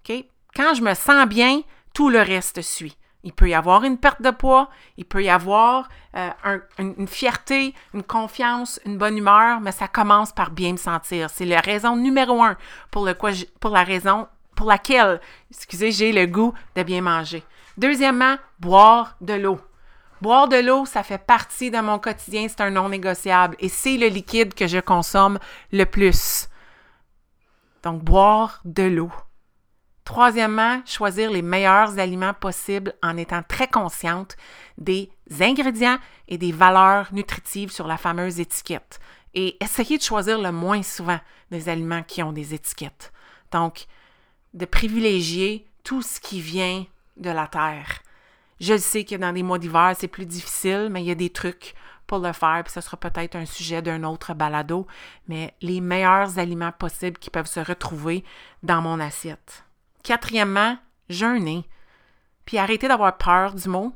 OK? 0.00 0.24
Quand 0.56 0.74
je 0.74 0.82
me 0.82 0.94
sens 0.94 1.28
bien, 1.28 1.62
tout 1.94 2.10
le 2.10 2.20
reste 2.20 2.62
suit. 2.62 2.96
Il 3.24 3.32
peut 3.32 3.48
y 3.48 3.54
avoir 3.54 3.84
une 3.84 3.98
perte 3.98 4.20
de 4.20 4.30
poids, 4.30 4.68
il 4.96 5.04
peut 5.04 5.22
y 5.22 5.30
avoir 5.30 5.88
euh, 6.16 6.58
une 6.78 7.06
fierté, 7.06 7.72
une 7.94 8.02
confiance, 8.02 8.80
une 8.84 8.98
bonne 8.98 9.16
humeur, 9.16 9.60
mais 9.60 9.70
ça 9.70 9.86
commence 9.86 10.32
par 10.32 10.50
bien 10.50 10.72
me 10.72 10.76
sentir. 10.76 11.30
C'est 11.30 11.44
la 11.44 11.60
raison 11.60 11.96
numéro 11.96 12.42
un 12.42 12.56
pour, 12.90 13.06
la 13.06 13.84
raison 13.84 14.26
pour 14.56 14.66
laquelle, 14.66 15.20
excusez, 15.50 15.92
j'ai 15.92 16.12
le 16.12 16.26
goût 16.26 16.52
de 16.74 16.82
bien 16.82 17.00
manger. 17.00 17.44
Deuxièmement, 17.78 18.36
boire 18.58 19.16
de 19.20 19.34
l'eau. 19.34 19.60
Boire 20.20 20.48
de 20.48 20.56
l'eau, 20.56 20.84
ça 20.84 21.02
fait 21.02 21.18
partie 21.18 21.70
de 21.70 21.78
mon 21.78 21.98
quotidien, 21.98 22.46
c'est 22.48 22.60
un 22.60 22.70
non 22.70 22.88
négociable 22.88 23.56
et 23.58 23.68
c'est 23.68 23.96
le 23.96 24.08
liquide 24.08 24.54
que 24.54 24.66
je 24.66 24.78
consomme 24.78 25.38
le 25.72 25.84
plus. 25.84 26.48
Donc, 27.82 28.02
boire 28.02 28.60
de 28.64 28.84
l'eau. 28.84 29.10
Troisièmement, 30.04 30.82
choisir 30.84 31.30
les 31.30 31.42
meilleurs 31.42 31.98
aliments 31.98 32.34
possibles 32.34 32.94
en 33.02 33.16
étant 33.16 33.42
très 33.46 33.68
consciente 33.68 34.36
des 34.76 35.10
ingrédients 35.40 35.98
et 36.28 36.38
des 36.38 36.52
valeurs 36.52 37.08
nutritives 37.12 37.70
sur 37.70 37.86
la 37.86 37.96
fameuse 37.96 38.40
étiquette. 38.40 38.98
Et 39.34 39.56
essayer 39.62 39.98
de 39.98 40.02
choisir 40.02 40.40
le 40.40 40.50
moins 40.50 40.82
souvent 40.82 41.20
des 41.50 41.68
aliments 41.68 42.02
qui 42.02 42.22
ont 42.22 42.32
des 42.32 42.52
étiquettes. 42.52 43.12
Donc, 43.52 43.86
de 44.54 44.66
privilégier 44.66 45.66
tout 45.84 46.02
ce 46.02 46.20
qui 46.20 46.40
vient 46.40 46.84
de 47.16 47.30
la 47.30 47.46
terre. 47.46 48.02
Je 48.60 48.76
sais 48.76 49.04
que 49.04 49.14
dans 49.14 49.32
des 49.32 49.42
mois 49.42 49.58
d'hiver, 49.58 49.94
c'est 49.98 50.08
plus 50.08 50.26
difficile, 50.26 50.88
mais 50.90 51.02
il 51.02 51.06
y 51.06 51.10
a 51.10 51.16
des 51.16 51.30
trucs 51.30 51.74
pour 52.06 52.18
le 52.18 52.32
faire, 52.32 52.62
puis 52.64 52.72
ce 52.72 52.80
sera 52.80 52.96
peut-être 52.96 53.36
un 53.36 53.46
sujet 53.46 53.82
d'un 53.82 54.04
autre 54.04 54.34
balado, 54.34 54.86
mais 55.28 55.54
les 55.62 55.80
meilleurs 55.80 56.38
aliments 56.38 56.72
possibles 56.72 57.18
qui 57.18 57.30
peuvent 57.30 57.46
se 57.46 57.60
retrouver 57.60 58.24
dans 58.62 58.82
mon 58.82 59.00
assiette. 59.00 59.64
Quatrièmement, 60.02 60.78
jeûner. 61.08 61.64
Puis 62.44 62.58
arrêter 62.58 62.88
d'avoir 62.88 63.16
peur 63.16 63.54
du 63.54 63.68
mot. 63.68 63.92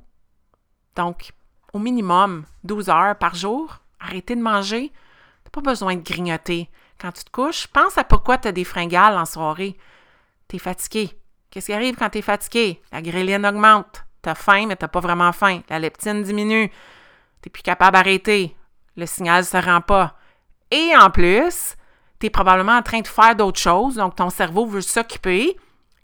Donc, 0.94 1.32
au 1.72 1.78
minimum 1.78 2.44
12 2.64 2.88
heures 2.88 3.16
par 3.16 3.34
jour, 3.34 3.78
arrêter 4.00 4.36
de 4.36 4.40
manger. 4.40 4.92
T'as 5.44 5.50
pas 5.50 5.60
besoin 5.60 5.96
de 5.96 6.02
grignoter. 6.02 6.70
Quand 7.00 7.12
tu 7.12 7.24
te 7.24 7.30
couches, 7.30 7.66
pense 7.66 7.98
à 7.98 8.04
pourquoi 8.04 8.38
tu 8.38 8.48
as 8.48 8.52
des 8.52 8.64
fringales 8.64 9.18
en 9.18 9.24
soirée. 9.24 9.76
Tu 10.48 10.56
es 10.56 10.58
fatigué. 10.58 11.10
Qu'est-ce 11.50 11.66
qui 11.66 11.72
arrive 11.72 11.96
quand 11.96 12.10
tu 12.10 12.18
es 12.18 12.22
fatigué? 12.22 12.80
La 12.92 13.02
gréline 13.02 13.46
augmente. 13.46 14.04
Tu 14.22 14.28
as 14.28 14.34
faim, 14.34 14.66
mais 14.66 14.76
tu 14.76 14.86
pas 14.88 15.00
vraiment 15.00 15.32
faim. 15.32 15.60
La 15.68 15.78
leptine 15.78 16.22
diminue. 16.22 16.70
Tu 17.42 17.50
plus 17.50 17.62
capable 17.62 17.96
d'arrêter. 17.96 18.56
Le 18.96 19.06
signal 19.06 19.44
se 19.44 19.56
rend 19.56 19.80
pas. 19.80 20.16
Et 20.70 20.96
en 20.96 21.10
plus, 21.10 21.76
tu 22.18 22.26
es 22.26 22.30
probablement 22.30 22.76
en 22.76 22.82
train 22.82 23.00
de 23.00 23.06
faire 23.06 23.36
d'autres 23.36 23.60
choses, 23.60 23.96
donc 23.96 24.16
ton 24.16 24.30
cerveau 24.30 24.66
veut 24.66 24.80
s'occuper 24.80 25.56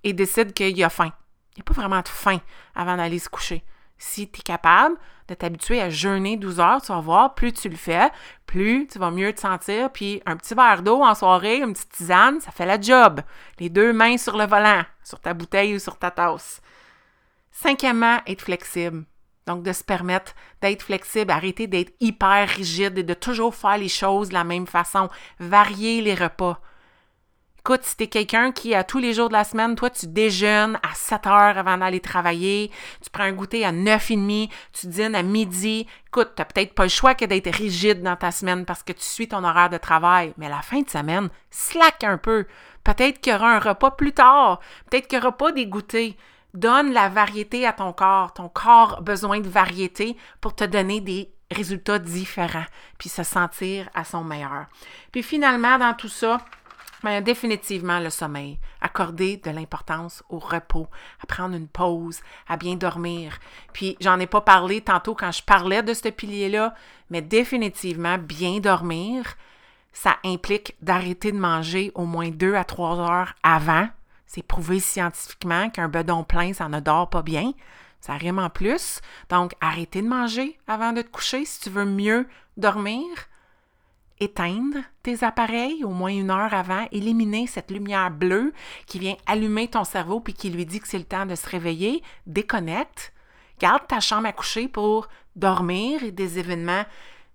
et 0.05 0.13
décide 0.13 0.53
qu'il 0.53 0.83
a 0.83 0.91
faim. 0.91 1.13
Il 1.55 1.59
n'y 1.59 1.61
a 1.61 1.65
pas 1.65 1.75
vraiment 1.75 2.01
de 2.01 2.09
faim 2.09 2.41
avant 2.75 2.97
d'aller 2.97 3.19
se 3.19 3.29
coucher. 3.29 3.65
Si 3.99 4.29
tu 4.29 4.41
es 4.41 4.43
capable 4.43 4.97
de 5.29 5.35
t'habituer 5.35 5.81
à 5.81 5.91
jeûner 5.91 6.37
12 6.37 6.61
heures, 6.61 6.83
tu 6.83 6.89
vas 6.89 7.01
voir, 7.01 7.35
plus 7.35 7.53
tu 7.53 7.69
le 7.69 7.77
fais, 7.77 8.11
plus 8.47 8.89
tu 8.89 8.99
vas 8.99 9.11
mieux 9.11 9.33
te 9.33 9.41
sentir. 9.41 9.93
Puis 9.93 10.21
un 10.27 10.37
petit 10.37 10.55
verre 10.55 10.83
d'eau 10.83 11.03
en 11.03 11.15
soirée, 11.15 11.59
une 11.59 11.73
petite 11.73 11.93
tisane, 11.93 12.41
ça 12.41 12.51
fait 12.51 12.67
la 12.67 12.81
job. 12.81 13.21
Les 13.59 13.69
deux 13.69 13.93
mains 13.93 14.17
sur 14.17 14.37
le 14.37 14.47
volant, 14.47 14.83
sur 15.05 15.21
ta 15.21 15.35
bouteille 15.35 15.77
ou 15.77 15.79
sur 15.79 15.99
ta 15.99 16.11
tasse. 16.11 16.61
Cinquièmement, 17.53 18.19
être 18.27 18.43
flexible. 18.43 19.05
Donc, 19.47 19.63
de 19.63 19.73
se 19.73 19.85
permettre 19.85 20.35
d'être 20.61 20.83
flexible, 20.83 21.31
arrêter 21.31 21.67
d'être 21.67 21.93
hyper 22.01 22.49
rigide 22.49 22.99
et 22.99 23.03
de 23.03 23.15
toujours 23.15 23.55
faire 23.55 23.77
les 23.77 23.89
choses 23.89 24.29
de 24.29 24.35
la 24.35 24.45
même 24.45 24.67
façon. 24.67 25.09
Varier 25.39 26.01
les 26.01 26.15
repas. 26.15 26.61
Écoute, 27.65 27.85
si 27.85 27.97
t'es 27.97 28.09
quelqu'un 28.09 28.51
qui, 28.51 28.75
à 28.75 28.83
tous 28.83 28.99
les 28.99 29.15
jours 29.15 29.29
de 29.29 29.35
la 29.35 29.45
semaine, 29.45 29.77
toi, 29.77 29.89
tu 29.89 30.09
déjeunes 30.09 30.81
à 30.83 30.97
7 30.97 31.29
heures 31.29 31.57
avant 31.57 31.79
d'aller 31.79 32.01
travailler, 32.01 32.73
tu 33.01 33.09
prends 33.09 33.23
un 33.23 33.31
goûter 33.31 33.65
à 33.65 33.71
9 33.71 34.11
et 34.11 34.17
demi, 34.17 34.51
tu 34.73 34.89
dînes 34.89 35.15
à 35.15 35.23
midi, 35.23 35.87
écoute, 36.09 36.33
t'as 36.35 36.45
peut-être 36.45 36.75
pas 36.75 36.83
le 36.83 36.89
choix 36.89 37.15
que 37.15 37.25
d'être 37.25 37.55
rigide 37.55 38.03
dans 38.03 38.17
ta 38.17 38.33
semaine 38.33 38.65
parce 38.65 38.83
que 38.83 38.93
tu 38.93 39.05
suis 39.05 39.29
ton 39.29 39.45
horaire 39.45 39.71
de 39.71 39.77
travail. 39.79 40.35
Mais 40.39 40.49
la 40.49 40.61
fin 40.61 40.81
de 40.81 40.91
semaine, 40.91 41.29
slack 41.53 42.03
un 42.03 42.19
peu. 42.19 42.47
Peut-être 42.83 43.21
qu'il 43.21 43.33
y 43.33 43.37
aura 43.37 43.55
un 43.55 43.61
repas 43.61 43.93
plus 43.93 44.13
tard. 44.13 44.59
Peut-être 44.91 45.07
qu'il 45.07 45.21
n'y 45.21 45.25
aura 45.25 45.37
pas 45.37 45.53
des 45.53 45.67
goûters. 45.67 46.15
Donne 46.55 46.93
la 46.93 47.09
variété 47.11 47.65
à 47.65 47.73
ton 47.73 47.93
corps. 47.93 48.35
Ton 48.35 48.49
corps 48.49 48.97
a 48.99 49.03
besoin 49.03 49.39
de 49.39 49.49
variété 49.49 50.17
pour 50.41 50.57
te 50.57 50.65
donner 50.65 51.01
des 51.01 51.31
résultats 51.53 52.01
différents, 52.01 52.65
puis 52.99 53.09
se 53.09 53.23
sentir 53.23 53.89
à 53.95 54.05
son 54.05 54.25
meilleur. 54.25 54.67
Puis 55.13 55.23
finalement, 55.23 55.79
dans 55.79 55.95
tout 55.95 56.09
ça, 56.09 56.39
Mais 57.03 57.21
définitivement 57.21 57.99
le 57.99 58.11
sommeil. 58.11 58.59
Accorder 58.81 59.37
de 59.39 59.51
l'importance 59.51 60.23
au 60.29 60.39
repos, 60.39 60.87
à 61.23 61.27
prendre 61.27 61.57
une 61.57 61.69
pause, 61.69 62.21
à 62.49 62.57
bien 62.57 62.77
dormir. 62.77 63.39
Puis 63.73 63.97
j'en 64.01 64.21
ai 64.21 64.27
pas 64.27 64.41
parlé 64.41 64.81
tantôt 64.81 65.15
quand 65.15 65.33
je 65.33 65.43
parlais 65.43 65.83
de 65.83 65.95
ce 65.95 66.09
pilier-là, 66.09 66.75
mais 67.11 67.23
définitivement 67.23 68.19
bien 68.19 68.61
dormir, 68.61 69.35
ça 69.93 70.17
implique 70.25 70.77
d'arrêter 70.81 71.33
de 71.33 71.39
manger 71.39 71.93
au 71.95 72.05
moins 72.05 72.31
deux 72.31 72.55
à 72.55 72.65
trois 72.65 72.99
heures 72.99 73.35
avant. 73.43 73.89
C'est 74.27 74.43
prouvé 74.43 74.81
scientifiquement 74.81 75.69
qu'un 75.71 75.89
bedon 75.89 76.25
plein, 76.25 76.55
ça 76.55 76.69
ne 76.69 76.81
dort 76.81 77.11
pas 77.11 77.23
bien. 77.23 77.53
Ça 78.01 78.15
rime 78.15 78.39
en 78.39 78.51
plus. 78.51 79.01
Donc, 79.29 79.53
arrêter 79.61 80.03
de 80.03 80.09
manger 80.09 80.59
avant 80.67 80.93
de 80.93 81.03
te 81.03 81.11
coucher 81.11 81.45
si 81.45 81.61
tu 81.61 81.71
veux 81.71 81.85
mieux 81.85 82.27
dormir 82.57 83.07
éteindre 84.23 84.79
tes 85.03 85.25
appareils 85.25 85.85
au 85.85 85.91
moins 85.91 86.13
une 86.13 86.31
heure 86.31 86.55
avant, 86.55 86.87
éliminer 86.93 87.47
cette 87.47 87.71
lumière 87.71 88.11
bleue 88.11 88.53
qui 88.87 88.99
vient 88.99 89.17
allumer 89.27 89.69
ton 89.69 89.85
cerveau 89.85 90.21
puis 90.21 90.33
qui 90.33 90.51
lui 90.51 90.65
dit 90.65 90.81
que 90.81 90.89
c'est 90.89 90.99
le 90.99 91.05
temps 91.05 91.27
de 91.27 91.35
se 91.35 91.49
réveiller, 91.49 92.03
déconnecte, 92.27 93.13
garde 93.59 93.87
ta 93.89 94.01
chambre 94.01 94.29
à 94.29 94.33
coucher 94.33 94.69
pour 94.69 95.09
dormir 95.35 96.05
et 96.05 96.13
des 96.13 96.39
événements 96.39 96.85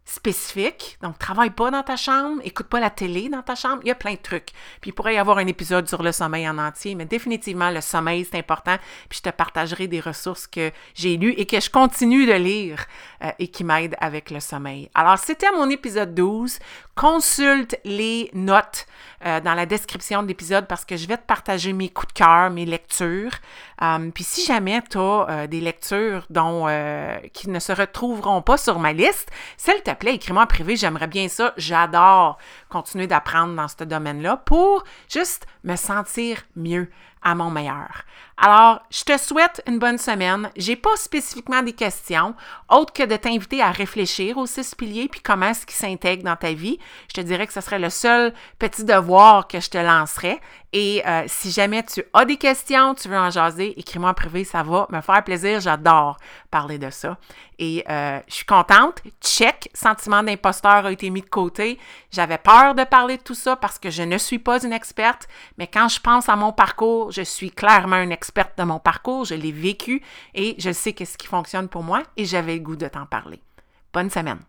spécifique. 0.07 0.97
Donc, 1.01 1.19
travaille 1.19 1.49
pas 1.49 1.69
dans 1.69 1.83
ta 1.83 1.97
chambre, 1.97 2.41
écoute 2.45 2.67
pas 2.67 2.79
la 2.79 2.89
télé 2.89 3.27
dans 3.27 3.41
ta 3.41 3.55
chambre. 3.55 3.79
Il 3.83 3.89
y 3.89 3.91
a 3.91 3.95
plein 3.95 4.13
de 4.13 4.19
trucs. 4.19 4.51
Puis, 4.79 4.91
il 4.91 4.93
pourrait 4.93 5.15
y 5.15 5.17
avoir 5.17 5.37
un 5.37 5.47
épisode 5.47 5.87
sur 5.87 6.01
le 6.01 6.13
sommeil 6.13 6.47
en 6.47 6.57
entier, 6.57 6.95
mais 6.95 7.05
définitivement, 7.05 7.69
le 7.71 7.81
sommeil, 7.81 8.25
c'est 8.25 8.37
important. 8.37 8.77
Puis, 9.09 9.19
je 9.23 9.29
te 9.29 9.35
partagerai 9.35 9.87
des 9.87 9.99
ressources 9.99 10.47
que 10.47 10.71
j'ai 10.95 11.17
lues 11.17 11.33
et 11.37 11.45
que 11.45 11.59
je 11.59 11.69
continue 11.69 12.25
de 12.25 12.33
lire 12.33 12.85
euh, 13.21 13.31
et 13.37 13.49
qui 13.49 13.65
m'aident 13.65 13.97
avec 13.99 14.31
le 14.31 14.39
sommeil. 14.39 14.89
Alors, 14.95 15.17
c'était 15.17 15.51
mon 15.51 15.69
épisode 15.69 16.15
12. 16.15 16.57
Consulte 16.95 17.77
les 17.83 18.31
notes 18.33 18.87
euh, 19.25 19.41
dans 19.41 19.53
la 19.53 19.65
description 19.65 20.23
de 20.23 20.27
l'épisode 20.29 20.67
parce 20.67 20.85
que 20.85 20.95
je 20.95 21.07
vais 21.07 21.17
te 21.17 21.25
partager 21.25 21.73
mes 21.73 21.89
coups 21.89 22.13
de 22.13 22.19
cœur, 22.19 22.49
mes 22.49 22.65
lectures. 22.65 23.33
Euh, 23.81 24.09
puis, 24.11 24.23
si 24.23 24.45
jamais 24.45 24.81
tu 24.89 24.97
as 24.97 25.47
des 25.47 25.59
lectures 25.59 26.25
dont, 26.29 26.65
qui 27.33 27.49
ne 27.49 27.59
se 27.59 27.73
retrouveront 27.73 28.41
pas 28.41 28.55
sur 28.57 28.79
ma 28.79 28.93
liste, 28.93 29.29
celle 29.57 29.83
te 29.83 29.96
plaît, 29.97 30.15
écris-moi 30.15 30.43
en 30.43 30.47
privé, 30.47 30.75
j'aimerais 30.75 31.07
bien 31.07 31.27
ça. 31.27 31.53
J'adore 31.57 32.37
continuer 32.69 33.07
d'apprendre 33.07 33.55
dans 33.55 33.67
ce 33.67 33.83
domaine-là 33.83 34.37
pour 34.37 34.83
juste 35.09 35.47
me 35.63 35.75
sentir 35.75 36.43
mieux 36.55 36.89
à 37.21 37.35
mon 37.35 37.49
meilleur. 37.49 38.03
Alors, 38.39 38.81
je 38.91 39.03
te 39.03 39.17
souhaite 39.17 39.63
une 39.67 39.79
bonne 39.79 39.97
semaine. 39.97 40.51
J'ai 40.55 40.75
pas 40.75 40.95
spécifiquement 40.95 41.63
des 41.63 41.73
questions, 41.73 42.35
autres 42.69 42.93
que 42.93 43.03
de 43.03 43.15
t'inviter 43.15 43.63
à 43.63 43.71
réfléchir 43.71 44.37
aux 44.37 44.45
six 44.45 44.75
piliers 44.75 45.07
puis 45.07 45.21
comment 45.21 45.47
est-ce 45.47 45.65
qu'ils 45.65 45.75
s'intègrent 45.75 46.23
dans 46.23 46.35
ta 46.35 46.53
vie. 46.53 46.77
Je 47.09 47.19
te 47.19 47.21
dirais 47.21 47.47
que 47.47 47.53
ce 47.53 47.61
serait 47.61 47.79
le 47.79 47.89
seul 47.89 48.33
petit 48.59 48.83
devoir 48.83 49.47
que 49.47 49.59
je 49.59 49.69
te 49.71 49.77
lancerais. 49.79 50.39
Et 50.73 51.01
euh, 51.07 51.23
si 51.27 51.49
jamais 51.49 51.81
tu 51.81 52.03
as 52.13 52.25
des 52.25 52.37
questions, 52.37 52.93
tu 52.93 53.07
veux 53.07 53.17
en 53.17 53.31
jaser, 53.31 53.79
écris-moi 53.79 54.09
en 54.11 54.13
privé, 54.13 54.43
ça 54.43 54.61
va 54.63 54.85
me 54.91 55.01
faire 55.01 55.23
plaisir. 55.23 55.59
J'adore 55.59 56.17
parler 56.51 56.77
de 56.77 56.89
ça. 56.89 57.17
Et 57.57 57.83
euh, 57.89 58.19
je 58.27 58.35
suis 58.35 58.45
contente. 58.45 59.01
Check, 59.21 59.69
sentiment 59.73 60.21
d'imposteur 60.21 60.85
a 60.85 60.91
été 60.91 61.09
mis 61.09 61.21
de 61.21 61.29
côté. 61.29 61.79
J'avais 62.11 62.37
peur 62.37 62.75
de 62.75 62.83
parler 62.83 63.17
de 63.17 63.23
tout 63.23 63.33
ça 63.33 63.55
parce 63.55 63.79
que 63.79 63.89
je 63.89 64.03
ne 64.03 64.17
suis 64.17 64.39
pas 64.39 64.63
une 64.63 64.73
experte, 64.73 65.27
mais 65.57 65.67
quand 65.67 65.87
je 65.87 65.99
pense 65.99 66.29
à 66.29 66.35
mon 66.35 66.51
je 67.11 67.21
suis 67.21 67.51
clairement 67.51 68.01
une 68.01 68.11
experte 68.11 68.57
de 68.57 68.63
mon 68.63 68.79
parcours, 68.79 69.25
je 69.25 69.35
l'ai 69.35 69.51
vécu 69.51 70.01
et 70.33 70.55
je 70.57 70.71
sais 70.71 70.93
qu'est-ce 70.93 71.17
qui 71.17 71.27
fonctionne 71.27 71.67
pour 71.67 71.83
moi 71.83 72.03
et 72.15 72.25
j'avais 72.25 72.55
le 72.55 72.61
goût 72.61 72.75
de 72.75 72.87
t'en 72.87 73.05
parler. 73.05 73.41
Bonne 73.93 74.09
semaine. 74.09 74.39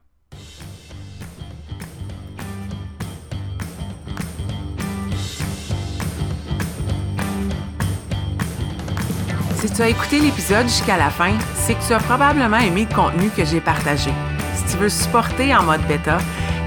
Si 9.61 9.69
tu 9.73 9.83
as 9.83 9.89
écouté 9.89 10.21
l'épisode 10.21 10.69
jusqu'à 10.69 10.97
la 10.97 11.11
fin, 11.11 11.37
c'est 11.55 11.75
que 11.75 11.85
tu 11.85 11.93
as 11.93 11.99
probablement 11.99 12.59
aimé 12.59 12.87
le 12.89 12.95
contenu 12.95 13.29
que 13.31 13.45
j'ai 13.45 13.61
partagé. 13.61 14.13
Si 14.55 14.65
tu 14.73 14.77
veux 14.77 14.89
supporter 14.89 15.53
en 15.53 15.65
mode 15.65 15.85
bêta, 15.89 16.19